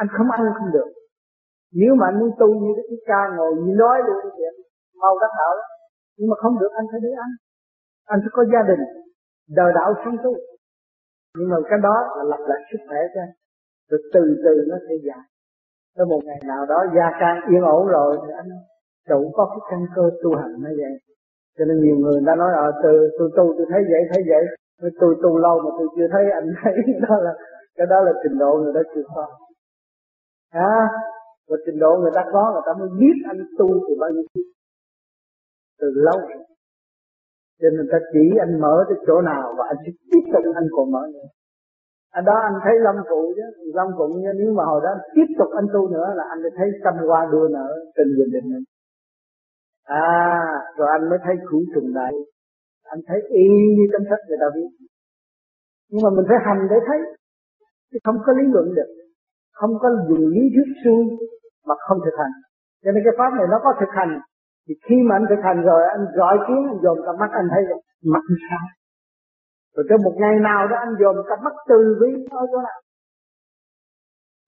anh 0.00 0.08
không 0.16 0.30
ăn 0.30 0.40
không 0.58 0.70
được. 0.72 0.90
Nếu 1.80 1.94
mà 1.98 2.06
anh 2.10 2.18
muốn 2.20 2.30
tu 2.40 2.48
như 2.60 2.72
cái 2.76 2.98
ca 3.06 3.20
ngồi 3.36 3.52
như 3.54 3.72
nói 3.82 3.98
luôn 4.06 4.18
chuyện 4.36 4.54
mau 5.02 5.12
đắc 5.22 5.32
đạo 5.38 5.52
đó. 5.58 5.64
nhưng 6.16 6.30
mà 6.30 6.36
không 6.42 6.58
được, 6.60 6.72
anh 6.78 6.86
phải 6.90 7.00
đi 7.00 7.12
ăn. 7.24 7.30
Anh 8.04 8.20
phải 8.22 8.32
có 8.32 8.42
gia 8.52 8.62
đình. 8.70 8.82
Đời 9.58 9.72
đạo 9.74 9.94
sống 10.04 10.16
tu. 10.24 10.32
Nhưng 11.36 11.48
mà 11.50 11.56
cái 11.70 11.78
đó 11.82 11.96
là 12.16 12.24
lập 12.32 12.42
lại 12.48 12.60
sức 12.70 12.80
khỏe 12.88 12.98
cho 13.14 13.20
anh. 13.20 13.32
Rồi 13.88 14.00
từ 14.14 14.22
từ 14.44 14.54
nó 14.70 14.76
sẽ 14.88 14.94
dài 15.06 15.24
tới 15.96 16.06
một 16.06 16.20
ngày 16.24 16.40
nào 16.44 16.66
đó, 16.66 16.78
gia 16.96 17.08
can 17.20 17.36
yên 17.50 17.62
ổn 17.62 17.86
rồi 17.86 18.18
thì 18.22 18.32
anh 18.36 18.48
đủ 19.08 19.32
có 19.36 19.44
cái 19.52 19.60
căn 19.70 19.86
cơ 19.96 20.02
tu 20.22 20.36
hành 20.36 20.52
nó 20.62 20.70
vậy 20.80 20.94
cho 21.58 21.64
nên 21.64 21.76
nhiều 21.80 21.96
người 21.96 22.20
đã 22.26 22.34
nói 22.34 22.52
ờ 22.56 22.72
từ 22.82 23.10
tôi 23.18 23.30
tu 23.36 23.54
tôi 23.56 23.66
thấy 23.70 23.82
vậy 23.90 24.02
thấy 24.12 24.22
vậy. 24.28 24.44
Tôi 25.00 25.16
tu 25.22 25.38
lâu 25.38 25.60
mà 25.64 25.70
tôi 25.78 25.88
chưa 25.96 26.08
thấy 26.12 26.24
anh 26.30 26.48
thấy. 26.62 26.74
Đó 27.08 27.16
là 27.22 27.32
cái 27.76 27.86
đó 27.86 28.00
là 28.00 28.12
trình 28.22 28.38
độ 28.38 28.58
người 28.58 28.72
ta 28.74 28.80
chưa 28.94 29.02
có. 29.14 29.26
À, 30.50 30.88
và 31.48 31.56
trình 31.66 31.78
độ 31.78 31.96
người 32.00 32.10
ta 32.14 32.24
có 32.32 32.52
người 32.52 32.62
ta 32.66 32.72
mới 32.80 32.88
biết 33.00 33.16
anh 33.28 33.40
tu 33.58 33.68
từ 33.88 33.94
bao 34.00 34.10
nhiêu 34.10 34.24
từ 35.80 35.88
lâu. 35.94 36.20
Cho 37.60 37.68
nên 37.70 37.86
ta 37.92 37.98
chỉ 38.12 38.24
anh 38.38 38.60
mở 38.60 38.84
tới 38.88 38.98
chỗ 39.06 39.20
nào 39.20 39.54
và 39.58 39.64
anh 39.68 39.76
sẽ 39.86 39.92
tiếp 40.10 40.24
tục 40.32 40.54
anh 40.54 40.68
còn 40.76 40.90
mở 40.90 41.02
nữa. 41.12 41.28
Anh 42.10 42.24
đó 42.24 42.36
anh 42.42 42.54
thấy 42.64 42.74
lâm 42.78 42.96
phụ 43.10 43.32
chứ. 43.36 43.70
Lâm 43.74 43.86
phụ 43.98 44.04
nếu 44.38 44.52
mà 44.52 44.64
hồi 44.64 44.80
đó 44.84 44.90
tiếp 45.14 45.28
tục 45.38 45.48
anh 45.56 45.66
tu 45.74 45.88
nữa 45.88 46.08
là 46.16 46.24
anh 46.30 46.38
sẽ 46.42 46.50
thấy 46.56 46.68
tâm 46.84 46.94
hoa 47.08 47.28
đua 47.32 47.48
nở 47.48 47.68
tình 47.96 48.10
bình 48.18 48.30
định 48.32 48.52
này 48.52 48.60
à 49.86 50.42
rồi 50.76 50.88
anh 50.96 51.10
mới 51.10 51.18
thấy 51.24 51.34
khử 51.50 51.58
trùng 51.74 51.92
này 51.94 52.12
anh 52.92 53.00
thấy 53.08 53.18
y 53.28 53.46
như 53.76 53.84
trong 53.92 54.04
sách 54.10 54.22
người 54.28 54.38
ta 54.42 54.48
viết. 54.54 54.70
Nhưng 55.90 56.02
mà 56.04 56.10
mình 56.16 56.26
phải 56.28 56.38
hành 56.46 56.60
để 56.70 56.78
thấy. 56.88 57.00
Chứ 57.90 57.98
không 58.04 58.18
có 58.26 58.32
lý 58.38 58.44
luận 58.54 58.66
được. 58.78 58.90
Không 59.58 59.72
có 59.82 59.88
dùng 60.08 60.24
lý 60.34 60.42
thuyết 60.54 60.68
suy 60.82 60.96
mà 61.68 61.74
không 61.86 61.98
thực 62.04 62.16
hành. 62.20 62.34
Cho 62.84 62.90
nên 62.92 63.02
cái 63.04 63.14
pháp 63.18 63.30
này 63.38 63.46
nó 63.52 63.58
có 63.64 63.70
thực 63.80 63.92
hành. 63.98 64.12
Thì 64.68 64.74
khi 64.86 64.96
mà 65.08 65.12
anh 65.18 65.26
thực 65.30 65.42
hành 65.48 65.60
rồi, 65.68 65.80
anh 65.94 66.02
gọi 66.18 66.36
tiếng 66.46 66.62
anh 66.70 66.78
dồn 66.82 66.98
cặp 67.06 67.14
mắt, 67.20 67.30
anh 67.40 67.48
thấy 67.52 67.62
mặt 68.14 68.24
sao 68.50 68.64
rồi 69.74 69.84
cho 69.88 69.96
một 70.04 70.14
ngày 70.22 70.34
nào 70.48 70.68
đó 70.68 70.76
anh 70.76 70.94
dồn 71.00 71.16
cặp 71.28 71.38
mắt 71.44 71.54
từ 71.68 71.78
bi 72.00 72.10
ở 72.30 72.42
chỗ 72.52 72.58
nào. 72.68 72.80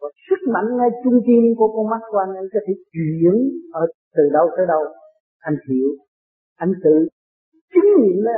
Và 0.00 0.08
sức 0.28 0.40
mạnh 0.54 0.76
ngay 0.76 0.90
trung 1.04 1.18
tim 1.26 1.42
của 1.58 1.68
con 1.74 1.90
mắt 1.92 2.02
của 2.10 2.18
anh 2.18 2.32
anh 2.40 2.48
có 2.54 2.60
thể 2.66 2.74
chuyển 2.92 3.36
ở 3.72 3.86
từ 4.16 4.22
đâu 4.32 4.46
tới 4.56 4.66
đâu 4.66 4.82
anh 5.38 5.56
hiểu, 5.68 5.88
anh 6.56 6.72
tự 6.84 7.08
chứng 7.74 7.90
nghiệm 7.98 8.24
đó 8.24 8.32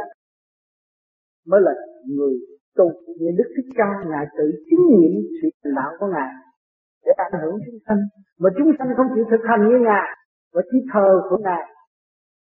mới 1.46 1.60
là 1.60 1.72
người 2.06 2.34
tu. 2.76 2.90
Như 3.20 3.30
đức 3.38 3.44
thích 3.56 3.70
ca, 3.76 3.88
ngài 4.10 4.26
tự 4.38 4.44
chứng 4.70 4.84
nghiệm 4.90 5.12
sự 5.42 5.48
thành 5.64 5.74
đạo 5.74 5.92
của 5.98 6.06
ngài 6.06 6.32
để 7.04 7.12
ảnh 7.16 7.40
hưởng 7.42 7.58
chúng 7.66 7.80
sanh. 7.86 8.00
Mà 8.38 8.50
chúng 8.58 8.72
sanh 8.78 8.88
không 8.96 9.06
chịu 9.14 9.24
thực 9.30 9.42
hành 9.48 9.68
như 9.68 9.78
ngài 9.88 10.08
và 10.52 10.62
chỉ 10.70 10.78
thờ 10.92 11.08
của 11.30 11.38
ngài. 11.44 11.64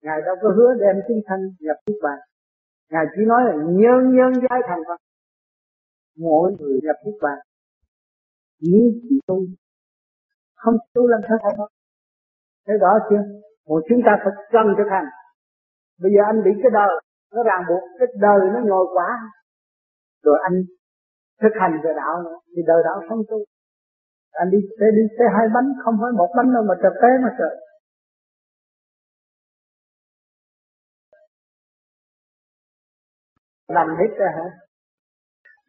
Ngài 0.01 0.21
đâu 0.25 0.35
có 0.41 0.49
hứa 0.57 0.73
đem 0.79 0.95
chúng 1.07 1.21
sanh 1.27 1.41
nhập 1.59 1.77
niết 1.87 1.97
bàn. 2.03 2.19
Ngài 2.91 3.05
chỉ 3.15 3.21
nói 3.25 3.41
là 3.45 3.53
nhân 3.55 3.99
nhân 4.17 4.31
giai 4.49 4.59
thành 4.67 4.81
phật. 4.87 4.99
Mỗi 6.17 6.51
người 6.59 6.79
nhập 6.83 6.95
niết 7.05 7.15
bàn. 7.21 7.39
Nếu 8.61 8.85
chỉ 9.01 9.19
tu. 9.27 9.39
Không 10.55 10.75
tu 10.93 11.07
làm 11.07 11.21
sao 11.27 11.37
thành 11.43 11.55
phật. 11.57 11.69
Thấy 12.67 12.77
rõ 12.77 12.91
chưa? 13.09 13.23
Mà 13.67 13.75
chúng 13.89 14.01
ta 14.05 14.11
phải 14.23 14.33
cần 14.51 14.67
thực 14.77 14.89
hành. 14.95 15.07
Bây 16.01 16.11
giờ 16.15 16.21
anh 16.31 16.43
bị 16.45 16.51
cái 16.63 16.71
đời, 16.79 16.93
nó 17.33 17.43
ràng 17.43 17.63
buộc, 17.69 17.83
cái 17.99 18.07
đời 18.19 18.39
nó 18.53 18.59
nhồi 18.69 18.85
quá. 18.95 19.09
Rồi 20.23 20.37
anh 20.43 20.55
thực 21.41 21.53
hành 21.61 21.73
về 21.83 21.91
đạo 21.95 22.21
nữa, 22.23 22.37
thì 22.55 22.61
đời 22.67 22.81
đạo 22.83 23.01
không 23.09 23.21
tu. 23.29 23.39
Anh 24.31 24.49
đi 24.49 24.57
xe 24.79 24.85
đi 24.97 25.03
xe 25.17 25.25
hai 25.35 25.47
bánh, 25.55 25.67
không 25.83 25.95
phải 26.01 26.11
một 26.17 26.29
bánh 26.37 26.53
đâu, 26.53 26.63
mà 26.69 26.75
trời 26.83 26.91
té 27.01 27.07
mà 27.23 27.29
trời. 27.39 27.55
Nằm 33.69 33.87
hết 33.99 34.15
ra 34.17 34.27
hả? 34.37 34.47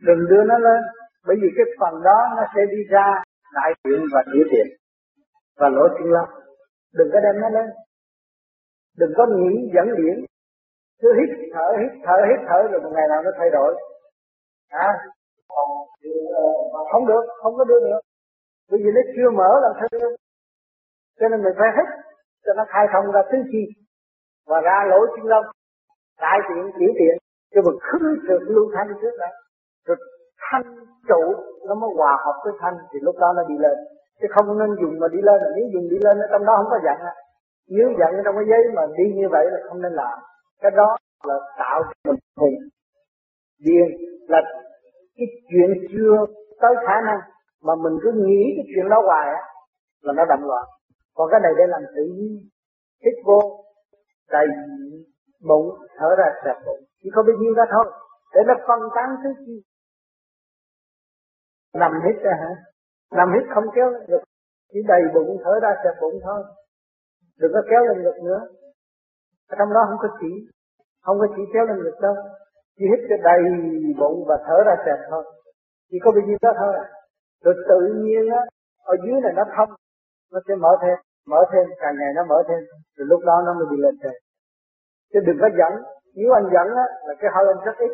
Đừng 0.07 0.29
đưa 0.31 0.45
nó 0.45 0.59
lên, 0.59 0.83
bởi 1.27 1.37
vì 1.43 1.49
cái 1.57 1.67
phần 1.81 2.03
đó 2.05 2.19
nó 2.37 2.43
sẽ 2.55 2.61
đi 2.71 2.83
ra 2.91 3.23
đại 3.55 3.73
diện 3.85 4.01
và 4.13 4.23
tiểu 4.33 4.45
tiện 4.53 4.67
và 5.57 5.69
lỗ 5.69 5.89
chân 5.89 6.07
lông 6.11 6.42
đừng 6.95 7.09
có 7.13 7.21
đem 7.21 7.41
nó 7.41 7.49
lên. 7.49 7.67
Đừng 8.97 9.13
có 9.17 9.27
nghĩ 9.27 9.71
dẫn 9.75 9.87
điển. 9.97 10.25
Cứ 11.01 11.09
hít 11.19 11.51
thở 11.55 11.67
hít 11.81 11.93
thở 12.05 12.17
hít 12.29 12.41
thở 12.49 12.69
rồi 12.71 12.81
một 12.81 12.91
ngày 12.95 13.09
nào 13.09 13.23
nó 13.23 13.31
thay 13.39 13.51
đổi. 13.51 13.75
À 14.69 14.89
không 16.93 17.07
được, 17.07 17.25
không 17.43 17.55
có 17.57 17.65
đưa 17.65 17.81
được 17.81 18.01
bởi 18.71 18.81
vì 18.85 18.91
nó 18.95 19.01
chưa 19.17 19.31
mở 19.31 19.61
làm 19.63 19.73
sao 19.79 19.89
được 19.93 20.17
cho 21.21 21.29
nên 21.29 21.43
mình 21.43 21.55
phải 21.59 21.69
hít, 21.77 21.89
cho 22.45 22.53
nó 22.57 22.65
khai 22.69 22.87
thông 22.93 23.13
ra 23.13 23.23
tứ 23.33 23.39
chi. 23.53 23.63
Và 24.47 24.61
ra 24.61 24.85
lỗ 24.91 24.99
chân 25.17 25.27
lông 25.27 25.45
đại 26.21 26.39
tiện, 26.49 26.73
tiểu 26.79 26.93
tiện. 26.99 27.15
Cho 27.55 27.61
mình 27.63 27.79
khứ 27.87 27.99
được 28.29 28.43
lưu 28.43 28.71
thanh 28.75 28.89
trước 29.03 29.15
đó 29.19 29.27
rồi 29.87 29.97
thanh 30.39 30.63
trụ, 31.09 31.23
nó 31.69 31.75
mới 31.75 31.91
hòa 31.97 32.17
hợp 32.25 32.37
với 32.45 32.53
thanh. 32.61 32.75
Thì 32.93 32.99
lúc 33.03 33.17
đó 33.21 33.33
nó 33.37 33.43
đi 33.49 33.55
lên 33.59 33.77
chứ 34.23 34.29
không 34.35 34.59
nên 34.59 34.71
dùng 34.83 34.95
mà 35.01 35.09
đi 35.09 35.19
lên. 35.23 35.41
Nếu 35.57 35.67
dùng 35.75 35.89
đi 35.91 35.99
lên 36.07 36.19
ở 36.19 36.27
trong 36.33 36.45
đó 36.47 36.53
không 36.57 36.71
có 36.71 36.79
giận 36.85 36.99
á. 37.11 37.15
Nếu 37.69 37.89
giận 37.99 38.11
trong 38.25 38.35
cái 38.39 38.47
giấy 38.51 38.63
mà 38.77 38.83
đi 38.99 39.05
như 39.15 39.29
vậy 39.31 39.45
là 39.51 39.59
không 39.69 39.83
nên 39.83 39.93
làm. 39.93 40.19
Cái 40.63 40.71
đó 40.71 40.97
là 41.25 41.35
tạo 41.59 41.83
mình 42.05 42.17
hùng 42.41 42.59
điên. 43.59 43.87
Là 44.29 44.41
cái 45.17 45.27
chuyện 45.49 45.71
chưa 45.93 46.17
tới 46.61 46.75
khả 46.87 47.01
năng 47.01 47.21
mà 47.63 47.75
mình 47.75 47.99
cứ 48.03 48.13
nghĩ 48.27 48.43
cái 48.57 48.65
chuyện 48.75 48.89
đó 48.89 49.03
hoài 49.07 49.29
á, 49.29 49.43
là 50.03 50.13
nó 50.13 50.25
động 50.25 50.45
loạn 50.49 50.65
còn 51.15 51.29
cái 51.31 51.41
này 51.41 51.53
để 51.59 51.65
làm 51.69 51.83
tự 51.97 52.03
nhiên 52.03 52.49
hít 53.05 53.15
vô, 53.25 53.65
đầy 54.31 54.47
bụng, 55.49 55.69
thở 55.99 56.07
ra 56.19 56.25
sạch 56.45 56.61
bụng. 56.67 56.81
Chỉ 57.03 57.11
có 57.15 57.23
biết 57.23 57.33
nhiêu 57.39 57.55
đó 57.55 57.63
thôi. 57.71 57.93
Để 58.35 58.41
nó 58.47 58.55
phân 58.69 58.81
tán 58.95 59.17
thứ 59.23 59.31
chi. 59.47 59.63
Nằm 61.75 61.93
hết 62.05 62.23
ra 62.23 62.33
hả? 62.41 62.51
Nằm 63.17 63.29
hít 63.35 63.45
không 63.55 63.65
kéo 63.75 63.91
lên 63.91 64.03
ngực. 64.09 64.23
Chỉ 64.73 64.79
đầy 64.89 65.03
bụng 65.15 65.39
thở 65.45 65.61
ra 65.63 65.71
sạch 65.85 65.97
bụng 66.01 66.21
thôi. 66.25 66.45
Đừng 67.41 67.53
có 67.55 67.63
kéo 67.71 67.85
lên 67.85 68.03
ngực 68.03 68.17
nữa. 68.23 68.41
Ở 69.49 69.55
trong 69.59 69.73
đó 69.75 69.81
không 69.89 69.99
có 70.03 70.09
chỉ. 70.21 70.33
Không 71.03 71.19
có 71.19 71.27
chỉ 71.37 71.43
kéo 71.55 71.65
lên 71.67 71.79
ngực 71.85 71.99
đâu. 72.01 72.15
Chỉ 72.77 72.85
hít 72.91 73.01
cho 73.09 73.17
đầy 73.25 73.41
bụng 73.99 74.25
và 74.29 74.37
thở 74.47 74.57
ra 74.67 74.75
sạch 74.85 75.03
thôi. 75.11 75.25
Chỉ 75.91 75.99
có 76.05 76.13
bao 76.13 76.23
nhiêu 76.27 76.39
đó 76.43 76.53
thôi. 76.59 76.75
Rồi 77.45 77.55
tự 77.69 77.81
nhiên 78.05 78.31
á, 78.31 78.43
ở 78.85 78.95
dưới 79.05 79.21
này 79.21 79.33
nó 79.37 79.45
thông. 79.57 79.71
Nó 80.33 80.41
sẽ 80.49 80.55
mở 80.55 80.77
thêm 80.83 80.99
mở 81.27 81.45
thêm. 81.53 81.67
Càng 81.81 81.95
ngày 81.99 82.13
nó 82.17 82.25
mở 82.29 82.43
thêm. 82.49 82.61
Rồi 82.97 83.07
lúc 83.07 83.21
đó 83.25 83.43
nó 83.47 83.55
mới 83.55 83.67
đi 83.71 83.77
lên 83.77 83.95
trên. 84.03 84.13
Chứ 85.13 85.21
đừng 85.27 85.39
có 85.41 85.49
dẫn 85.59 85.83
nếu 86.15 86.33
anh 86.33 86.45
dẫn 86.55 86.77
á, 86.77 86.87
là 87.07 87.15
cái 87.21 87.31
hơi 87.35 87.45
anh 87.55 87.65
rất 87.65 87.77
ít. 87.79 87.91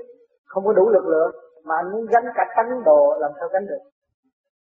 Không 0.47 0.65
có 0.65 0.73
đủ 0.73 0.91
lực 0.91 1.07
lượng. 1.07 1.33
Mà 1.65 1.75
anh 1.77 1.93
muốn 1.93 2.07
gánh 2.07 2.25
cả 2.35 2.45
tấn 2.57 2.67
đồ 2.85 3.17
làm 3.21 3.33
sao 3.39 3.49
gánh 3.49 3.67
được? 3.67 3.83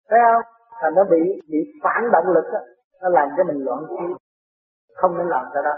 Thấy 0.08 0.18
không? 0.26 0.42
Là 0.82 0.90
nó 0.96 1.04
bị 1.04 1.20
bị 1.48 1.58
phản 1.82 2.02
động 2.12 2.26
lực 2.34 2.44
á, 2.52 2.60
nó 3.02 3.08
làm 3.08 3.28
cho 3.36 3.44
mình 3.44 3.64
loạn 3.64 3.80
trí. 3.88 4.04
Không 4.94 5.18
nên 5.18 5.26
làm 5.28 5.46
cái 5.54 5.62
đó. 5.64 5.74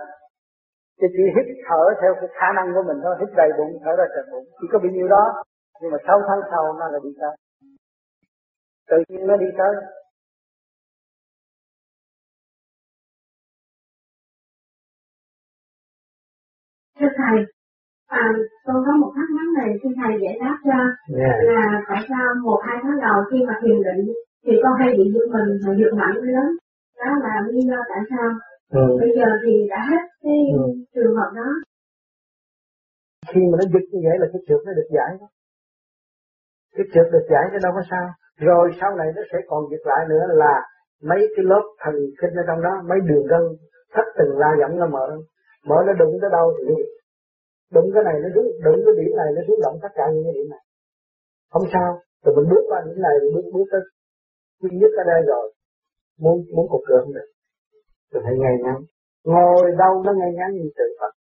Thì 1.01 1.07
chỉ 1.13 1.23
hít 1.37 1.47
thở 1.69 1.83
theo 2.03 2.15
cái 2.21 2.29
khả 2.33 2.53
năng 2.57 2.75
của 2.75 2.83
mình 2.83 2.99
thôi. 3.03 3.17
Hít 3.21 3.29
đầy 3.37 3.51
bụng, 3.59 3.81
thở 3.85 3.93
ra 3.99 4.05
tràn 4.15 4.25
bụng. 4.33 4.45
Chỉ 4.61 4.67
có 4.73 4.79
bao 4.79 4.91
nhiêu 4.93 5.09
đó, 5.09 5.43
nhưng 5.81 5.91
mà 5.93 5.99
sáu 6.07 6.21
tháng 6.29 6.41
sau 6.51 6.73
nó 6.73 6.89
là 6.89 6.99
đi 7.05 7.11
tới. 7.21 7.37
Tự 8.91 8.97
nhiên 9.09 9.27
nó 9.27 9.37
đi 9.37 9.47
tới. 9.59 9.75
Thưa 17.01 17.09
thầy 17.19 17.56
à, 18.07 18.25
tôi 18.67 18.77
có 18.87 18.93
một 19.01 19.13
thắc 19.17 19.29
mắc 19.37 19.49
này 19.59 19.71
xin 19.83 19.93
thầy 20.01 20.13
giải 20.23 20.37
đáp 20.43 20.57
cho. 20.65 20.79
Yeah. 21.19 21.37
là 21.51 21.83
tại 21.89 22.01
sao 22.09 22.27
một 22.43 22.61
hai 22.67 22.77
tháng 22.83 23.01
đầu 23.01 23.17
khi 23.31 23.39
mà 23.49 23.55
thiền 23.63 23.79
định 23.87 24.03
thì 24.45 24.53
con 24.63 24.73
hay 24.81 24.91
bị 24.99 25.05
giật 25.15 25.27
mình 25.35 25.49
và 25.65 25.73
giật 25.81 25.93
mạnh 26.01 26.17
lớn 26.35 26.51
đó 27.03 27.11
là 27.25 27.35
lý 27.49 27.61
do 27.71 27.79
tại 27.91 28.03
sao. 28.11 28.29
Ừ. 28.81 28.97
bây 29.01 29.11
giờ 29.17 29.29
thì 29.43 29.53
đã 29.71 29.81
hết 29.91 30.03
cái 30.23 30.39
ừ. 30.59 30.63
trường 30.95 31.17
hợp 31.19 31.31
đó. 31.41 31.49
Khi 33.31 33.41
mà 33.51 33.55
nó 33.61 33.65
giật 33.73 33.85
như 33.93 34.01
vậy 34.07 34.17
là 34.21 34.27
cái 34.33 34.41
trượt 34.49 34.61
nó 34.67 34.73
được 34.79 34.89
giải 34.97 35.11
đó. 35.21 35.29
Cái 36.77 36.87
trượt 36.93 37.07
được 37.13 37.27
giải 37.33 37.45
cái 37.51 37.61
đâu 37.63 37.73
có 37.77 37.83
sao. 37.91 38.07
Rồi 38.49 38.71
sau 38.81 38.91
này 38.97 39.09
nó 39.17 39.23
sẽ 39.33 39.39
còn 39.47 39.61
giật 39.71 39.83
lại 39.91 40.03
nữa 40.09 40.25
là 40.29 40.55
mấy 41.03 41.21
cái 41.37 41.45
lớp 41.51 41.65
thần 41.83 41.95
kinh 42.21 42.35
ở 42.41 42.43
trong 42.47 42.63
đó 42.63 42.73
mấy 42.89 42.99
đường 43.09 43.27
gân 43.33 43.43
thất 43.95 44.07
từng 44.19 44.39
la 44.39 44.51
dẫn 44.61 44.79
nó 44.79 44.87
mở. 44.87 45.07
Mở 45.69 45.77
nó 45.87 45.93
đụng 45.93 46.15
tới 46.21 46.31
đâu 46.33 46.47
thì 46.59 46.75
đụng 47.75 47.89
cái 47.95 48.03
này 48.09 48.17
nó 48.23 48.29
xuống 48.35 48.49
đụng 48.65 48.81
cái 48.87 48.95
điểm 49.01 49.13
này 49.21 49.29
nó 49.37 49.41
xuống 49.47 49.61
động 49.65 49.77
tất 49.83 49.93
cả 49.99 50.05
những 50.13 50.25
cái 50.27 50.35
điểm 50.39 50.49
này. 50.55 50.63
Không 51.53 51.67
sao. 51.73 51.91
Rồi 52.23 52.33
mình 52.37 52.49
bước 52.51 52.65
qua 52.69 52.79
những 52.87 53.01
này, 53.07 53.15
mình 53.23 53.33
bước 53.35 53.47
bước 53.55 53.69
tới 53.73 53.83
duy 54.61 54.71
nhất 54.81 54.93
ở 55.03 55.05
đây 55.13 55.21
rồi. 55.33 55.47
Muốn 56.23 56.37
muốn 56.55 56.67
cục 56.73 56.83
được 56.89 57.01
không 57.03 57.15
được. 57.15 57.29
Rồi 58.13 58.23
phải 58.25 58.35
ngay 58.43 58.57
ngắn. 58.65 58.79
Ngồi 59.25 59.63
đâu 59.83 59.93
nó 60.07 60.13
ngay 60.13 60.33
ngắn 60.39 60.51
như 60.55 60.69
tự 60.79 60.89
Phật. 61.01 61.13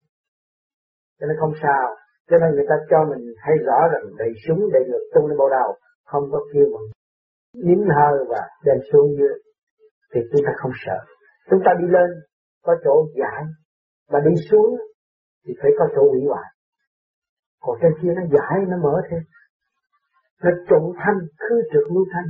Cho 1.18 1.26
nên 1.26 1.36
không 1.40 1.55
sao. 1.62 1.84
Cho 2.28 2.36
nên 2.38 2.49
người 2.55 2.66
ta 2.70 2.76
cho 2.90 2.99
mình 3.11 3.22
hay 3.45 3.57
rõ 3.66 3.78
rằng 3.92 4.05
đầy 4.18 4.32
súng, 4.45 4.61
đầy 4.72 4.84
ngực, 4.88 5.05
tung 5.14 5.26
lên 5.26 5.38
bộ 5.38 5.49
đầu 5.59 5.70
không 6.05 6.24
có 6.32 6.38
kêu 6.53 6.66
mà 6.74 6.80
nín 7.66 7.78
hơi 7.97 8.24
và 8.28 8.40
đem 8.64 8.76
xuống 8.92 9.09
dưới. 9.18 9.36
Thì 10.14 10.20
chúng 10.32 10.42
ta 10.47 10.53
không 10.57 10.72
sợ. 10.86 10.99
Chúng 11.51 11.61
ta 11.64 11.70
đi 11.80 11.86
lên, 11.97 12.11
có 12.62 12.76
chỗ 12.84 13.07
giải 13.20 13.42
và 14.09 14.20
đi 14.20 14.34
xuống 14.51 14.70
thì 15.45 15.55
phải 15.62 15.70
có 15.78 15.84
chỗ 15.97 16.03
hủy 16.11 16.22
hoại 16.28 16.55
còn 17.64 17.78
trên 17.82 17.92
kia 18.03 18.12
nó 18.16 18.22
giải, 18.34 18.57
nó 18.68 18.76
mở 18.76 19.03
thêm. 19.11 19.22
Nó 20.42 20.51
trộn 20.68 20.92
thanh, 20.97 21.18
khứ 21.38 21.62
trượt 21.72 21.84
lưu 21.95 22.05
thanh. 22.12 22.28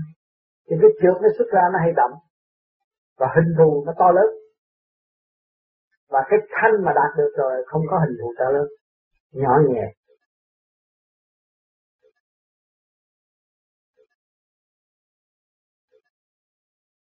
Thì 0.66 0.76
cái 0.80 0.90
trượt 1.02 1.22
nó 1.22 1.28
xuất 1.38 1.48
ra, 1.52 1.62
nó 1.72 1.78
hay 1.78 1.92
đậm. 1.96 2.10
Và 3.18 3.26
hình 3.36 3.54
thù 3.58 3.84
nó 3.86 3.92
to 3.98 4.10
lớn. 4.12 4.30
Và 6.10 6.20
cái 6.28 6.38
thanh 6.50 6.84
mà 6.84 6.92
đạt 6.92 7.16
được 7.16 7.32
rồi, 7.36 7.64
không 7.66 7.82
có 7.90 7.98
hình 7.98 8.16
thù 8.20 8.34
to 8.38 8.50
lớn. 8.50 8.66
Nhỏ 9.32 9.58
nhẹ. 9.68 9.92